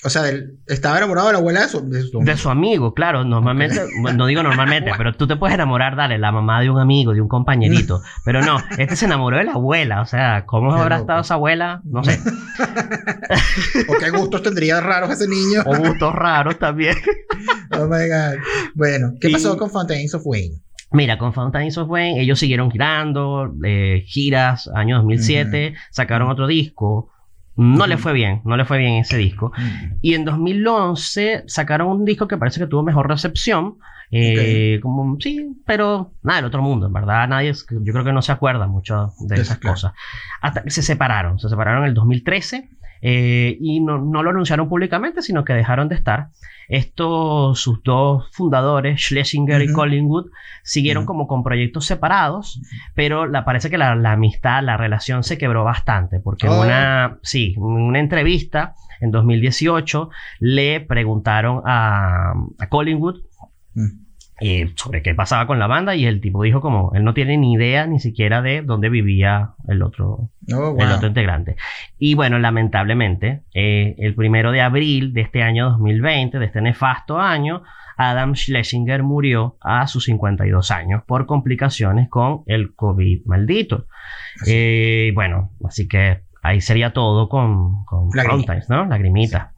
O 0.03 0.09
sea, 0.09 0.29
él 0.29 0.59
estaba 0.67 0.97
enamorado 0.97 1.27
de 1.27 1.33
la 1.33 1.39
abuela 1.39 1.61
de 1.61 1.69
su, 1.69 1.89
de 1.89 2.01
su- 2.03 2.19
de 2.19 2.37
su 2.37 2.49
amigo, 2.49 2.93
claro, 2.93 3.23
normalmente, 3.23 3.81
no 4.15 4.27
digo 4.27 4.43
normalmente, 4.43 4.91
pero 4.95 5.13
tú 5.15 5.25
te 5.27 5.35
puedes 5.37 5.55
enamorar, 5.55 5.95
dale, 5.95 6.19
la 6.19 6.31
mamá 6.31 6.61
de 6.61 6.69
un 6.69 6.79
amigo, 6.79 7.13
de 7.13 7.21
un 7.21 7.27
compañerito, 7.27 8.01
pero 8.25 8.41
no, 8.43 8.57
este 8.77 8.95
se 8.95 9.05
enamoró 9.05 9.37
de 9.37 9.45
la 9.45 9.53
abuela, 9.53 10.01
o 10.01 10.05
sea, 10.05 10.45
¿cómo 10.45 10.69
Qué 10.73 10.79
habrá 10.81 10.97
loco. 10.97 11.01
estado 11.05 11.21
esa 11.21 11.33
abuela? 11.33 11.81
No 11.83 12.03
sé, 12.03 12.19
¿O 13.87 13.93
qué 13.99 14.09
gustos 14.11 14.43
tendría 14.43 14.79
raros 14.81 15.09
ese 15.11 15.27
niño? 15.27 15.61
o 15.65 15.75
gustos 15.75 16.13
raros 16.13 16.57
también. 16.59 16.95
Oh 17.71 17.85
my 17.87 18.07
God. 18.07 18.39
Bueno, 18.75 19.13
¿qué 19.19 19.29
Y- 19.29 19.33
pasó 19.33 19.57
con 19.57 19.69
Fountains 19.69 20.13
of 20.13 20.21
Wayne? 20.25 20.61
Mira, 20.91 21.17
con 21.17 21.33
Fountains 21.33 21.77
of 21.77 21.89
Wayne, 21.89 22.21
ellos 22.21 22.39
siguieron 22.39 22.71
girando, 22.71 23.53
eh, 23.65 24.03
giras, 24.07 24.69
año 24.73 24.97
2007, 24.97 25.73
sacaron 25.91 26.29
otro 26.29 26.47
disco. 26.47 27.09
No 27.57 27.87
le 27.87 27.97
fue 27.97 28.13
bien, 28.13 28.41
no 28.45 28.55
le 28.55 28.65
fue 28.65 28.77
bien 28.77 28.95
ese 28.95 29.17
disco. 29.17 29.51
Y 30.01 30.13
en 30.13 30.25
2011 30.25 31.43
sacaron 31.47 31.87
un 31.87 32.05
disco 32.05 32.27
que 32.27 32.37
parece 32.37 32.59
que 32.59 32.67
tuvo 32.67 32.83
mejor 32.83 33.07
recepción. 33.07 33.77
eh, 34.11 34.79
Como, 34.81 35.17
sí, 35.19 35.55
pero 35.65 36.13
nada 36.21 36.37
del 36.37 36.45
otro 36.45 36.61
mundo, 36.61 36.85
en 36.85 36.93
verdad. 36.93 37.27
Nadie, 37.27 37.51
yo 37.53 37.93
creo 37.93 38.05
que 38.05 38.13
no 38.13 38.21
se 38.21 38.31
acuerda 38.31 38.67
mucho 38.67 39.13
de 39.19 39.41
esas 39.41 39.57
claro. 39.57 39.73
cosas. 39.73 39.93
Hasta 40.41 40.63
que 40.63 40.69
se 40.69 40.81
separaron, 40.83 41.39
se 41.39 41.49
separaron 41.49 41.81
en 41.83 41.89
el 41.89 41.93
2013 41.95 42.69
eh, 43.01 43.57
y 43.59 43.79
no, 43.79 43.97
no 43.97 44.23
lo 44.23 44.29
anunciaron 44.29 44.69
públicamente, 44.69 45.21
sino 45.21 45.43
que 45.43 45.53
dejaron 45.53 45.89
de 45.89 45.95
estar. 45.95 46.29
Estos, 46.67 47.59
sus 47.61 47.81
dos 47.83 48.27
fundadores, 48.31 49.01
Schlesinger 49.01 49.61
y. 49.61 49.71
Collingwood, 49.71 50.27
siguieron 50.63 51.05
como 51.05 51.27
con 51.27 51.43
proyectos 51.43 51.85
separados, 51.85 52.61
pero 52.93 53.25
la, 53.25 53.45
parece 53.45 53.69
que 53.69 53.77
la, 53.77 53.95
la 53.95 54.13
amistad, 54.13 54.63
la 54.63 54.77
relación 54.77 55.23
se 55.23 55.37
quebró 55.37 55.63
bastante, 55.63 56.19
porque 56.19 56.47
en 56.47 56.53
Oh. 56.53 56.61
una, 56.61 57.17
sí, 57.23 57.53
en 57.57 57.63
una 57.63 57.99
entrevista 57.99 58.75
en 58.99 59.11
2018 59.11 60.09
le 60.39 60.81
preguntaron 60.81 61.61
a, 61.65 62.33
a 62.59 62.69
Collingwood 62.69 63.21
Mm. 63.73 64.06
Eh, 64.39 64.71
sobre 64.75 65.01
qué 65.01 65.15
pasaba 65.15 65.47
con 65.47 65.59
la 65.59 65.67
banda 65.67 65.95
y 65.95 66.05
el 66.05 66.21
tipo 66.21 66.43
dijo 66.43 66.61
como 66.61 66.91
él 66.93 67.03
no 67.03 67.13
tiene 67.13 67.37
ni 67.37 67.53
idea 67.53 67.87
ni 67.87 67.99
siquiera 67.99 68.41
de 68.41 68.61
dónde 68.61 68.89
vivía 68.89 69.51
el 69.67 69.81
otro 69.81 70.29
Oh, 70.53 70.71
wow. 70.71 70.81
el 70.81 70.91
otro 70.93 71.07
integrante. 71.09 71.57
Y 71.99 72.15
bueno, 72.15 72.39
lamentablemente, 72.39 73.41
eh, 73.53 73.95
el 73.97 74.15
primero 74.15 74.51
de 74.51 74.61
abril 74.61 75.11
de 75.13 75.21
este 75.21 75.43
año 75.43 75.71
2020, 75.71 76.39
de 76.39 76.45
este 76.45 76.61
nefasto 76.61 77.19
año, 77.19 77.63
Adam 77.97 78.35
Schlesinger 78.35 79.03
murió 79.03 79.57
a 79.59 79.87
sus 79.87 80.05
52 80.05 80.71
años 80.71 81.03
por 81.05 81.25
complicaciones 81.25 82.07
con 82.09 82.43
el 82.45 82.75
COVID 82.75 83.25
maldito. 83.25 83.87
Así. 84.41 84.51
Eh, 84.53 85.11
bueno, 85.15 85.51
así 85.65 85.87
que 85.87 86.21
ahí 86.41 86.61
sería 86.61 86.93
todo 86.93 87.27
con, 87.27 87.83
con. 87.85 88.11
Frontiers, 88.11 88.69
¿no? 88.69 88.85
Lagrimita. 88.85 89.51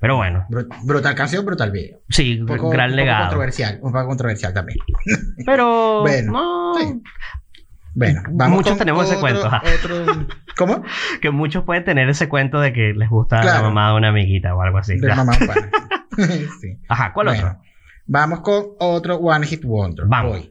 Pero 0.00 0.16
bueno, 0.16 0.44
Bru- 0.50 0.68
brutal 0.84 1.14
canción, 1.14 1.44
brutal 1.46 1.70
video. 1.70 2.00
sí, 2.08 2.38
Un 2.40 2.46
poco, 2.46 2.68
gran 2.70 2.90
un 2.92 2.96
poco 2.98 3.18
controversial, 3.20 3.78
un 3.82 3.92
poco 3.92 4.06
controversial 4.08 4.52
también. 4.52 4.78
Pero 5.46 6.00
Bueno, 6.02 6.32
no, 6.32 6.74
sí. 6.78 7.02
Bueno, 7.96 8.22
vamos 8.32 8.56
Muchos 8.58 8.72
con 8.72 8.78
tenemos 8.78 9.04
ese 9.04 9.16
otro- 9.16 9.20
cuento, 9.20 9.46
ajá. 9.46 9.62
otro- 9.78 10.26
¿Cómo? 10.56 10.82
que 11.20 11.30
muchos 11.30 11.64
pueden 11.64 11.84
tener 11.84 12.08
ese 12.08 12.28
cuento 12.28 12.60
de 12.60 12.72
que 12.72 12.92
les 12.94 13.08
gusta 13.08 13.42
la 13.42 13.62
mamá 13.62 13.90
de 13.90 13.96
una 13.96 14.08
amiguita 14.08 14.54
o 14.54 14.60
algo 14.62 14.78
así. 14.78 14.98
De 14.98 15.14
mamá 15.14 15.32
un 15.40 15.46
pana. 15.46 15.70
Sí. 16.60 16.78
Ajá, 16.88 17.12
¿cuál 17.12 17.26
Bueno, 17.26 17.42
otro? 17.48 17.58
Vamos 18.06 18.40
con 18.40 18.64
otro 18.78 19.16
One 19.16 19.46
Hit 19.46 19.64
Wonder. 19.64 20.06
Vamos. 20.06 20.48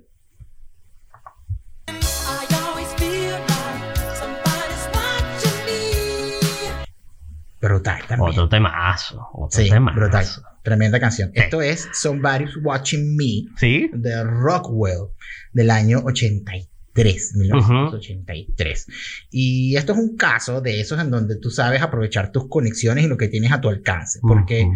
Brutal 7.63 8.01
también. 8.07 8.29
Otro 8.31 8.49
temazo. 8.49 9.27
Otro 9.33 9.63
Sí, 9.63 9.69
temazo. 9.69 9.99
brutal. 9.99 10.25
Tremenda 10.63 10.99
canción. 10.99 11.31
Sí. 11.33 11.39
Esto 11.41 11.61
es 11.61 11.87
Somebody's 11.93 12.57
Watching 12.61 13.15
Me 13.15 13.45
¿Sí? 13.57 13.89
de 13.93 14.23
Rockwell 14.23 15.07
del 15.53 15.71
año 15.71 15.99
83, 16.05 17.35
1983. 17.35 18.87
Y 19.31 19.75
esto 19.75 19.93
es 19.93 19.97
un 19.99 20.15
caso 20.15 20.61
de 20.61 20.79
esos 20.81 20.99
en 20.99 21.09
donde 21.09 21.37
tú 21.37 21.49
sabes 21.49 21.81
aprovechar 21.81 22.31
tus 22.31 22.47
conexiones 22.49 23.05
y 23.05 23.07
lo 23.07 23.17
que 23.17 23.27
tienes 23.29 23.51
a 23.51 23.61
tu 23.61 23.69
alcance. 23.69 24.19
Porque 24.21 24.67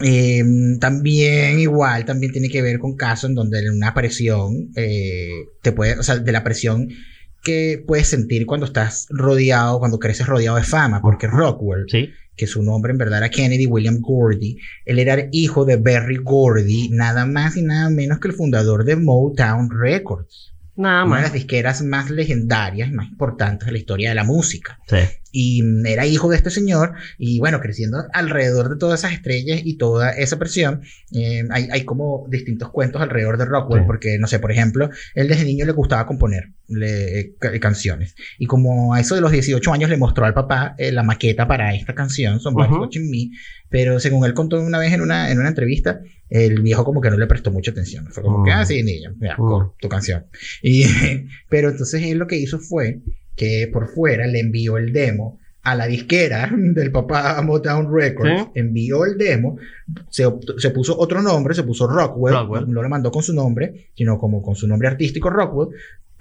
eh, 0.00 0.42
también 0.80 1.58
igual, 1.58 2.04
también 2.04 2.32
tiene 2.32 2.48
que 2.48 2.62
ver 2.62 2.78
con 2.78 2.96
casos 2.96 3.30
en 3.30 3.34
donde 3.34 3.68
una 3.70 3.92
presión 3.94 4.70
eh, 4.76 5.30
te 5.60 5.72
puede, 5.72 5.98
o 5.98 6.02
sea, 6.02 6.16
de 6.18 6.32
la 6.32 6.44
presión 6.44 6.88
que 7.42 7.82
puedes 7.86 8.08
sentir 8.08 8.46
cuando 8.46 8.66
estás 8.66 9.06
rodeado, 9.10 9.78
cuando 9.78 9.98
creces 9.98 10.26
rodeado 10.26 10.56
de 10.56 10.64
fama, 10.64 11.00
porque 11.02 11.26
Rockwell, 11.26 11.84
Sí. 11.88 12.10
que 12.36 12.46
su 12.46 12.62
nombre 12.62 12.92
en 12.92 12.98
verdad 12.98 13.18
era 13.18 13.28
Kennedy 13.28 13.66
William 13.66 13.98
Gordy, 14.00 14.58
él 14.86 14.98
era 14.98 15.14
el 15.14 15.28
hijo 15.32 15.64
de 15.64 15.76
Berry 15.76 16.16
Gordy, 16.16 16.88
nada 16.90 17.26
más 17.26 17.56
y 17.56 17.62
nada 17.62 17.90
menos 17.90 18.20
que 18.20 18.28
el 18.28 18.34
fundador 18.34 18.84
de 18.84 18.96
Motown 18.96 19.68
Records, 19.70 20.54
Nada 20.76 21.04
una 21.04 21.16
de 21.16 21.20
más. 21.20 21.22
las 21.24 21.32
disqueras 21.34 21.82
más 21.82 22.08
legendarias 22.10 22.88
y 22.88 22.92
más 22.92 23.08
importantes 23.08 23.66
de 23.66 23.72
la 23.72 23.78
historia 23.78 24.08
de 24.08 24.14
la 24.14 24.24
música 24.24 24.78
Sí. 24.88 24.96
Y 25.32 25.62
era 25.86 26.06
hijo 26.06 26.28
de 26.30 26.36
este 26.36 26.50
señor 26.50 26.92
y 27.18 27.38
bueno, 27.40 27.58
creciendo 27.60 28.04
alrededor 28.12 28.68
de 28.68 28.76
todas 28.76 29.00
esas 29.00 29.12
estrellas 29.14 29.62
y 29.64 29.78
toda 29.78 30.10
esa 30.10 30.38
presión, 30.38 30.82
eh, 31.12 31.42
hay, 31.50 31.68
hay 31.72 31.84
como 31.84 32.26
distintos 32.30 32.70
cuentos 32.70 33.00
alrededor 33.02 33.38
de 33.38 33.46
Rockwell, 33.46 33.82
Sí. 33.82 33.86
porque 33.86 34.18
no 34.18 34.26
sé, 34.26 34.38
por 34.38 34.52
ejemplo, 34.52 34.90
él 35.14 35.28
desde 35.28 35.44
niño 35.44 35.64
le 35.64 35.72
gustaba 35.72 36.06
componer 36.06 36.50
le- 36.68 37.20
eh, 37.20 37.34
ca- 37.38 37.58
canciones 37.60 38.14
y 38.38 38.46
como 38.46 38.94
a 38.94 39.00
eso 39.00 39.14
de 39.14 39.20
los 39.20 39.32
18 39.32 39.72
años 39.72 39.90
le 39.90 39.96
mostró 39.96 40.24
al 40.24 40.34
papá 40.34 40.74
eh, 40.78 40.92
la 40.92 41.02
maqueta 41.02 41.48
para 41.48 41.74
esta 41.74 41.94
canción, 41.94 42.38
Somebody's 42.40 42.72
Ujú. 42.72 42.82
Watching 42.82 43.10
Me, 43.10 43.30
pero 43.68 43.98
según 44.00 44.24
él 44.26 44.34
contó 44.34 44.60
una 44.60 44.78
vez 44.78 44.92
en 44.92 45.00
una, 45.00 45.30
en 45.30 45.38
una 45.38 45.48
entrevista, 45.48 46.00
el 46.28 46.60
viejo 46.62 46.84
como 46.84 47.00
que 47.00 47.10
no 47.10 47.16
le 47.18 47.26
prestó 47.26 47.50
mucha 47.50 47.70
atención, 47.72 48.06
fue 48.10 48.22
como 48.22 48.44
que, 48.44 48.50
Mm. 48.50 48.54
ah, 48.54 48.64
sí, 48.66 48.82
niño, 48.82 49.14
mira, 49.18 49.34
Mm. 49.34 49.40
cor- 49.40 49.74
tu 49.80 49.88
canción. 49.88 50.26
Y, 50.62 50.82
pero 51.50 51.70
entonces 51.70 52.02
él 52.04 52.18
lo 52.18 52.26
que 52.26 52.36
hizo 52.36 52.58
fue 52.58 53.00
que 53.36 53.68
por 53.72 53.88
fuera 53.88 54.26
le 54.26 54.40
envió 54.40 54.76
el 54.78 54.92
demo 54.92 55.38
a 55.62 55.74
la 55.76 55.86
disquera 55.86 56.50
del 56.56 56.90
papá 56.90 57.40
Motown 57.42 57.88
Records, 57.94 58.42
Sí. 58.42 58.48
envió 58.54 59.04
el 59.04 59.16
demo, 59.16 59.58
se, 60.10 60.24
se 60.58 60.70
puso 60.70 60.98
otro 60.98 61.22
nombre, 61.22 61.54
se 61.54 61.62
puso 61.62 61.86
Rockwell, 61.86 62.34
Rockwell. 62.34 62.70
no 62.70 62.82
lo 62.82 62.88
mandó 62.88 63.10
con 63.10 63.22
su 63.22 63.32
nombre, 63.32 63.90
sino 63.94 64.18
como 64.18 64.42
con 64.42 64.56
su 64.56 64.66
nombre 64.66 64.88
artístico 64.88 65.30
Rockwell, 65.30 65.68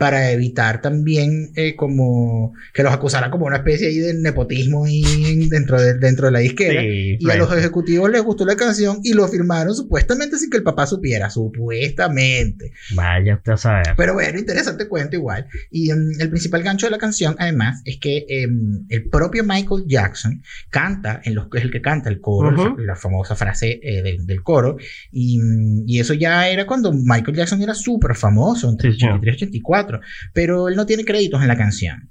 para 0.02 0.32
evitar 0.32 0.82
también 0.82 1.52
eh, 1.56 1.76
como 1.76 2.56
que 2.74 2.82
los 2.82 2.92
acusaran 2.92 3.30
como 3.30 3.46
una 3.46 3.58
especie 3.58 3.90
ahí 3.90 4.00
de 4.00 4.16
nepotismo 4.16 4.88
y 4.88 5.48
dentro, 5.48 5.80
de, 5.80 5.94
dentro 5.94 6.26
de 6.26 6.32
la 6.32 6.40
disquera. 6.40 6.82
Sí, 6.82 7.18
y 7.20 7.30
a 7.30 7.36
los 7.36 7.56
ejecutivos 7.56 8.10
les 8.10 8.24
gustó 8.24 8.44
la 8.44 8.56
canción 8.56 9.02
y 9.04 9.14
lo 9.14 9.28
firmaron 9.28 9.76
supuestamente 9.76 10.40
sin 10.40 10.50
que 10.50 10.58
el 10.58 10.64
papá 10.64 10.88
supiera, 10.88 11.30
supuestamente. 11.30 12.72
Vaya 12.96 13.36
usted 13.36 13.52
a 13.52 13.58
saber. 13.58 13.94
Pero 13.96 14.16
bueno, 14.16 14.40
interesante 14.40 14.88
cuento 14.88 15.18
igual. 15.18 15.46
Y 15.70 15.92
em, 15.92 16.20
el 16.20 16.32
principal 16.32 16.64
gancho 16.64 16.88
de 16.88 16.92
la 16.94 16.98
canción, 16.98 17.36
además, 17.38 17.84
es 17.86 18.00
que 18.00 18.26
em, 18.28 18.88
el 18.90 19.08
propio 19.08 19.44
Michael 19.44 19.84
Jackson 19.86 20.42
canta, 20.72 21.22
en 21.24 21.36
los, 21.36 21.46
es 21.54 21.62
el 21.62 21.70
que 21.70 21.82
canta 21.82 22.10
el 22.10 22.20
coro, 22.20 22.76
la 22.80 22.96
famosa 22.96 23.36
frase 23.36 23.80
eh, 23.84 24.02
del, 24.02 24.26
del, 24.26 24.42
coro, 24.42 24.78
y, 25.12 25.40
y, 25.86 26.00
eso 26.00 26.16
ya 26.16 26.50
era 26.50 26.66
cuando 26.66 26.92
Michael 26.92 27.38
Jackson 27.38 27.62
era 27.62 27.76
súper 27.76 28.16
famoso, 28.16 28.68
en 28.68 28.78
83, 28.80 29.22
y 29.24 29.46
84. 29.46 29.91
Pero 30.34 30.70
él 30.70 30.76
no 30.76 30.86
tiene 30.86 31.06
créditos 31.06 31.42
en 31.42 31.48
la 31.48 31.58
canción. 31.58 32.10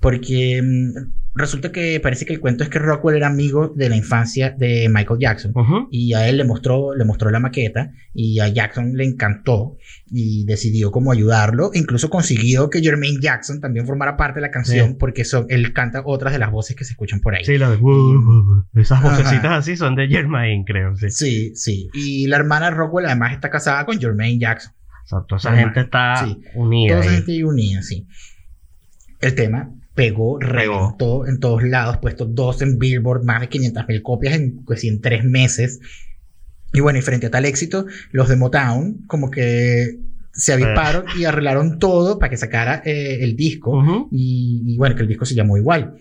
Porque 0.00 0.60
mm, 0.62 1.16
resulta 1.36 1.70
que 1.70 2.00
parece 2.00 2.24
que 2.24 2.32
el 2.32 2.40
cuento 2.40 2.64
es 2.64 2.70
que 2.70 2.78
Rockwell 2.78 3.16
era 3.16 3.26
amigo 3.26 3.72
de 3.74 3.88
la 3.88 3.96
infancia 3.96 4.50
de 4.50 4.88
Michael 4.88 5.20
Jackson 5.20 5.52
y 5.90 6.14
a 6.14 6.28
él 6.28 6.38
le 6.38 6.44
mostró, 6.44 6.94
le 6.94 7.04
mostró 7.04 7.30
la 7.30 7.40
maqueta 7.40 7.92
y 8.14 8.40
a 8.40 8.48
Jackson 8.48 8.92
le 8.94 9.04
encantó 9.04 9.76
y 10.10 10.44
decidió 10.46 10.90
como 10.90 11.12
ayudarlo. 11.12 11.70
Incluso 11.74 12.08
consiguió 12.08 12.70
que 12.70 12.80
Jermaine 12.80 13.20
Jackson 13.20 13.60
también 13.60 13.86
formara 13.86 14.16
parte 14.16 14.36
de 14.36 14.46
la 14.46 14.50
canción 14.50 14.96
porque 14.98 15.24
son, 15.24 15.46
él 15.50 15.72
canta 15.72 16.02
otras 16.04 16.32
de 16.32 16.38
las 16.38 16.50
voces 16.50 16.74
que 16.74 16.84
se 16.84 16.92
escuchan 16.92 17.20
por 17.20 17.34
ahí. 17.34 17.44
Sí, 17.44 17.58
las 17.58 17.78
esas 18.74 19.02
vocecitas 19.02 19.52
así 19.52 19.76
son 19.76 19.94
de 19.94 20.08
Jermaine, 20.08 20.64
creo. 20.64 20.96
Sí. 20.96 21.10
sí, 21.10 21.54
sí. 21.54 21.88
Y 21.92 22.26
la 22.28 22.36
hermana 22.36 22.70
Rockwell 22.70 23.06
además 23.06 23.32
está 23.32 23.50
casada 23.50 23.84
con 23.84 23.98
Jermaine 23.98 24.40
Jackson. 24.40 24.72
O 25.06 25.08
sea, 25.08 25.20
toda 25.26 25.38
esa 25.38 25.56
gente 25.56 25.80
está 25.80 26.24
Sí. 26.26 26.40
unida. 26.54 26.94
Toda 26.96 27.04
esa 27.06 27.14
gente 27.14 27.32
ahí 27.32 27.42
unida, 27.42 27.82
sí. 27.82 28.06
El 29.20 29.34
tema 29.34 29.72
pegó, 29.94 30.38
reventó 30.38 31.26
en 31.26 31.40
todos 31.40 31.62
lados, 31.62 31.98
puesto 31.98 32.26
dos 32.26 32.60
en 32.60 32.78
Billboard, 32.78 33.24
más 33.24 33.40
de 33.40 33.48
500 33.48 33.88
mil 33.88 34.02
copias 34.02 34.34
en, 34.34 34.62
pues, 34.64 34.84
en 34.84 35.00
tres 35.00 35.24
meses. 35.24 35.80
Y 36.72 36.80
bueno, 36.80 36.98
y 36.98 37.02
frente 37.02 37.26
a 37.28 37.30
tal 37.30 37.44
éxito, 37.46 37.86
los 38.10 38.28
de 38.28 38.36
Motown 38.36 39.04
como 39.06 39.30
que 39.30 39.98
se 40.32 40.52
avisparon 40.52 41.04
y 41.18 41.24
arreglaron 41.24 41.78
todo 41.78 42.18
para 42.18 42.28
que 42.28 42.36
sacara 42.36 42.82
eh, 42.84 43.18
el 43.22 43.36
disco. 43.36 43.78
Ujú. 43.78 44.08
y, 44.10 44.62
y 44.66 44.76
bueno, 44.76 44.94
que 44.96 45.02
el 45.02 45.08
disco 45.08 45.24
se 45.24 45.34
llamó 45.34 45.56
igual. 45.56 45.94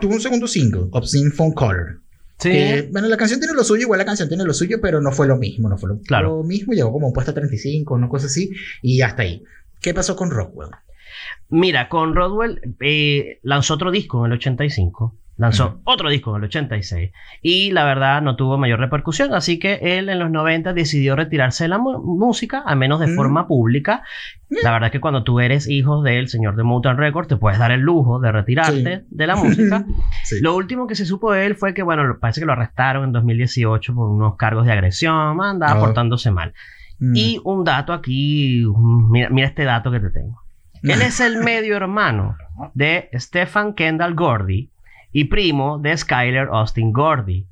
Tuvo 0.00 0.14
un 0.14 0.20
segundo 0.20 0.46
single, 0.46 0.86
Obscene 0.92 1.30
Phone 1.30 1.52
Caller. 1.52 1.98
Sí. 2.42 2.50
que, 2.50 2.88
bueno, 2.92 3.08
la 3.08 3.16
canción 3.16 3.40
tiene 3.40 3.54
lo 3.54 3.64
suyo, 3.64 3.82
igual 3.82 3.98
la 3.98 4.04
canción 4.04 4.28
tiene 4.28 4.44
lo 4.44 4.52
suyo, 4.54 4.80
pero 4.80 5.00
no 5.00 5.12
fue 5.12 5.26
lo 5.26 5.36
mismo, 5.36 5.68
no 5.68 5.78
fue 5.78 5.90
lo, 5.90 6.00
Claro. 6.00 6.36
lo 6.38 6.42
mismo. 6.44 6.72
Llegó 6.72 6.92
como 6.92 7.06
un 7.08 7.12
puesto 7.12 7.32
35, 7.32 7.94
una 7.94 8.08
cosa 8.08 8.26
así, 8.26 8.50
y 8.82 9.00
hasta 9.02 9.22
ahí. 9.22 9.42
¿Qué 9.80 9.94
pasó 9.94 10.16
con 10.16 10.30
Rockwell? 10.30 10.70
Mira, 11.48 11.88
con 11.88 12.14
Rodwell 12.14 12.60
eh, 12.80 13.38
lanzó 13.42 13.74
otro 13.74 13.90
disco 13.90 14.24
en 14.24 14.32
el 14.32 14.38
85. 14.38 15.18
Lanzó 15.38 15.80
otro 15.84 16.10
disco 16.10 16.30
en 16.36 16.42
el 16.42 16.44
86. 16.48 17.10
Y 17.40 17.70
la 17.72 17.84
verdad 17.84 18.20
no 18.22 18.36
tuvo 18.36 18.58
mayor 18.58 18.78
repercusión. 18.80 19.32
Así 19.34 19.58
que 19.58 19.78
él 19.82 20.08
en 20.10 20.18
los 20.18 20.30
90 20.30 20.72
decidió 20.74 21.16
retirarse 21.16 21.64
de 21.64 21.68
la 21.68 21.78
música, 21.78 22.62
a 22.66 22.74
menos 22.76 23.00
de 23.00 23.06
Mm. 23.08 23.16
forma 23.16 23.46
pública. 23.48 24.02
La 24.62 24.70
verdad 24.70 24.88
es 24.88 24.92
que 24.92 25.00
cuando 25.00 25.24
tú 25.24 25.40
eres 25.40 25.66
hijo 25.68 26.02
del 26.02 26.28
señor 26.28 26.54
de 26.56 26.62
Motown 26.62 26.98
Records, 26.98 27.28
te 27.28 27.36
puedes 27.36 27.58
dar 27.58 27.72
el 27.72 27.80
lujo 27.80 28.20
de 28.20 28.30
retirarte 28.30 28.98
Sí. 28.98 29.06
de 29.10 29.26
la 29.26 29.36
música. 29.36 29.84
Sí. 30.24 30.36
Lo 30.42 30.54
último 30.54 30.86
que 30.86 30.94
se 30.94 31.06
supo 31.06 31.32
de 31.32 31.46
él 31.46 31.56
fue 31.56 31.72
que, 31.74 31.82
bueno, 31.82 32.02
parece 32.20 32.40
que 32.40 32.46
lo 32.46 32.52
arrestaron 32.52 33.04
en 33.04 33.12
2018 33.12 33.94
por 33.94 34.08
unos 34.10 34.36
cargos 34.36 34.66
de 34.66 34.72
agresión. 34.72 35.40
Andaba 35.42 35.78
Oh. 35.78 35.80
portándose 35.80 36.30
mal. 36.30 36.52
Mm. 36.98 37.16
Y 37.16 37.40
un 37.44 37.64
dato 37.64 37.92
aquí, 37.94 38.64
mira, 38.76 39.30
mira 39.30 39.48
este 39.48 39.64
dato 39.64 39.90
que 39.90 39.98
te 39.98 40.10
tengo. 40.10 40.40
Él 40.82 41.00
es 41.00 41.20
el 41.20 41.38
medio 41.38 41.76
hermano 41.76 42.36
de 42.74 43.08
Stephen 43.14 43.72
Kendall 43.74 44.14
Gordy 44.14 44.68
y 45.12 45.24
primo 45.24 45.78
de 45.78 45.96
Skyler 45.96 46.48
Austin 46.52 46.92
Gordy. 46.92 47.46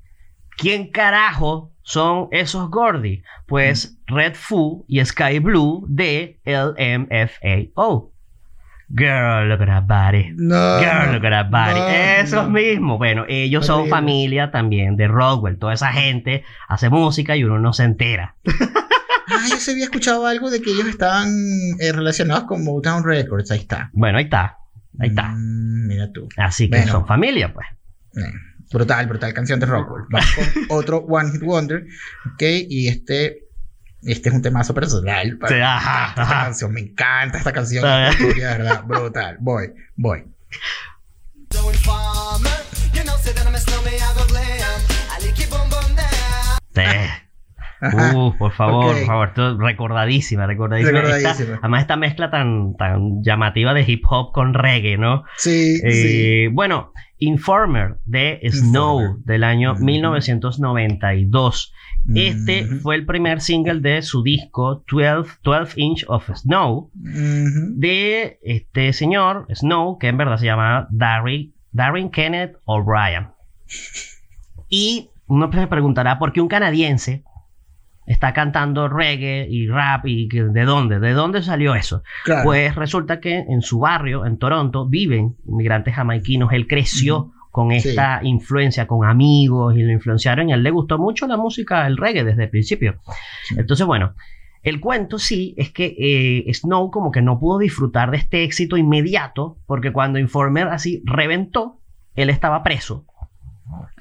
¿Quién 0.56 0.90
carajo 0.90 1.72
son 1.82 2.28
esos 2.32 2.70
Gordy? 2.70 3.22
Pues 3.46 3.98
Red 4.06 4.34
Foo 4.34 4.84
y 4.88 5.04
Sky 5.04 5.38
Blue 5.38 5.84
de 5.88 6.40
LMFAO. 6.44 8.12
Girl, 8.92 9.48
look 9.48 9.62
at 9.62 9.66
that 9.68 9.86
body. 9.86 10.32
No. 10.34 10.80
Girl, 10.80 11.12
look 11.14 11.24
at 11.24 11.30
that 11.30 11.50
body. 11.50 11.78
no, 11.78 11.86
Esos 11.88 12.44
no. 12.44 12.50
mismos. 12.50 12.98
Bueno, 12.98 13.24
ellos 13.28 13.64
son 13.64 13.88
familia 13.88 14.50
también 14.50 14.96
de 14.96 15.06
Rockwell. 15.06 15.58
Toda 15.58 15.74
esa 15.74 15.92
gente 15.92 16.42
hace 16.68 16.90
música 16.90 17.36
y 17.36 17.44
uno 17.44 17.58
no 17.58 17.72
se 17.72 17.84
entera. 17.84 18.36
Ah, 19.32 19.46
yo 19.48 19.58
se 19.58 19.70
había 19.70 19.84
escuchado 19.84 20.26
algo 20.26 20.50
de 20.50 20.60
que 20.60 20.72
ellos 20.72 20.88
estaban 20.88 21.28
eh, 21.78 21.92
relacionados 21.92 22.44
con 22.44 22.64
Motown 22.64 23.04
Records. 23.04 23.52
Ahí 23.52 23.60
está. 23.60 23.88
Bueno, 23.92 24.18
ahí 24.18 24.24
está. 24.24 24.58
Ahí 24.98 25.08
está. 25.10 25.28
Mm, 25.28 25.86
mira 25.86 26.12
tú. 26.12 26.28
Así 26.36 26.68
que 26.68 26.76
Bueno. 26.78 26.92
son 26.92 27.06
familia, 27.06 27.52
pues. 27.52 27.66
Brutal, 28.72 29.06
brutal 29.06 29.32
canción 29.34 29.58
de 29.60 29.66
Rockwell. 29.66 30.04
Vamos 30.10 30.30
con 30.34 30.46
otro 30.78 30.98
One 30.98 31.30
Hit 31.32 31.42
Wonder. 31.42 31.86
Ok, 32.34 32.42
y 32.68 32.88
este. 32.88 33.46
Este 34.02 34.30
es 34.30 34.34
un 34.34 34.40
temazo 34.40 34.72
personal. 34.72 35.38
Sí, 35.46 35.54
Me 35.54 35.62
ajá, 35.62 36.04
encanta 36.04 36.08
esta 36.10 36.22
ajá. 36.22 36.44
canción, 36.44 36.72
me 36.72 36.80
encanta 36.80 37.38
esta 37.38 37.52
canción. 37.52 37.84
De 37.84 38.34
verdad, 38.40 38.84
brutal. 38.84 39.36
Voy, 39.40 39.74
voy. 39.96 40.24
Sí. 46.74 46.82
Uh, 47.82 48.36
por 48.36 48.52
favor, 48.52 48.94
por 48.94 49.04
favor. 49.06 49.28
Esto- 49.28 49.56
recordadísima, 49.58 50.46
recordadísima. 50.46 51.00
Recordadísima. 51.00 51.30
Esta- 51.32 51.58
además, 51.60 51.80
esta 51.82 51.96
mezcla 51.96 52.30
tan, 52.30 52.76
tan 52.76 53.22
llamativa 53.22 53.72
de 53.74 53.82
hip 53.90 54.04
hop 54.08 54.32
con 54.32 54.54
reggae, 54.54 54.98
¿no? 54.98 55.24
Sí, 55.36 55.76
sí. 55.78 55.84
Eh, 55.84 56.48
Bueno, 56.52 56.92
Informer 57.18 57.96
de 58.06 58.40
Snow 58.50 59.00
Informer. 59.00 59.24
del 59.24 59.44
año 59.44 59.72
Ujú. 59.72 59.84
1992. 59.84 61.72
Este 62.14 62.64
fue 62.64 62.94
el 62.96 63.04
primer 63.04 63.42
single 63.42 63.80
de 63.80 64.00
su 64.00 64.22
disco 64.22 64.82
12, 64.90 65.38
12 65.42 65.74
Inch 65.76 66.04
of 66.08 66.30
Snow 66.34 66.90
de 66.94 68.38
este 68.42 68.94
señor 68.94 69.46
Snow, 69.54 69.98
que 69.98 70.08
en 70.08 70.16
verdad 70.16 70.38
se 70.38 70.46
llama 70.46 70.88
Darry, 70.90 71.52
Darren 71.72 72.10
Kenneth 72.10 72.56
O'Brien. 72.64 73.28
Y 74.70 75.10
uno 75.26 75.50
se 75.52 75.66
preguntará 75.66 76.18
por 76.18 76.32
qué 76.32 76.40
un 76.40 76.48
canadiense 76.48 77.22
está 78.06 78.32
cantando 78.32 78.88
reggae 78.88 79.46
y 79.48 79.68
rap 79.68 80.06
y 80.06 80.28
que- 80.28 80.44
de 80.44 80.64
dónde, 80.64 80.98
de 80.98 81.12
dónde 81.12 81.42
salió 81.42 81.74
eso. 81.74 82.02
Claro. 82.24 82.42
Pues 82.44 82.74
resulta 82.74 83.20
que 83.20 83.38
en 83.38 83.62
su 83.62 83.78
barrio, 83.80 84.26
en 84.26 84.38
Toronto, 84.38 84.86
viven 84.88 85.36
inmigrantes 85.46 85.94
jamaiquinos. 85.94 86.52
Él 86.52 86.66
creció 86.66 87.32
con 87.50 87.70
Sí. 87.72 87.88
esta 87.90 88.20
influencia, 88.22 88.86
con 88.86 89.04
amigos 89.08 89.76
y 89.76 89.82
lo 89.82 89.90
influenciaron 89.92 90.48
y 90.48 90.52
a 90.52 90.54
él 90.56 90.62
le 90.62 90.70
gustó 90.70 90.98
mucho 90.98 91.26
la 91.26 91.36
música, 91.36 91.86
el 91.86 91.96
reggae 91.96 92.24
desde 92.24 92.44
el 92.44 92.50
principio. 92.50 93.00
Sí. 93.44 93.56
Entonces, 93.58 93.84
bueno, 93.86 94.14
el 94.62 94.78
cuento 94.80 95.18
sí 95.18 95.54
es 95.56 95.70
que 95.70 95.96
eh, 95.98 96.52
Snow 96.54 96.90
como 96.90 97.10
que 97.10 97.22
no 97.22 97.38
pudo 97.40 97.58
disfrutar 97.58 98.10
de 98.10 98.18
este 98.18 98.44
éxito 98.44 98.76
inmediato 98.76 99.58
porque 99.66 99.92
cuando 99.92 100.18
Informer 100.18 100.68
así 100.68 101.02
reventó, 101.04 101.80
él 102.14 102.28
estaba 102.30 102.62
preso. 102.62 103.04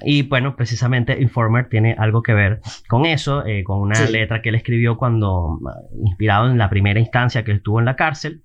Y 0.02 0.22
bueno, 0.22 0.56
precisamente 0.56 1.20
Informer 1.20 1.68
tiene 1.68 1.94
algo 1.98 2.22
que 2.22 2.34
ver 2.34 2.60
con 2.88 3.06
eso, 3.06 3.44
eh, 3.46 3.62
con 3.64 3.80
una 3.80 3.94
Sí. 4.06 4.12
letra 4.12 4.42
que 4.42 4.48
él 4.50 4.54
escribió 4.54 4.96
cuando, 4.96 5.58
ah, 5.66 5.74
inspirado 6.04 6.50
en 6.50 6.58
la 6.58 6.70
primera 6.70 6.98
instancia 7.00 7.44
que 7.44 7.52
estuvo 7.52 7.78
en 7.78 7.84
la 7.84 7.96
cárcel. 7.96 8.42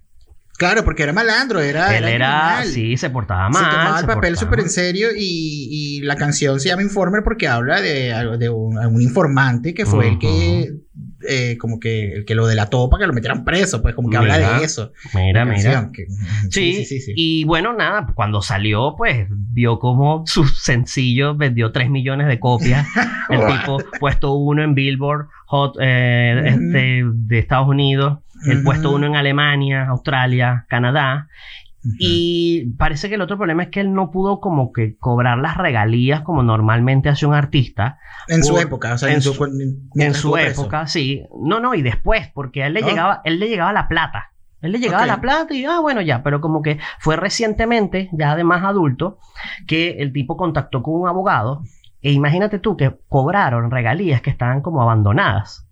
Claro, 0.58 0.86
porque 0.86 1.03
era 1.03 1.12
malandro, 1.14 1.60
era. 1.62 1.97
él 1.97 2.06
era, 2.08 2.64
sí, 2.66 2.95
se 2.97 3.10
portaba 3.10 3.49
mal. 3.49 3.64
se 3.66 3.70
tomaba 3.70 3.99
el 3.99 4.06
papel 4.06 4.38
súper 4.38 4.60
en 4.62 4.70
serio 4.70 5.10
y, 5.16 5.68
y 5.70 6.01
la 6.01 6.16
canción 6.16 6.60
se 6.60 6.70
llama 6.70 6.82
Informer 6.84 7.24
porque 7.24 7.47
habla 7.47 7.82
de, 7.82 8.14
de 8.39 8.49
un, 8.49 8.78
un 8.78 9.01
informante 9.01 9.74
que 9.74 9.86
fue 9.86 10.08
el 10.10 10.20
que 10.20 10.74
eh, 11.28 11.58
como 11.58 11.80
que 11.80 12.14
el 12.14 12.26
que 12.26 12.36
lo 12.36 12.45
delató 12.47 12.89
para 12.89 13.01
que 13.01 13.08
lo 13.08 13.14
metieran 13.14 13.43
preso, 13.43 13.82
pues 13.82 13.95
como 13.95 14.10
que 14.10 14.18
habla 14.18 14.38
de 14.60 14.64
eso. 14.64 14.93
Mira, 15.14 15.43
mira. 15.43 15.89
que- 15.91 16.06
Sí, 16.51 16.74
sí, 16.76 16.86
sí, 16.86 16.99
sí. 17.01 17.14
y 17.16 17.43
bueno, 17.45 17.74
nada, 17.74 18.06
cuando 18.14 18.41
salió, 18.41 18.93
pues 18.95 19.28
vio 19.30 19.80
como 19.80 20.24
su 20.28 20.45
sencillo 20.45 21.36
vendió 21.36 21.72
3 21.72 21.89
millones 21.89 22.28
de 22.28 22.39
copias. 22.39 22.88
El 23.30 23.39
tipo 23.45 23.80
puesto 23.99 24.34
uno 24.36 24.64
en 24.64 24.76
Billboard 24.76 25.28
Hot 25.47 25.76
eh, 25.82 26.43
este, 26.45 27.01
de 27.12 27.39
Estados 27.39 27.68
Unidos, 27.68 28.20
el 28.48 28.64
puesto 28.64 28.91
uno 28.93 29.08
en 29.08 29.16
Alemania, 29.16 29.88
Australia, 29.89 30.66
Canadá. 30.70 31.28
Y 32.00 32.72
parece 32.78 33.10
que 33.10 33.16
el 33.16 33.22
otro 33.22 33.38
problema 33.38 33.62
es 33.64 33.70
que 33.70 33.80
él 33.80 33.93
no 33.93 34.10
pudo 34.10 34.39
como 34.39 34.72
que 34.74 34.98
cobrar 34.98 35.38
las 35.38 35.56
regalías 35.58 36.22
como 36.22 36.41
normalmente 36.41 37.10
hace 37.10 37.26
un 37.28 37.36
artista. 37.36 38.00
en 38.28 38.43
su 38.43 38.58
época, 38.58 38.93
o 38.93 38.98
sea, 38.98 39.14
en 39.14 39.22
su, 39.22 39.32
en, 39.96 40.14
su 40.16 40.32
preso. 40.32 40.62
época, 40.64 40.88
sí. 40.88 41.24
No, 41.39 41.60
no, 41.60 41.76
y 41.76 41.84
después, 41.84 42.28
porque 42.34 42.64
a 42.64 42.68
él 42.68 42.74
le 42.74 42.80
Ah. 42.84 42.88
llegaba, 42.88 43.22
él 43.24 43.39
le 43.39 43.48
llegaba 43.50 43.72
la 43.72 43.88
plata. 43.88 44.32
Él 44.62 44.72
le 44.72 44.80
llegaba 44.80 45.06
la 45.06 45.22
plata 45.22 45.54
y, 45.54 45.64
ah, 45.66 45.80
bueno, 45.80 46.02
ya, 46.02 46.24
pero 46.24 46.41
como 46.41 46.64
que 46.64 46.80
fue 47.00 47.18
recientemente, 47.18 48.10
ya 48.14 48.36
de 48.36 48.43
más 48.43 48.64
adulto, 48.64 49.20
que 49.68 49.98
el 50.00 50.12
tipo 50.12 50.38
contactó 50.38 50.82
con 50.82 50.96
un 51.02 51.08
abogado. 51.08 51.62
E 52.02 52.12
imagínate 52.12 52.58
tú 52.58 52.76
que 52.78 52.96
cobraron 53.10 53.70
regalías 53.70 54.22
que 54.22 54.32
estaban 54.32 54.62
como 54.62 54.82
abandonadas. 54.82 55.68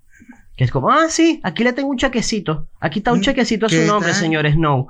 Que 0.56 0.64
es 0.66 0.72
como, 0.72 0.90
ah, 0.92 1.08
sí, 1.10 1.40
aquí 1.44 1.64
le 1.64 1.74
tengo 1.74 1.90
un 1.90 1.98
chequecito. 1.98 2.68
Aquí 2.80 3.00
está 3.00 3.12
un 3.12 3.20
Mm, 3.20 3.24
chequecito 3.24 3.66
a 3.66 3.70
su 3.70 3.76
¿qué 3.78 3.86
nombre, 3.88 4.12
tal? 4.12 4.20
señor 4.20 4.48
Snow. 4.52 4.88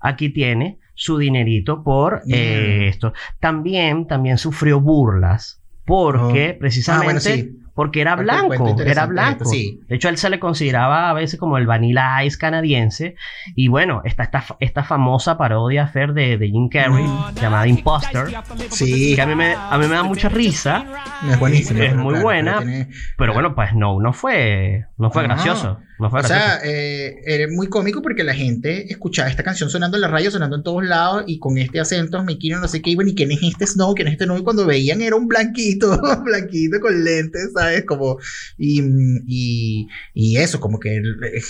Aquí 0.00 0.30
tiene 0.30 0.78
su 0.94 1.18
dinerito 1.18 1.82
por 1.84 2.22
eh, 2.28 2.88
esto. 2.88 3.12
También, 3.40 4.06
también 4.06 4.38
sufrió 4.38 4.80
burlas. 4.80 5.60
Porque 5.84 6.52
Oh. 6.54 6.58
precisamente 6.58 7.02
Ah, 7.02 7.04
bueno, 7.04 7.20
sí. 7.20 7.58
Porque 7.74 8.00
era 8.00 8.14
blanco, 8.16 8.76
era 8.80 9.06
blanco. 9.06 9.44
sí. 9.46 9.80
De 9.88 9.96
hecho, 9.96 10.08
él 10.08 10.16
se 10.16 10.30
le 10.30 10.38
consideraba 10.38 11.10
a 11.10 11.12
veces 11.12 11.38
como 11.40 11.58
el 11.58 11.66
Vanilla 11.66 12.22
Ice 12.24 12.38
canadiense. 12.38 13.16
Y 13.56 13.68
bueno, 13.68 14.00
está 14.04 14.22
esta, 14.22 14.44
esta 14.60 14.84
famosa 14.84 15.36
parodia 15.36 15.86
Fer 15.88 16.12
de, 16.14 16.38
de 16.38 16.46
Jim 16.48 16.68
Carrey 16.68 17.06
llamada 17.40 17.66
Imposter. 17.66 18.26
Sí, 18.70 19.14
Que 19.16 19.22
a 19.22 19.26
mí, 19.26 19.34
me, 19.34 19.54
a 19.54 19.76
mí 19.78 19.86
me 19.88 19.94
da 19.94 20.02
mucha 20.04 20.28
risa, 20.28 20.84
es 21.28 21.38
buenísimo. 21.38 21.82
es 21.82 21.94
muy 21.96 22.10
claro, 22.12 22.22
buena, 22.24 22.52
pero 22.58 22.66
tiene- 22.70 22.88
pero 23.18 23.32
bueno, 23.34 23.54
pues 23.54 23.74
no, 23.74 24.00
no 24.00 24.12
fue, 24.12 24.84
no 24.98 25.10
fue 25.10 25.22
No. 25.22 25.28
gracioso. 25.34 25.80
O 25.98 26.22
sea, 26.22 26.60
eh, 26.64 27.22
era 27.24 27.46
muy 27.52 27.68
cómico 27.68 28.02
porque 28.02 28.24
la 28.24 28.34
gente 28.34 28.90
escuchaba 28.90 29.28
esta 29.28 29.44
canción 29.44 29.70
sonando 29.70 29.96
en 29.96 30.00
la 30.00 30.08
radio, 30.08 30.30
sonando 30.30 30.56
en 30.56 30.62
todos 30.64 30.84
lados 30.84 31.24
y 31.26 31.38
con 31.38 31.56
este 31.56 31.78
acento 31.78 32.22
mequino, 32.24 32.58
no 32.58 32.66
sé 32.66 32.82
qué, 32.82 32.90
y 32.90 32.94
bueno, 32.96 33.10
¿y 33.10 33.14
quién 33.14 33.30
es 33.30 33.42
este 33.42 33.66
Snow? 33.66 33.94
¿Quién 33.94 34.08
es 34.08 34.14
este 34.14 34.24
Snow? 34.24 34.38
Y 34.38 34.42
cuando 34.42 34.66
veían 34.66 35.00
era 35.02 35.14
un 35.14 35.28
blanquito, 35.28 36.00
blanquito 36.24 36.80
con 36.80 37.04
lentes, 37.04 37.50
¿sabes? 37.54 37.84
Como, 37.84 38.18
y, 38.58 38.82
y, 39.26 39.88
y 40.14 40.36
eso, 40.38 40.58
como 40.58 40.80
que 40.80 41.00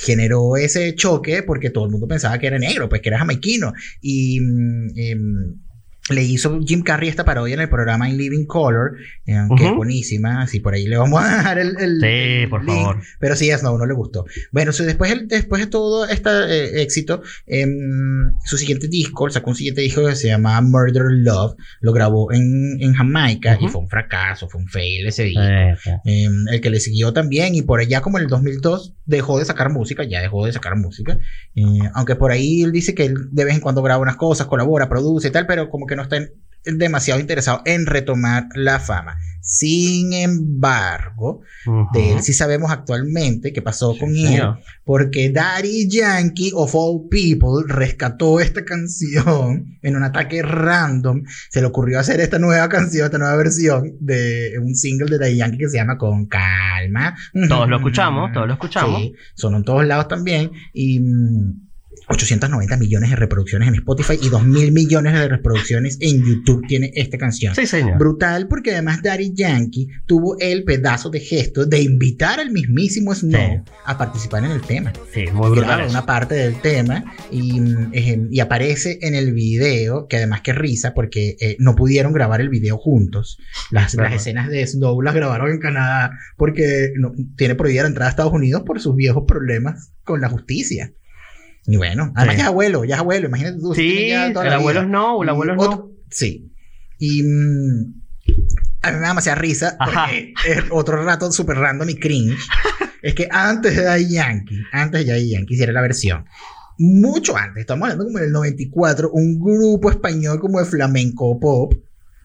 generó 0.04 0.56
ese 0.56 0.94
choque 0.94 1.42
porque 1.42 1.70
todo 1.70 1.86
el 1.86 1.90
mundo 1.90 2.06
pensaba 2.06 2.38
que 2.38 2.46
era 2.46 2.58
negro, 2.58 2.88
pues 2.88 3.00
que 3.00 3.08
era 3.08 3.18
jamaiquino. 3.18 3.72
Y, 4.02 4.40
mm, 4.40 4.88
em, 4.96 5.63
le 6.10 6.22
hizo 6.22 6.60
Jim 6.62 6.82
Carrey 6.82 7.08
esta 7.08 7.24
parodia 7.24 7.54
en 7.54 7.60
el 7.60 7.68
programa 7.70 8.08
In 8.10 8.18
Living 8.18 8.44
Color, 8.44 8.96
eh, 9.26 9.38
que 9.56 9.66
es 9.68 9.74
buenísima. 9.74 10.42
Así 10.42 10.60
por 10.60 10.74
ahí 10.74 10.86
le 10.86 10.96
vamos 10.98 11.22
a 11.22 11.36
dejar 11.38 11.58
el. 11.58 11.76
el- 11.78 12.00
Sí, 12.00 12.06
el 12.42 12.48
por 12.50 12.62
link. 12.64 12.76
favor. 12.76 13.00
Pero 13.20 13.36
sí, 13.36 13.50
a 13.50 13.56
Snow 13.58 13.78
no 13.78 13.86
le 13.86 13.94
gustó. 13.94 14.26
Bueno, 14.52 14.72
so, 14.72 14.84
después, 14.84 15.10
el- 15.12 15.28
después 15.28 15.62
de 15.62 15.66
todo 15.68 16.06
este 16.06 16.28
eh, 16.30 16.82
éxito, 16.82 17.22
em, 17.46 18.32
su 18.44 18.58
siguiente 18.58 18.88
disco, 18.88 19.30
sacó 19.30 19.50
un 19.50 19.56
siguiente 19.56 19.80
disco 19.80 20.06
que 20.06 20.14
se 20.16 20.28
llama 20.28 20.60
Murder 20.60 21.04
Love. 21.10 21.56
Lo 21.80 21.92
grabó 21.92 22.32
en, 22.32 22.76
en 22.80 22.92
Jamaica 22.94 23.56
y 23.60 23.68
fue 23.68 23.80
un 23.80 23.88
fracaso, 23.88 24.48
fue 24.48 24.60
un 24.60 24.68
fail 24.68 25.06
ese 25.06 25.24
disco. 25.24 25.40
Eh. 25.42 25.74
Eh, 26.04 26.28
el 26.52 26.60
que 26.60 26.70
le 26.70 26.80
siguió 26.80 27.12
también 27.12 27.54
y 27.54 27.62
por 27.62 27.80
allá 27.80 28.00
como 28.02 28.18
en 28.18 28.24
el 28.24 28.30
2002 28.30 28.92
dejó 29.06 29.38
de 29.38 29.44
sacar 29.46 29.70
música, 29.70 30.04
ya 30.04 30.20
dejó 30.20 30.44
de 30.46 30.52
sacar 30.52 30.76
música, 30.76 31.18
Eh, 31.56 31.62
aunque 31.94 32.16
por 32.16 32.30
ahí 32.32 32.62
él 32.62 32.72
dice 32.72 32.94
que 32.94 33.04
él 33.06 33.14
de 33.30 33.44
vez 33.44 33.54
en 33.54 33.60
cuando 33.60 33.82
graba 33.82 34.02
unas 34.02 34.16
cosas, 34.16 34.46
colabora, 34.46 34.88
produce 34.88 35.28
y 35.28 35.30
tal, 35.30 35.46
pero 35.46 35.70
como 35.70 35.86
que 35.86 35.93
no 35.96 36.02
está 36.02 36.16
en- 36.16 36.30
demasiado 36.78 37.20
interesado 37.20 37.60
en 37.66 37.84
retomar 37.86 38.48
la 38.54 38.80
fama. 38.80 39.16
Sin 39.46 40.14
embargo, 40.14 41.42
de 41.92 42.12
él 42.12 42.22
sí 42.22 42.32
sabemos 42.32 42.70
actualmente 42.70 43.52
qué 43.52 43.60
pasó 43.60 43.94
con 43.98 44.08
él, 44.16 44.40
porque 44.84 45.28
Daddy 45.30 45.86
Yankee 45.90 46.52
of 46.54 46.74
All 46.74 47.08
People 47.10 47.62
rescató 47.66 48.40
esta 48.40 48.64
canción 48.64 49.76
en 49.82 49.96
un 49.96 50.02
ataque 50.02 50.40
random. 50.42 51.24
Se 51.50 51.60
le 51.60 51.66
ocurrió 51.66 52.00
hacer 52.00 52.20
esta 52.20 52.38
nueva 52.38 52.66
canción, 52.70 53.04
esta 53.04 53.18
nueva 53.18 53.36
versión 53.36 53.92
de 54.00 54.52
un 54.62 54.74
single 54.74 55.10
de 55.10 55.18
Daddy 55.18 55.36
Yankee 55.36 55.58
que 55.58 55.68
se 55.68 55.76
llama 55.76 55.98
Con 55.98 56.24
Calma. 56.24 57.14
Todos 57.48 57.68
lo 57.68 57.76
escuchamos, 57.76 58.32
todos 58.32 58.46
lo 58.46 58.54
escuchamos. 58.54 58.98
Sí, 59.02 59.12
sonó 59.34 59.58
en 59.58 59.64
todos 59.64 59.84
lados 59.86 60.08
también. 60.08 60.52
Y. 60.72 61.02
mm, 62.08 62.12
890 62.12 62.76
millones 62.76 63.10
de 63.10 63.16
reproducciones 63.16 63.68
en 63.68 63.74
Spotify 63.74 64.18
y 64.20 64.28
2 64.28 64.44
mil 64.44 64.72
millones 64.72 65.12
de 65.14 65.28
reproducciones 65.28 65.98
en 66.00 66.24
YouTube 66.24 66.66
tiene 66.66 66.92
esta 66.94 67.18
canción. 67.18 67.54
Sí, 67.54 67.66
señor. 67.66 67.98
Brutal 67.98 68.48
porque 68.48 68.72
además 68.72 69.02
Daddy 69.02 69.32
Yankee 69.34 69.88
tuvo 70.06 70.36
el 70.38 70.64
pedazo 70.64 71.10
de 71.10 71.20
gesto 71.20 71.66
de 71.66 71.80
invitar 71.80 72.40
al 72.40 72.50
mismísimo 72.50 73.14
Snow 73.14 73.34
Sí. 73.34 73.72
a 73.84 73.98
participar 73.98 74.44
en 74.44 74.52
el 74.52 74.60
tema. 74.60 74.92
Sí, 75.12 75.26
muy 75.32 75.50
brutal. 75.50 75.76
Graba 75.76 75.88
una 75.88 76.06
parte 76.06 76.34
del 76.34 76.60
tema 76.60 77.04
y, 77.30 77.60
y 78.30 78.40
aparece 78.40 78.98
en 79.02 79.14
el 79.14 79.32
video, 79.32 80.06
que 80.08 80.16
además 80.16 80.40
que 80.42 80.52
risa 80.52 80.94
porque 80.94 81.36
eh, 81.40 81.56
no 81.58 81.74
pudieron 81.74 82.12
grabar 82.12 82.40
el 82.40 82.48
video 82.48 82.76
juntos. 82.78 83.38
Las, 83.70 83.94
escenas 83.94 84.48
de 84.48 84.66
Snow 84.66 85.00
las 85.02 85.14
grabaron 85.14 85.50
en 85.50 85.58
Canadá 85.58 86.18
porque 86.36 86.92
no, 86.96 87.12
tiene 87.36 87.54
prohibida 87.54 87.82
la 87.82 87.88
entrada 87.88 88.08
a 88.08 88.10
Estados 88.10 88.32
Unidos 88.32 88.62
por 88.64 88.80
sus 88.80 88.94
viejos 88.94 89.24
problemas 89.26 89.92
con 90.04 90.20
la 90.20 90.28
justicia. 90.28 90.92
Y 91.66 91.76
bueno, 91.76 92.12
además 92.14 92.34
Sí. 92.34 92.38
ya 92.38 92.44
es 92.44 92.48
abuelo, 92.48 92.84
ya 92.84 92.94
es 92.96 93.00
abuelo, 93.00 93.28
imagínate 93.28 93.58
tú. 93.58 93.74
Sí, 93.74 93.80
tiene 93.88 94.08
ya 94.08 94.32
toda 94.32 94.44
el 94.44 94.50
la 94.50 94.56
abuelo 94.56 94.80
vida. 94.80 94.90
no, 94.90 95.22
el 95.22 95.28
abuelo 95.28 95.54
otro- 95.58 95.70
no. 95.76 95.90
Sí. 96.10 96.52
Y 96.98 97.22
mm, 97.22 97.94
a 98.82 98.90
mí 98.90 98.94
me 98.96 99.00
da 99.02 99.08
demasiada 99.08 99.40
risa 99.40 99.76
porque 99.82 100.34
es 100.46 100.64
otro 100.70 101.02
rato 101.04 101.30
súper 101.32 101.56
random 101.56 101.88
y 101.90 101.94
cringe. 101.96 102.36
es 103.02 103.14
que 103.14 103.28
antes 103.30 103.76
de 103.76 103.82
Daddy 103.84 104.10
Yankee, 104.10 104.58
antes 104.72 105.04
de 105.06 105.12
Daddy 105.12 105.30
Yankee 105.30 105.54
hiciera 105.54 105.72
la 105.72 105.80
versión, 105.80 106.24
mucho 106.78 107.36
antes, 107.36 107.60
estamos 107.62 107.84
hablando 107.84 108.04
como 108.04 108.18
del 108.18 108.32
94, 108.32 109.10
un 109.12 109.38
grupo 109.40 109.90
español 109.90 110.40
como 110.40 110.58
de 110.58 110.66
flamenco 110.66 111.38
pop 111.40 111.72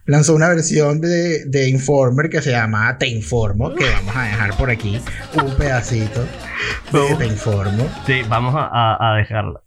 lanzó 0.09 0.35
una 0.35 0.49
versión 0.49 0.99
de, 1.01 1.45
de 1.45 1.69
Informer 1.69 2.29
que 2.29 2.41
se 2.41 2.51
llama 2.51 2.97
Te 2.97 3.07
Informo, 3.07 3.73
que 3.75 3.89
vamos 3.89 4.15
a 4.15 4.23
dejar 4.23 4.57
por 4.57 4.69
aquí 4.69 4.99
un 5.41 5.55
pedacito 5.55 6.25
de. 6.91 7.15
Te 7.17 7.25
Informo. 7.27 7.87
Sí, 8.05 8.21
vamos 8.27 8.53
a- 8.57 8.97
a 9.11 9.15
dejarla. 9.17 9.61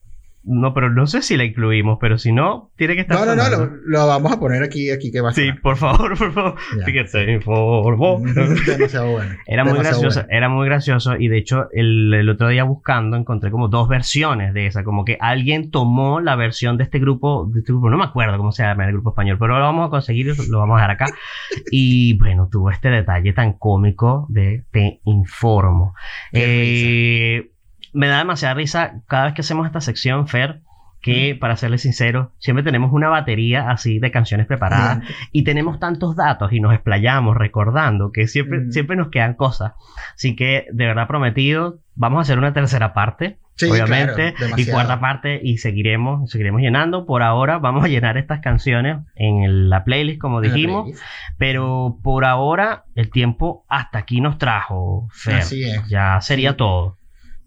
No, 0.45 0.74
pero 0.74 0.90
no 0.90 1.07
sé 1.07 1.22
si 1.22 1.36
la 1.36 1.45
incluimos, 1.45 1.99
pero 2.01 2.18
si 2.18 2.32
no, 2.32 2.70
tiene 2.76 2.95
que 2.95 3.03
estar. 3.03 3.18
No, 3.18 3.24
no, 3.24 3.36
no, 3.36 3.49
lo, 3.49 3.70
lo 3.84 4.07
vamos 4.07 4.32
a 4.32 4.40
poner 4.40 4.62
aquí, 4.62 4.90
aquí 4.90 5.12
que 5.12 5.20
va 5.20 5.30
a 5.30 5.32
Sí, 5.32 5.51
por 5.62 5.76
favor, 5.76 6.18
por 6.18 6.32
favor. 6.32 6.55
Ya. 6.78 6.84
Sí 6.84 6.93
que 6.93 7.07
se 7.07 7.32
informó. 7.32 8.20
Demasiado 8.66 9.12
bueno. 9.12 9.36
Era 9.47 9.64
muy 9.64 9.72
Demasiado 9.74 10.01
gracioso, 10.01 10.20
bueno. 10.20 10.36
era 10.36 10.49
muy 10.49 10.66
gracioso 10.66 11.16
y 11.16 11.28
de 11.28 11.38
hecho 11.38 11.68
el, 11.72 12.12
el 12.12 12.28
otro 12.28 12.49
día 12.49 12.64
buscando 12.64 13.16
encontré 13.16 13.51
como 13.51 13.68
dos 13.68 13.88
versiones 13.88 14.53
de 14.55 14.66
esa, 14.66 14.82
como 14.82 15.05
que 15.05 15.16
alguien 15.20 15.70
tomó 15.70 16.20
la 16.20 16.34
versión 16.34 16.76
de 16.76 16.84
este 16.84 16.99
grupo, 16.99 17.49
de 17.53 17.61
este 17.61 17.72
grupo, 17.72 17.90
no 17.90 17.99
me 17.99 18.05
acuerdo 18.05 18.36
cómo 18.36 18.53
se 18.53 18.62
llama 18.64 18.84
el 18.86 18.93
grupo 18.93 19.11
español, 19.11 19.36
pero 19.38 19.59
lo 19.59 19.64
vamos 19.64 19.86
a 19.86 19.90
conseguir, 19.90 20.26
y 20.26 20.51
lo 20.51 20.59
vamos 20.59 20.74
a 20.78 20.82
dejar 20.82 20.90
acá. 20.90 21.07
Y 21.70 22.18
bueno, 22.18 22.49
tuvo 22.51 22.70
este 22.70 22.88
detalle 22.90 23.32
tan 23.32 23.55
cómico 23.55 24.26
de 24.28 24.64
te 24.72 25.01
informo. 25.05 25.95
Eh, 26.32 27.51
me 27.93 28.09
da 28.09 28.18
demasiada 28.18 28.55
risa 28.55 29.01
cada 29.07 29.24
vez 29.24 29.34
que 29.34 29.40
hacemos 29.43 29.66
esta 29.66 29.80
sección, 29.80 30.26
Fer, 30.28 30.61
que 31.01 31.36
para 31.38 31.57
serles 31.57 31.82
sincero, 31.82 32.30
siempre 32.38 32.62
tenemos 32.62 32.93
una 32.93 33.09
batería 33.09 33.68
así 33.70 33.99
de 33.99 34.12
canciones 34.12 34.47
preparadas 34.47 35.01
y 35.32 35.43
tenemos 35.43 35.80
tantos 35.80 36.14
datos 36.14 36.53
y 36.53 36.61
nos 36.61 36.72
explayamos 36.74 37.36
recordando 37.36 38.12
que 38.12 38.28
siempre, 38.28 38.61
Mm. 38.61 38.70
siempre 38.70 38.95
nos 38.97 39.09
quedan 39.09 39.34
cosas. 39.34 39.72
Así 40.14 40.36
que, 40.36 40.66
de 40.72 40.86
verdad 40.86 41.09
prometido, 41.09 41.80
vamos 41.97 42.18
a 42.18 42.20
hacer 42.22 42.38
una 42.38 42.53
tercera 42.53 42.95
parte, 42.95 43.38
Sí, 43.57 43.66
obviamente, 43.68 44.32
claro, 44.34 44.55
y 44.57 44.66
cuarta 44.66 45.01
parte 45.01 45.40
y 45.43 45.59
seguiremos, 45.59 46.30
seguiremos 46.30 46.61
llenando. 46.62 47.05
Por 47.05 47.22
ahora 47.24 47.59
vamos 47.59 47.84
a 47.84 47.88
llenar 47.88 48.16
estas 48.16 48.38
canciones 48.40 48.99
en 49.16 49.43
el- 49.43 49.68
la 49.70 49.82
playlist, 49.84 50.20
como 50.20 50.40
dijimos, 50.40 50.84
playlist. 50.84 51.05
pero 51.36 51.99
por 52.03 52.24
ahora 52.24 52.84
el 52.95 53.11
tiempo 53.11 53.64
hasta 53.68 53.99
aquí 53.99 54.20
nos 54.20 54.38
trajo, 54.38 55.09
Fer. 55.12 55.34
Así 55.34 55.64
es. 55.64 55.86
Ya 55.88 56.20
sería 56.20 56.57
todo. 56.57 56.97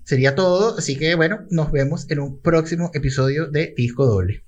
Sería 0.05 0.35
todo, 0.35 0.77
así 0.77 0.97
que 0.97 1.15
bueno, 1.15 1.47
nos 1.49 1.71
vemos 1.71 2.09
en 2.11 2.19
un 2.19 2.39
próximo 2.39 2.91
episodio 2.93 3.47
de 3.47 3.73
Disco 3.75 4.05
Doble. 4.05 4.43